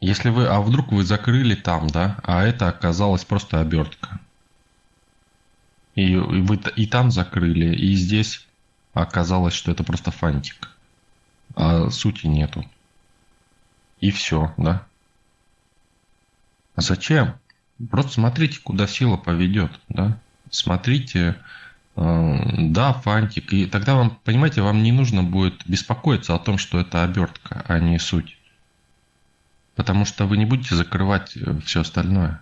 если 0.00 0.28
вы, 0.30 0.46
а 0.46 0.60
вдруг 0.60 0.92
вы 0.92 1.04
закрыли 1.04 1.54
там, 1.54 1.88
да, 1.88 2.18
а 2.22 2.42
это 2.44 2.68
оказалось 2.68 3.24
просто 3.24 3.60
обертка. 3.60 4.20
И, 5.94 6.16
вы 6.16 6.56
и 6.76 6.86
там 6.86 7.10
закрыли, 7.10 7.74
и 7.74 7.94
здесь 7.94 8.46
оказалось, 8.92 9.54
что 9.54 9.70
это 9.70 9.84
просто 9.84 10.10
фантик. 10.10 10.70
А 11.54 11.88
сути 11.90 12.26
нету. 12.26 12.64
И 14.00 14.10
все, 14.10 14.52
да. 14.56 14.86
А 16.74 16.80
зачем? 16.80 17.38
Просто 17.90 18.12
смотрите, 18.12 18.60
куда 18.60 18.86
сила 18.86 19.16
поведет, 19.16 19.70
да. 19.88 20.18
Смотрите, 20.50 21.36
да, 21.96 22.92
фантик. 22.92 23.52
И 23.52 23.66
тогда 23.66 23.94
вам, 23.94 24.18
понимаете, 24.24 24.62
вам 24.62 24.82
не 24.82 24.92
нужно 24.92 25.22
будет 25.22 25.62
беспокоиться 25.66 26.34
о 26.34 26.38
том, 26.38 26.58
что 26.58 26.80
это 26.80 27.04
обертка, 27.04 27.64
а 27.68 27.78
не 27.78 27.98
суть. 27.98 28.36
Потому 29.76 30.04
что 30.04 30.26
вы 30.26 30.36
не 30.36 30.44
будете 30.44 30.74
закрывать 30.74 31.36
э, 31.36 31.58
все 31.64 31.80
остальное. 31.80 32.40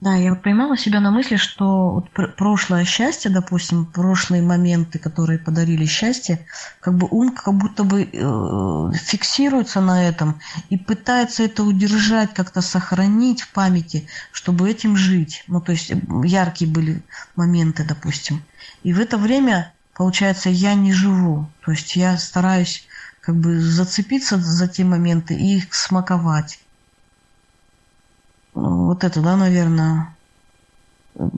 Да, 0.00 0.14
я 0.14 0.36
поймала 0.36 0.78
себя 0.78 1.00
на 1.00 1.10
мысли, 1.10 1.34
что 1.34 1.90
вот 1.90 2.10
прошлое 2.36 2.84
счастье, 2.84 3.32
допустим, 3.32 3.84
прошлые 3.84 4.42
моменты, 4.42 5.00
которые 5.00 5.40
подарили 5.40 5.86
счастье, 5.86 6.46
как 6.80 6.94
бы 6.94 7.08
ум 7.10 7.34
как 7.34 7.52
будто 7.54 7.82
бы 7.82 8.04
э, 8.04 8.92
фиксируется 8.96 9.80
на 9.80 10.08
этом 10.08 10.40
и 10.70 10.76
пытается 10.76 11.42
это 11.42 11.64
удержать, 11.64 12.32
как-то 12.32 12.60
сохранить 12.60 13.42
в 13.42 13.50
памяти, 13.50 14.06
чтобы 14.30 14.70
этим 14.70 14.96
жить. 14.96 15.42
Ну, 15.48 15.60
то 15.60 15.72
есть 15.72 15.92
яркие 16.22 16.70
были 16.70 17.02
моменты, 17.34 17.82
допустим. 17.82 18.44
И 18.84 18.92
в 18.92 19.00
это 19.00 19.18
время, 19.18 19.74
получается, 19.94 20.48
я 20.48 20.74
не 20.74 20.92
живу. 20.92 21.50
То 21.64 21.72
есть 21.72 21.96
я 21.96 22.16
стараюсь 22.18 22.86
как 23.20 23.34
бы 23.34 23.60
зацепиться 23.60 24.38
за 24.38 24.68
те 24.68 24.84
моменты 24.84 25.34
и 25.34 25.56
их 25.56 25.74
смаковать. 25.74 26.60
Вот 28.60 29.04
это, 29.04 29.22
да, 29.22 29.36
наверное, 29.36 30.16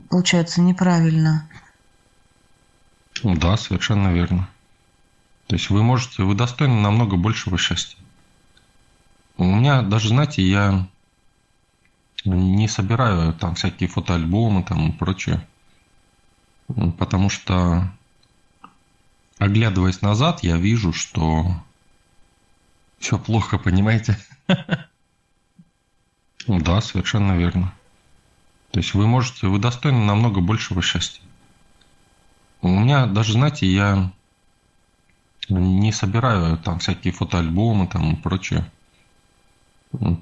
получается 0.09 0.59
неправильно. 0.59 1.47
Ну 3.21 3.35
да, 3.35 3.57
совершенно 3.57 4.11
верно. 4.11 4.49
То 5.45 5.55
есть 5.55 5.69
вы 5.69 5.83
можете, 5.83 6.23
вы 6.23 6.33
достойны 6.33 6.81
намного 6.81 7.17
большего 7.17 7.59
счастья. 7.59 7.99
У 9.37 9.43
меня 9.43 9.83
даже, 9.83 10.07
знаете, 10.09 10.41
я 10.41 10.87
не 12.25 12.67
собираю 12.67 13.33
там 13.33 13.53
всякие 13.53 13.87
фотоальбомы 13.87 14.63
там 14.63 14.89
и 14.89 14.91
прочее. 14.91 15.47
Потому 16.97 17.29
что, 17.29 17.91
оглядываясь 19.37 20.01
назад, 20.01 20.41
я 20.41 20.57
вижу, 20.57 20.91
что 20.91 21.53
все 22.97 23.19
плохо, 23.19 23.59
понимаете? 23.59 24.17
Ну 26.47 26.59
да, 26.59 26.81
совершенно 26.81 27.37
верно. 27.37 27.73
То 28.71 28.79
есть 28.79 28.93
вы 28.93 29.07
можете, 29.07 29.47
вы 29.47 29.59
достойны 29.59 29.99
намного 29.99 30.41
большего 30.41 30.81
счастья. 30.81 31.21
У 32.61 32.67
меня 32.67 33.05
даже, 33.05 33.33
знаете, 33.33 33.67
я 33.67 34.11
не 35.49 35.91
собираю 35.91 36.57
там 36.57 36.79
всякие 36.79 37.13
фотоальбомы 37.13 37.87
там 37.87 38.13
и 38.13 38.15
прочее. 38.15 38.69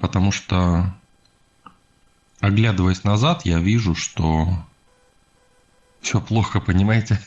Потому 0.02 0.32
что, 0.32 0.94
оглядываясь 2.40 3.04
назад, 3.04 3.46
я 3.46 3.60
вижу, 3.60 3.94
что 3.94 4.48
все 6.02 6.20
плохо, 6.20 6.60
понимаете? 6.60 7.20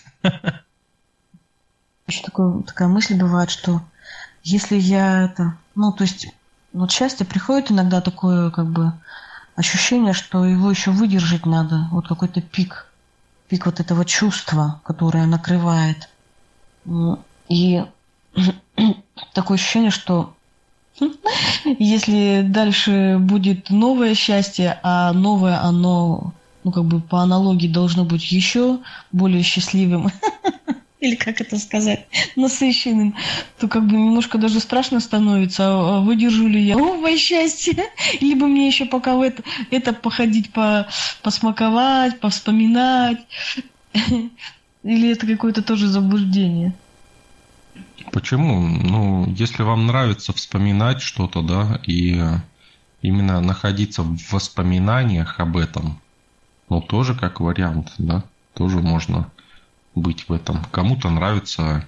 Еще 2.09 2.23
такое, 2.25 2.63
такая 2.63 2.89
мысль 2.89 3.17
бывает, 3.17 3.51
что 3.51 3.81
если 4.43 4.77
я 4.77 5.23
это, 5.23 5.57
ну, 5.77 5.93
то 5.93 6.03
есть 6.03 6.27
вот 6.73 6.91
счастье 6.91 7.27
приходит 7.27 7.71
иногда 7.71 8.01
такое, 8.01 8.51
как 8.51 8.67
бы, 8.67 8.93
ощущение, 9.57 10.13
что 10.13 10.45
его 10.45 10.71
еще 10.71 10.91
выдержать 10.91 11.47
надо. 11.47 11.89
Вот 11.91 12.09
какой-то 12.09 12.41
пик, 12.41 12.87
пик 13.49 13.67
вот 13.67 13.81
этого 13.81 14.05
чувства, 14.05 14.81
которое 14.85 15.27
накрывает. 15.27 16.09
И 17.49 17.85
такое 19.35 19.57
ощущение, 19.57 19.91
что 19.91 20.35
если 21.65 22.45
дальше 22.47 23.17
будет 23.21 23.71
новое 23.71 24.15
счастье, 24.15 24.79
а 24.83 25.13
новое 25.13 25.61
оно, 25.63 26.33
ну 26.65 26.73
как 26.73 26.85
бы 26.85 27.01
по 27.01 27.21
аналогии 27.21 27.69
должно 27.69 28.05
быть 28.05 28.31
еще 28.33 28.81
более 29.11 29.43
счастливым, 29.43 30.11
или 31.03 31.17
как 31.17 31.41
это 31.41 31.59
сказать, 31.59 32.07
насыщенным, 32.37 33.15
то 33.59 33.69
как 33.69 33.87
бы 33.87 33.97
немножко 33.97 34.39
даже 34.39 34.61
страшно 34.61 35.01
становится, 35.01 35.65
а, 35.67 35.99
а 35.99 36.01
выдержу 36.01 36.47
ли 36.47 36.63
я 36.63 36.77
новое 36.79 37.19
счастье, 37.19 37.85
либо 38.21 38.47
мне 38.47 38.69
еще 38.69 38.87
пока 38.87 39.17
в 39.17 39.21
это, 39.21 39.43
это 39.71 39.93
походить, 39.93 40.53
по, 40.53 40.87
посмаковать, 41.23 42.21
повспоминать, 42.21 43.19
или 44.85 45.11
это 45.11 45.27
какое-то 45.27 45.63
тоже 45.63 45.89
заблуждение. 45.89 46.73
Почему? 48.13 48.61
Ну, 48.61 49.33
если 49.33 49.63
вам 49.63 49.87
нравится 49.87 50.33
вспоминать 50.33 51.03
что-то, 51.03 51.43
да, 51.43 51.81
и 51.85 52.21
именно 53.01 53.41
находиться 53.41 54.03
в 54.03 54.33
воспоминаниях 54.33 55.41
об 55.41 55.57
этом, 55.57 56.01
ну, 56.69 56.81
тоже 56.81 57.15
как 57.15 57.41
вариант, 57.41 57.93
да, 57.99 58.23
тоже 58.55 58.81
можно 58.81 59.31
быть 59.95 60.29
в 60.29 60.33
этом. 60.33 60.65
Кому-то 60.71 61.11
нравится 61.11 61.87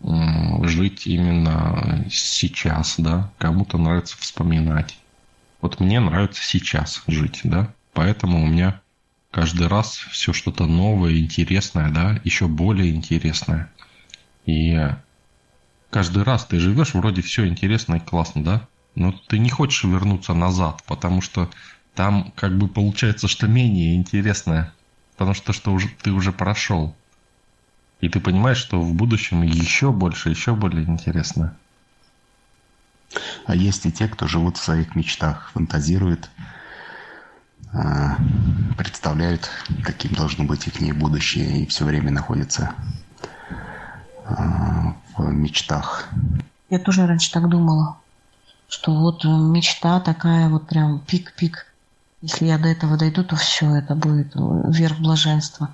жить 0.00 1.06
именно 1.06 2.04
сейчас, 2.10 2.96
да, 2.98 3.30
кому-то 3.38 3.78
нравится 3.78 4.16
вспоминать. 4.18 4.98
Вот 5.60 5.78
мне 5.78 6.00
нравится 6.00 6.42
сейчас 6.42 7.02
жить, 7.06 7.40
да, 7.44 7.72
поэтому 7.92 8.42
у 8.42 8.46
меня 8.46 8.80
каждый 9.30 9.68
раз 9.68 9.96
все 10.10 10.32
что-то 10.32 10.66
новое, 10.66 11.18
интересное, 11.18 11.90
да, 11.90 12.20
еще 12.24 12.48
более 12.48 12.92
интересное. 12.94 13.70
И 14.44 14.76
каждый 15.90 16.24
раз 16.24 16.46
ты 16.46 16.58
живешь, 16.58 16.94
вроде 16.94 17.22
все 17.22 17.46
интересно 17.46 17.94
и 17.96 18.00
классно, 18.00 18.42
да, 18.42 18.68
но 18.96 19.12
ты 19.12 19.38
не 19.38 19.50
хочешь 19.50 19.84
вернуться 19.84 20.34
назад, 20.34 20.82
потому 20.86 21.20
что 21.20 21.48
там 21.94 22.32
как 22.34 22.58
бы 22.58 22.66
получается, 22.66 23.28
что 23.28 23.46
менее 23.46 23.94
интересное, 23.94 24.72
потому 25.12 25.34
что, 25.34 25.52
что 25.52 25.72
уже, 25.72 25.88
ты 26.02 26.10
уже 26.10 26.32
прошел. 26.32 26.96
И 28.02 28.08
ты 28.08 28.18
понимаешь, 28.18 28.58
что 28.58 28.80
в 28.80 28.94
будущем 28.94 29.42
еще 29.42 29.92
больше, 29.92 30.28
еще 30.28 30.56
более 30.56 30.82
интересно. 30.82 31.56
А 33.46 33.54
есть 33.54 33.86
и 33.86 33.92
те, 33.92 34.08
кто 34.08 34.26
живут 34.26 34.56
в 34.56 34.62
своих 34.62 34.96
мечтах, 34.96 35.52
фантазируют, 35.54 36.28
а, 37.72 38.16
представляют, 38.76 39.48
каким 39.84 40.14
должно 40.14 40.44
быть 40.44 40.66
их 40.66 40.98
будущее, 40.98 41.62
и 41.62 41.66
все 41.66 41.84
время 41.84 42.10
находятся 42.10 42.74
а, 44.24 44.96
в 45.16 45.32
мечтах. 45.32 46.08
Я 46.70 46.80
тоже 46.80 47.06
раньше 47.06 47.30
так 47.30 47.48
думала, 47.48 47.98
что 48.68 48.92
вот 48.96 49.24
мечта 49.24 50.00
такая, 50.00 50.48
вот 50.48 50.66
прям 50.66 51.00
пик-пик. 51.06 51.66
Если 52.20 52.46
я 52.46 52.58
до 52.58 52.66
этого 52.68 52.96
дойду, 52.96 53.22
то 53.22 53.36
все, 53.36 53.76
это 53.76 53.94
будет 53.94 54.32
верх 54.34 54.98
блаженства. 54.98 55.72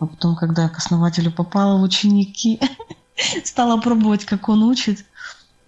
А 0.00 0.06
потом, 0.06 0.34
когда 0.34 0.68
к 0.68 0.78
основателю 0.78 1.30
попала 1.30 1.78
в 1.78 1.82
ученики, 1.82 2.58
стала 3.44 3.80
пробовать, 3.80 4.24
как 4.24 4.48
он 4.48 4.62
учит. 4.62 5.04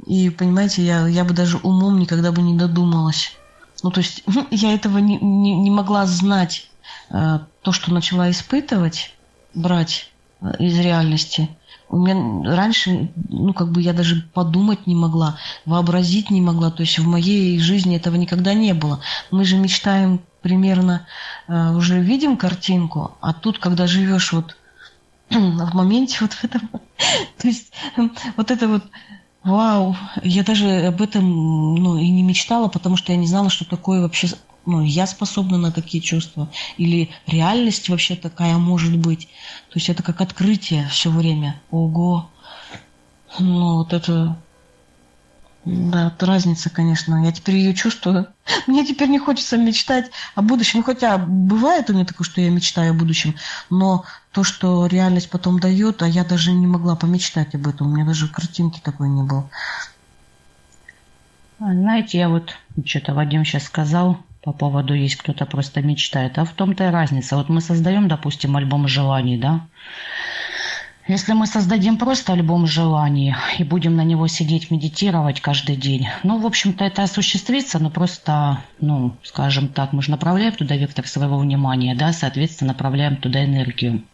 И, 0.07 0.31
понимаете, 0.31 0.83
я, 0.83 1.07
я 1.07 1.25
бы 1.25 1.35
даже 1.35 1.59
умом 1.59 2.01
никогда 2.01 2.33
бы 2.33 2.43
не 2.43 2.57
додумалась. 2.57 3.37
Ну, 3.83 3.91
то 3.91 4.01
есть 4.01 4.25
я 4.51 4.75
этого 4.75 4.99
не, 4.99 5.19
не, 5.19 5.55
не 5.55 5.71
могла 5.71 6.07
знать. 6.07 6.71
Э, 7.11 7.41
то, 7.61 7.73
что 7.73 7.93
начала 7.93 8.31
испытывать, 8.31 9.15
брать 9.55 10.11
э, 10.41 10.57
из 10.59 10.79
реальности. 10.79 11.51
У 11.91 11.99
меня 11.99 12.57
раньше, 12.57 13.13
ну, 13.29 13.53
как 13.53 13.71
бы 13.71 13.83
я 13.83 13.93
даже 13.93 14.23
подумать 14.33 14.87
не 14.87 14.95
могла, 14.95 15.37
вообразить 15.67 16.31
не 16.31 16.41
могла. 16.41 16.71
То 16.71 16.83
есть 16.83 16.99
в 16.99 17.07
моей 17.07 17.59
жизни 17.59 17.97
этого 17.97 18.17
никогда 18.17 18.55
не 18.55 18.73
было. 18.73 19.01
Мы 19.31 19.45
же 19.45 19.57
мечтаем 19.59 20.23
примерно 20.43 21.07
э, 21.49 21.71
уже 21.71 22.01
видим 22.01 22.37
картинку, 22.37 23.17
а 23.21 23.33
тут, 23.33 23.59
когда 23.59 23.87
живешь 23.87 24.33
вот 24.33 24.57
в 25.31 25.75
моменте 25.75 26.19
вот 26.21 26.33
в 26.33 26.45
этом, 26.45 26.69
то 27.39 27.49
есть 27.49 27.73
вот 28.37 28.51
это 28.51 28.69
вот 28.69 28.85
Вау, 29.45 29.97
я 30.23 30.45
даже 30.45 30.87
об 30.87 31.03
этом 31.03 31.75
ну, 31.75 31.99
и 31.99 32.09
не 32.11 32.23
мечтала, 32.23 32.69
потому 32.69 32.97
что 32.97 33.11
я 33.11 33.19
не 33.19 33.27
знала, 33.27 33.51
что 33.51 33.65
такое 33.65 34.01
вообще, 34.01 34.29
ну, 34.67 34.83
я 34.83 35.05
способна 35.09 35.59
на 35.59 35.73
такие 35.73 36.01
чувства. 36.01 36.49
Или 36.77 37.11
реальность 37.27 37.89
вообще 37.89 38.15
такая 38.15 38.57
может 38.59 38.97
быть. 38.97 39.27
То 39.71 39.79
есть 39.79 39.89
это 39.89 40.05
как 40.05 40.21
открытие 40.21 40.87
все 40.89 41.11
время. 41.11 41.61
Ого. 41.73 42.31
Ну, 43.41 43.79
вот 43.79 43.93
это 43.93 44.37
да, 45.65 46.09
это 46.09 46.27
разница, 46.27 46.71
конечно. 46.71 47.25
Я 47.25 47.31
теперь 47.31 47.57
ее 47.57 47.75
чувствую. 47.75 48.27
Мне 48.67 48.85
теперь 48.85 49.09
не 49.09 49.19
хочется 49.19 49.57
мечтать 49.57 50.11
о 50.35 50.43
будущем. 50.43 50.81
Ну, 50.81 50.85
хотя 50.85 51.19
бывает 51.19 51.89
у 51.89 51.93
меня 51.93 52.05
такое, 52.05 52.25
что 52.25 52.41
я 52.41 52.51
мечтаю 52.51 52.91
о 52.91 52.95
будущем, 52.95 53.37
но 53.71 54.05
то, 54.33 54.43
что 54.43 54.87
реальность 54.87 55.31
потом 55.31 55.61
дает, 55.61 56.03
а 56.03 56.09
я 56.09 56.25
даже 56.25 56.53
не 56.53 56.67
могла 56.67 56.97
помечтать 56.97 57.55
об 57.55 57.69
этом. 57.69 57.89
У 57.89 57.95
меня 57.95 58.05
даже 58.05 58.29
картинки 58.29 58.81
такой 58.81 59.09
не 59.09 59.23
было. 59.23 59.49
А, 61.61 61.73
знаете, 61.73 62.19
я 62.19 62.29
вот 62.29 62.57
что-то 62.85 63.15
Вадим 63.15 63.45
сейчас 63.45 63.65
сказал 63.65 64.19
по 64.43 64.53
поводу 64.53 64.93
есть 64.93 65.17
кто-то 65.17 65.47
просто 65.47 65.83
мечтает. 65.83 66.37
А 66.37 66.45
в 66.45 66.53
том-то 66.53 66.89
и 66.89 66.91
разница. 66.91 67.37
Вот 67.37 67.49
мы 67.49 67.61
создаем, 67.61 68.09
допустим, 68.09 68.57
альбом 68.57 68.89
желаний, 68.89 69.39
да? 69.39 69.69
Если 71.09 71.33
мы 71.33 71.47
создадим 71.47 71.99
просто 71.99 72.33
альбом 72.33 72.67
желаний 72.67 73.35
и 73.59 73.65
будем 73.65 73.97
на 73.97 74.05
него 74.05 74.29
сидеть, 74.29 74.71
медитировать 74.71 75.41
каждый 75.41 75.75
день, 75.75 76.09
ну, 76.23 76.39
в 76.39 76.47
общем-то, 76.47 76.85
это 76.85 77.03
осуществится, 77.03 77.81
но 77.81 77.91
просто, 77.91 78.63
ну, 78.81 79.17
скажем 79.25 79.69
так, 79.69 79.93
мы 79.93 80.03
же 80.03 80.13
направляем 80.13 80.53
туда 80.53 80.77
вектор 80.77 81.07
своего 81.09 81.39
внимания, 81.39 81.97
да, 81.97 82.13
соответственно, 82.13 82.73
направляем 82.73 83.17
туда 83.17 83.45
энергию. 83.45 84.05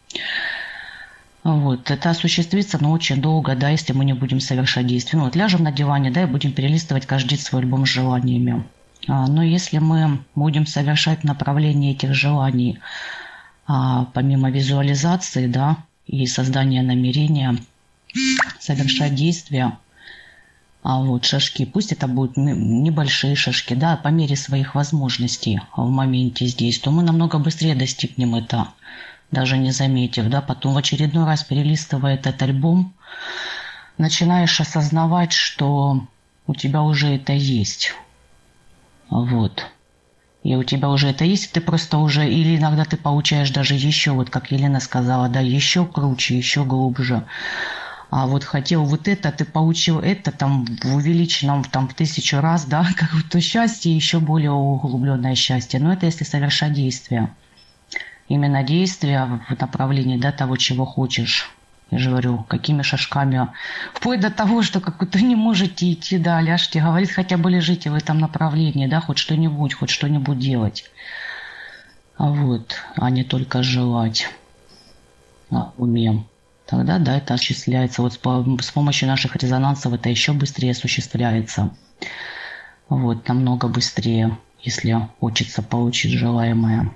Вот, 1.44 1.90
это 1.90 2.10
осуществится, 2.10 2.78
но 2.80 2.90
очень 2.90 3.20
долго, 3.20 3.54
да, 3.54 3.68
если 3.68 3.92
мы 3.92 4.06
не 4.06 4.14
будем 4.14 4.40
совершать 4.40 4.86
действия. 4.86 5.18
Ну, 5.18 5.26
вот 5.26 5.36
ляжем 5.36 5.64
на 5.64 5.72
диване, 5.72 6.10
да, 6.10 6.22
и 6.22 6.26
будем 6.26 6.52
перелистывать 6.52 7.06
каждый 7.06 7.30
день 7.30 7.38
свой 7.38 7.62
альбом 7.62 7.84
с 7.84 7.90
желаниями. 7.90 8.64
А, 9.06 9.26
но 9.26 9.42
если 9.42 9.78
мы 9.78 10.20
будем 10.34 10.66
совершать 10.66 11.22
направление 11.22 11.92
этих 11.92 12.14
желаний, 12.14 12.78
а, 13.66 14.06
помимо 14.14 14.50
визуализации, 14.50 15.46
да, 15.46 15.76
и 16.08 16.26
создания 16.26 16.82
намерения, 16.82 17.56
совершать 18.58 19.14
действия, 19.14 19.78
а 20.82 21.02
вот 21.02 21.26
шажки, 21.26 21.66
пусть 21.66 21.92
это 21.92 22.08
будут 22.08 22.36
небольшие 22.36 23.36
шажки, 23.36 23.74
да, 23.74 23.96
по 23.96 24.08
мере 24.08 24.36
своих 24.36 24.74
возможностей 24.74 25.60
в 25.76 25.88
моменте 25.88 26.46
здесь, 26.46 26.78
то 26.78 26.90
мы 26.90 27.02
намного 27.02 27.38
быстрее 27.38 27.74
достигнем 27.74 28.34
это, 28.34 28.68
даже 29.30 29.58
не 29.58 29.70
заметив, 29.70 30.28
да, 30.28 30.40
потом 30.40 30.74
в 30.74 30.78
очередной 30.78 31.26
раз 31.26 31.44
перелистывая 31.44 32.14
этот 32.14 32.40
альбом, 32.42 32.94
начинаешь 33.98 34.60
осознавать, 34.60 35.32
что 35.32 36.06
у 36.46 36.54
тебя 36.54 36.82
уже 36.82 37.08
это 37.08 37.34
есть. 37.34 37.92
Вот. 39.10 39.66
И 40.44 40.54
у 40.54 40.62
тебя 40.62 40.88
уже 40.88 41.08
это 41.08 41.24
есть, 41.24 41.52
ты 41.52 41.60
просто 41.60 41.98
уже, 41.98 42.28
или 42.30 42.56
иногда 42.56 42.84
ты 42.84 42.96
получаешь 42.96 43.50
даже 43.50 43.74
еще, 43.74 44.12
вот 44.12 44.30
как 44.30 44.52
Елена 44.52 44.80
сказала, 44.80 45.28
да, 45.28 45.40
еще 45.40 45.84
круче, 45.84 46.36
еще 46.36 46.64
глубже. 46.64 47.24
А 48.10 48.26
вот 48.26 48.44
хотел 48.44 48.84
вот 48.84 49.08
это, 49.08 49.32
ты 49.32 49.44
получил 49.44 49.98
это 49.98 50.32
там 50.32 50.64
в 50.64 50.94
увеличенном 50.94 51.64
там 51.64 51.88
в 51.88 51.94
тысячу 51.94 52.40
раз, 52.40 52.64
да, 52.64 52.86
как 52.96 53.10
то 53.30 53.40
счастье, 53.40 53.94
еще 53.94 54.20
более 54.20 54.52
углубленное 54.52 55.34
счастье. 55.34 55.80
Но 55.80 55.92
это 55.92 56.06
если 56.06 56.24
совершать 56.24 56.72
действия. 56.72 57.34
Именно 58.28 58.62
действия 58.62 59.40
в 59.48 59.60
направлении 59.60 60.18
да, 60.18 60.32
того, 60.32 60.56
чего 60.56 60.84
хочешь. 60.84 61.50
Я 61.90 61.98
же 61.98 62.10
говорю, 62.10 62.44
какими 62.48 62.82
шажками. 62.82 63.48
Вплоть 63.94 64.20
до 64.20 64.30
того, 64.30 64.62
что 64.62 64.80
как 64.80 65.00
вы 65.00 65.22
не 65.22 65.36
можете 65.36 65.90
идти, 65.90 66.18
да, 66.18 66.40
ляжьте, 66.40 66.82
говорит, 66.82 67.10
хотя 67.10 67.38
бы 67.38 67.50
лежите 67.50 67.90
в 67.90 67.94
этом 67.94 68.18
направлении, 68.18 68.86
да, 68.86 69.00
хоть 69.00 69.18
что-нибудь, 69.18 69.72
хоть 69.72 69.88
что-нибудь 69.88 70.38
делать. 70.38 70.84
А 72.18 72.28
вот, 72.30 72.76
а 72.96 73.08
не 73.08 73.24
только 73.24 73.62
желать 73.62 74.28
а, 75.50 75.72
умеем. 75.78 76.26
Тогда, 76.66 76.98
да, 76.98 77.16
это 77.16 77.34
осуществляется. 77.34 78.02
Вот 78.02 78.12
с, 78.12 78.18
с 78.18 78.70
помощью 78.70 79.08
наших 79.08 79.36
резонансов 79.36 79.94
это 79.94 80.10
еще 80.10 80.34
быстрее 80.34 80.72
осуществляется. 80.72 81.70
Вот, 82.90 83.26
намного 83.28 83.68
быстрее, 83.68 84.36
если 84.60 85.08
хочется 85.20 85.62
получить 85.62 86.12
желаемое. 86.12 86.92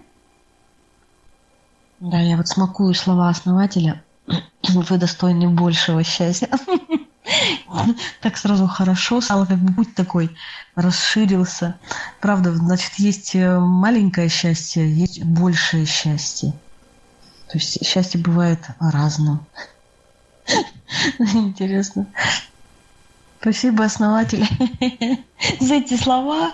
Да, 2.00 2.20
я 2.20 2.36
вот 2.36 2.48
смакую 2.48 2.92
слова 2.92 3.30
основателя– 3.30 4.02
вы 4.68 4.98
достойны 4.98 5.48
большего 5.48 6.02
счастья. 6.04 6.48
Так 8.20 8.36
сразу 8.36 8.66
хорошо 8.66 9.20
стало, 9.20 9.46
как 9.46 9.58
бы 9.58 9.72
путь 9.72 9.94
такой 9.94 10.36
расширился. 10.74 11.78
Правда, 12.20 12.54
значит, 12.54 12.94
есть 12.98 13.34
э, 13.34 13.58
маленькое 13.58 14.28
счастье, 14.28 14.92
есть 14.92 15.22
большее 15.22 15.86
счастье. 15.86 16.52
То 17.48 17.58
есть 17.58 17.86
счастье 17.86 18.20
бывает 18.20 18.60
разным. 18.80 19.46
Интересно. 21.18 22.06
Спасибо, 23.40 23.84
основатель, 23.84 24.46
за 25.60 25.74
эти 25.74 25.96
слова. 25.96 26.52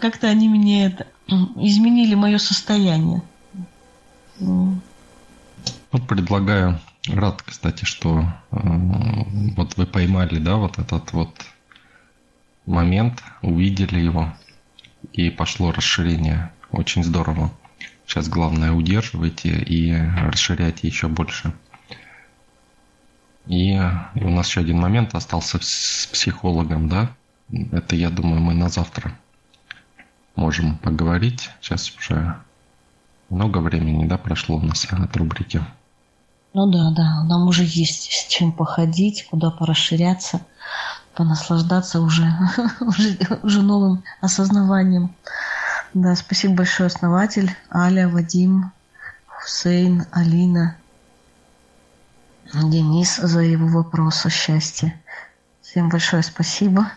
Как-то 0.00 0.26
они 0.28 0.48
мне 0.48 0.86
это 0.86 1.06
изменили 1.28 2.14
мое 2.14 2.38
состояние. 2.38 3.22
Вот 4.38 6.06
предлагаю 6.06 6.78
Рад, 7.08 7.42
кстати, 7.42 7.84
что 7.84 8.20
э, 8.50 8.58
вот 9.56 9.76
вы 9.76 9.86
поймали, 9.86 10.38
да, 10.38 10.56
вот 10.56 10.78
этот 10.78 11.12
вот 11.12 11.44
момент, 12.66 13.22
увидели 13.42 14.00
его, 14.00 14.34
и 15.12 15.30
пошло 15.30 15.70
расширение. 15.70 16.52
Очень 16.72 17.04
здорово. 17.04 17.52
Сейчас 18.06 18.28
главное 18.28 18.72
удерживайте 18.72 19.50
и 19.50 19.94
расширяйте 19.94 20.88
еще 20.88 21.08
больше. 21.08 21.52
И, 23.46 23.74
и 23.74 24.24
у 24.24 24.30
нас 24.30 24.48
еще 24.48 24.60
один 24.60 24.80
момент 24.80 25.14
остался 25.14 25.58
с 25.60 26.08
психологом, 26.12 26.88
да? 26.88 27.10
Это, 27.70 27.94
я 27.94 28.10
думаю, 28.10 28.40
мы 28.40 28.54
на 28.54 28.68
завтра 28.68 29.16
можем 30.34 30.76
поговорить. 30.78 31.50
Сейчас 31.60 31.94
уже 31.96 32.36
много 33.30 33.58
времени, 33.58 34.06
да, 34.06 34.18
прошло 34.18 34.56
у 34.56 34.62
нас 34.62 34.86
от 34.90 35.16
рубрики. 35.16 35.62
Ну 36.58 36.66
да, 36.68 36.90
да, 36.90 37.22
нам 37.24 37.48
уже 37.48 37.64
есть 37.64 38.10
с 38.10 38.28
чем 38.28 38.50
походить, 38.50 39.26
куда 39.28 39.50
порасширяться, 39.50 40.40
понаслаждаться 41.14 42.00
уже, 42.00 42.32
уже, 42.80 43.18
уже 43.42 43.60
новым 43.60 44.02
осознаванием. 44.22 45.14
Да, 45.92 46.16
спасибо 46.16 46.54
большое, 46.54 46.86
основатель, 46.86 47.54
Аля, 47.70 48.08
Вадим, 48.08 48.72
Хусейн, 49.26 50.06
Алина, 50.12 50.78
Денис 52.54 53.16
за 53.16 53.40
его 53.40 53.68
вопрос 53.68 54.24
о 54.24 54.30
счастье. 54.30 54.98
Всем 55.60 55.90
большое 55.90 56.22
спасибо. 56.22 56.90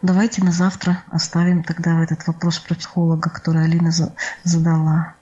Давайте 0.00 0.42
на 0.42 0.52
завтра 0.52 1.02
оставим 1.10 1.64
тогда 1.64 2.02
этот 2.02 2.26
вопрос 2.26 2.60
про 2.60 2.74
психолога, 2.76 3.28
который 3.28 3.64
Алина 3.64 3.92
задала. 4.42 5.16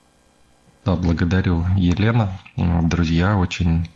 Да, 0.85 0.97
благодарю, 0.97 1.65
Елена. 1.77 2.41
Друзья, 2.57 3.37
очень 3.37 3.91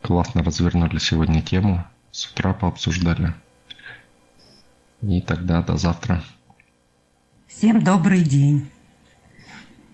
классно 0.00 0.44
развернули 0.44 0.98
сегодня 0.98 1.42
тему. 1.42 1.84
С 2.12 2.26
утра 2.26 2.52
пообсуждали. 2.54 3.34
И 5.02 5.20
тогда 5.20 5.62
до 5.62 5.76
завтра. 5.76 6.22
Всем 7.48 7.82
добрый 7.82 8.22
день. 8.22 8.70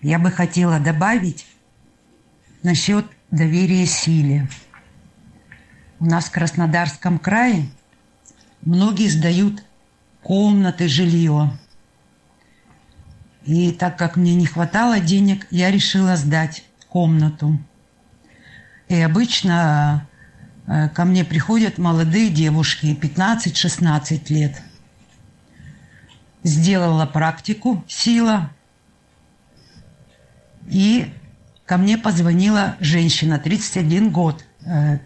Я 0.01 0.19
бы 0.19 0.29
хотела 0.29 0.79
добавить 0.79 1.47
насчет 2.61 3.05
доверия 3.31 3.87
силе. 3.87 4.47
У 5.99 6.05
нас 6.05 6.25
в 6.25 6.31
Краснодарском 6.31 7.17
крае 7.17 7.67
многие 8.61 9.07
сдают 9.07 9.63
комнаты, 10.21 10.87
жилье. 10.87 11.57
И 13.45 13.71
так 13.71 13.97
как 13.97 14.15
мне 14.15 14.33
не 14.33 14.47
хватало 14.47 14.99
денег, 14.99 15.45
я 15.51 15.69
решила 15.69 16.15
сдать 16.15 16.63
комнату. 16.89 17.59
И 18.87 18.99
обычно 18.99 20.07
э, 20.65 20.89
ко 20.89 21.05
мне 21.05 21.23
приходят 21.23 21.77
молодые 21.77 22.29
девушки, 22.29 22.97
15-16 22.99 24.21
лет. 24.29 24.61
Сделала 26.43 27.05
практику 27.05 27.83
«Сила». 27.87 28.49
И 30.67 31.13
ко 31.67 31.77
мне 31.77 31.99
позвонила 31.99 32.75
женщина, 32.79 33.37
31 33.37 34.09
год. 34.09 34.43
Э, 34.65 34.97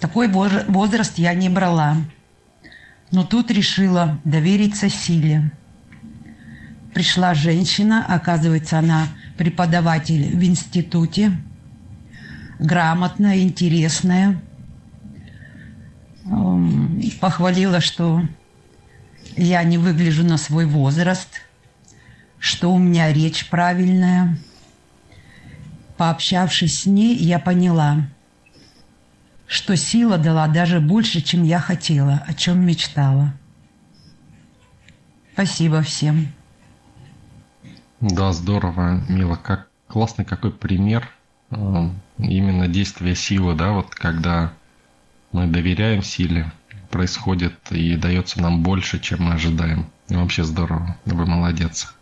такой 0.00 0.28
возраст 0.28 1.16
я 1.16 1.32
не 1.32 1.48
брала. 1.48 1.96
Но 3.10 3.24
тут 3.24 3.50
решила 3.50 4.20
довериться 4.24 4.90
силе 4.90 5.50
пришла 6.96 7.34
женщина, 7.34 8.06
оказывается, 8.08 8.78
она 8.78 9.08
преподаватель 9.36 10.34
в 10.34 10.42
институте, 10.42 11.30
грамотная, 12.58 13.40
интересная. 13.40 14.40
Похвалила, 17.20 17.82
что 17.82 18.22
я 19.36 19.62
не 19.62 19.76
выгляжу 19.76 20.24
на 20.24 20.38
свой 20.38 20.64
возраст, 20.64 21.42
что 22.38 22.72
у 22.72 22.78
меня 22.78 23.12
речь 23.12 23.46
правильная. 23.50 24.38
Пообщавшись 25.98 26.80
с 26.80 26.86
ней, 26.86 27.14
я 27.14 27.38
поняла, 27.38 28.08
что 29.46 29.76
сила 29.76 30.16
дала 30.16 30.48
даже 30.48 30.80
больше, 30.80 31.20
чем 31.20 31.44
я 31.44 31.58
хотела, 31.58 32.24
о 32.26 32.32
чем 32.32 32.64
мечтала. 32.64 33.34
Спасибо 35.34 35.82
всем. 35.82 36.28
Да, 38.00 38.32
здорово, 38.32 39.02
Мила. 39.08 39.36
Как 39.36 39.68
классный 39.88 40.24
какой 40.24 40.50
пример 40.50 41.08
э, 41.50 41.88
именно 42.18 42.68
действия 42.68 43.14
силы, 43.14 43.54
да, 43.54 43.72
вот 43.72 43.94
когда 43.94 44.52
мы 45.32 45.46
доверяем 45.46 46.02
силе, 46.02 46.52
происходит 46.90 47.54
и 47.70 47.96
дается 47.96 48.40
нам 48.40 48.62
больше, 48.62 48.98
чем 49.00 49.24
мы 49.24 49.34
ожидаем. 49.34 49.86
И 50.08 50.14
вообще 50.14 50.44
здорово. 50.44 50.96
Вы 51.04 51.26
молодец. 51.26 51.94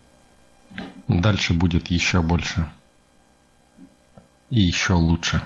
Дальше 1.08 1.54
будет 1.54 1.88
еще 1.88 2.22
больше. 2.22 2.68
И 4.50 4.60
еще 4.60 4.94
лучше. 4.94 5.42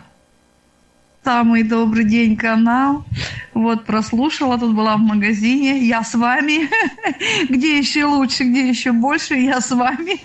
Самый 1.24 1.62
добрый 1.62 2.04
день, 2.04 2.36
канал. 2.36 3.04
Вот 3.52 3.84
прослушала, 3.84 4.58
тут 4.58 4.74
была 4.74 4.96
в 4.96 5.00
магазине. 5.00 5.86
Я 5.86 6.02
с 6.02 6.14
вами. 6.14 6.70
Где 7.48 7.78
еще 7.78 8.04
лучше, 8.04 8.44
где 8.44 8.68
еще 8.68 8.92
больше, 8.92 9.34
я 9.34 9.60
с 9.60 9.70
вами. 9.70 10.20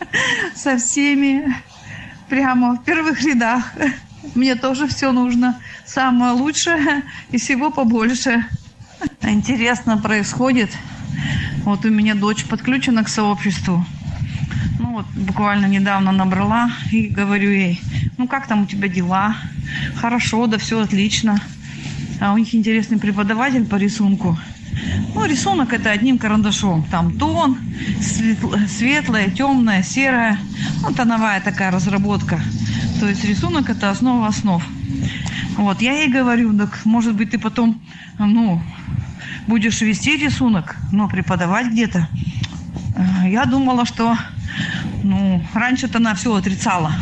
Со 0.54 0.78
всеми. 0.78 1.54
Прямо 2.28 2.76
в 2.76 2.84
первых 2.84 3.22
рядах. 3.22 3.72
Мне 4.34 4.54
тоже 4.54 4.86
все 4.86 5.12
нужно. 5.12 5.60
Самое 5.84 6.32
лучшее 6.32 7.02
и 7.30 7.38
всего 7.38 7.70
побольше. 7.70 8.46
Интересно 9.22 9.98
происходит. 9.98 10.70
Вот 11.64 11.84
у 11.84 11.90
меня 11.90 12.14
дочь 12.14 12.44
подключена 12.44 13.04
к 13.04 13.08
сообществу. 13.08 13.84
Ну 14.78 14.92
вот 14.92 15.06
буквально 15.14 15.66
недавно 15.66 16.12
набрала 16.12 16.70
и 16.92 17.08
говорю 17.08 17.50
ей, 17.50 17.80
ну 18.18 18.28
как 18.28 18.46
там 18.46 18.62
у 18.62 18.66
тебя 18.66 18.88
дела? 18.88 19.36
Хорошо, 19.96 20.46
да 20.46 20.58
все 20.58 20.80
отлично. 20.80 21.40
А 22.20 22.32
у 22.32 22.38
них 22.38 22.54
интересный 22.54 22.98
преподаватель 22.98 23.64
по 23.64 23.76
рисунку. 23.76 24.38
Ну, 25.14 25.24
рисунок 25.24 25.72
это 25.72 25.90
одним 25.90 26.18
карандашом. 26.18 26.84
Там 26.90 27.18
тон, 27.18 27.58
светлое, 28.68 29.30
темное, 29.30 29.82
серое. 29.82 30.38
Ну, 30.82 30.92
тоновая 30.92 31.40
такая 31.40 31.70
разработка. 31.70 32.40
То 33.00 33.08
есть 33.08 33.24
рисунок 33.24 33.70
это 33.70 33.90
основа 33.90 34.26
основ. 34.26 34.62
Вот, 35.56 35.80
я 35.80 35.92
ей 35.92 36.08
говорю, 36.10 36.56
так 36.56 36.84
может 36.84 37.14
быть 37.14 37.30
ты 37.30 37.38
потом, 37.38 37.80
ну, 38.18 38.62
будешь 39.46 39.80
вести 39.80 40.16
рисунок, 40.16 40.76
но 40.92 41.08
преподавать 41.08 41.68
где-то. 41.68 42.08
Э, 42.94 43.28
я 43.28 43.46
думала, 43.46 43.86
что, 43.86 44.16
ну, 45.02 45.42
раньше-то 45.54 45.98
она 45.98 46.14
все 46.14 46.34
отрицала. 46.34 46.92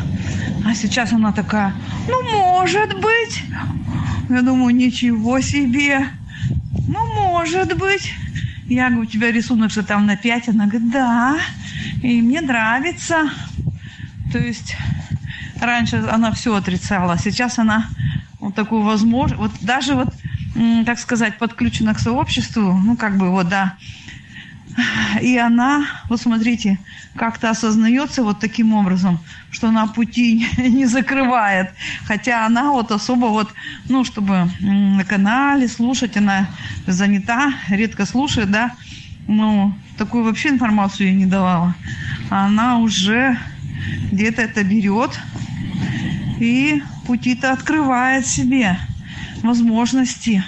А 0.66 0.74
сейчас 0.74 1.12
она 1.12 1.32
такая, 1.32 1.74
ну, 2.08 2.22
может 2.40 2.94
быть. 3.00 3.44
Я 4.28 4.42
думаю, 4.42 4.74
ничего 4.74 5.40
себе. 5.40 6.08
Ну, 6.86 7.14
может 7.14 7.76
быть. 7.78 8.14
Я 8.68 8.88
говорю, 8.88 9.02
у 9.02 9.06
тебя 9.06 9.30
рисунок 9.30 9.70
же 9.70 9.82
там 9.82 10.06
на 10.06 10.16
5. 10.16 10.48
Она 10.48 10.66
говорит, 10.66 10.90
да. 10.90 11.38
И 12.02 12.22
мне 12.22 12.40
нравится. 12.40 13.30
То 14.32 14.38
есть 14.38 14.76
раньше 15.60 15.96
она 16.10 16.32
все 16.32 16.54
отрицала, 16.54 17.18
сейчас 17.18 17.58
она 17.58 17.90
вот 18.40 18.54
такую 18.54 18.82
возможность, 18.82 19.40
вот 19.40 19.52
даже 19.60 19.94
вот, 19.94 20.08
так 20.84 20.98
сказать, 20.98 21.38
подключена 21.38 21.94
к 21.94 22.00
сообществу, 22.00 22.74
ну 22.74 22.96
как 22.96 23.16
бы 23.16 23.30
вот, 23.30 23.48
да, 23.48 23.74
и 25.20 25.36
она, 25.36 25.86
вот 26.08 26.20
смотрите, 26.20 26.78
как-то 27.16 27.50
осознается 27.50 28.22
вот 28.22 28.40
таким 28.40 28.74
образом, 28.74 29.18
что 29.50 29.68
она 29.68 29.86
пути 29.86 30.46
не 30.56 30.86
закрывает. 30.86 31.72
Хотя 32.06 32.46
она 32.46 32.72
вот 32.72 32.90
особо 32.90 33.26
вот, 33.26 33.52
ну, 33.88 34.04
чтобы 34.04 34.50
на 34.60 35.04
канале 35.04 35.68
слушать, 35.68 36.16
она 36.16 36.48
занята, 36.86 37.52
редко 37.68 38.06
слушает, 38.06 38.50
да, 38.50 38.72
ну, 39.26 39.72
такую 39.96 40.24
вообще 40.24 40.48
информацию 40.50 41.08
ей 41.08 41.16
не 41.16 41.26
давала. 41.26 41.74
Она 42.30 42.78
уже 42.78 43.38
где-то 44.10 44.42
это 44.42 44.64
берет 44.64 45.18
и 46.40 46.82
пути-то 47.06 47.52
открывает 47.52 48.26
себе 48.26 48.78
возможности 49.42 50.42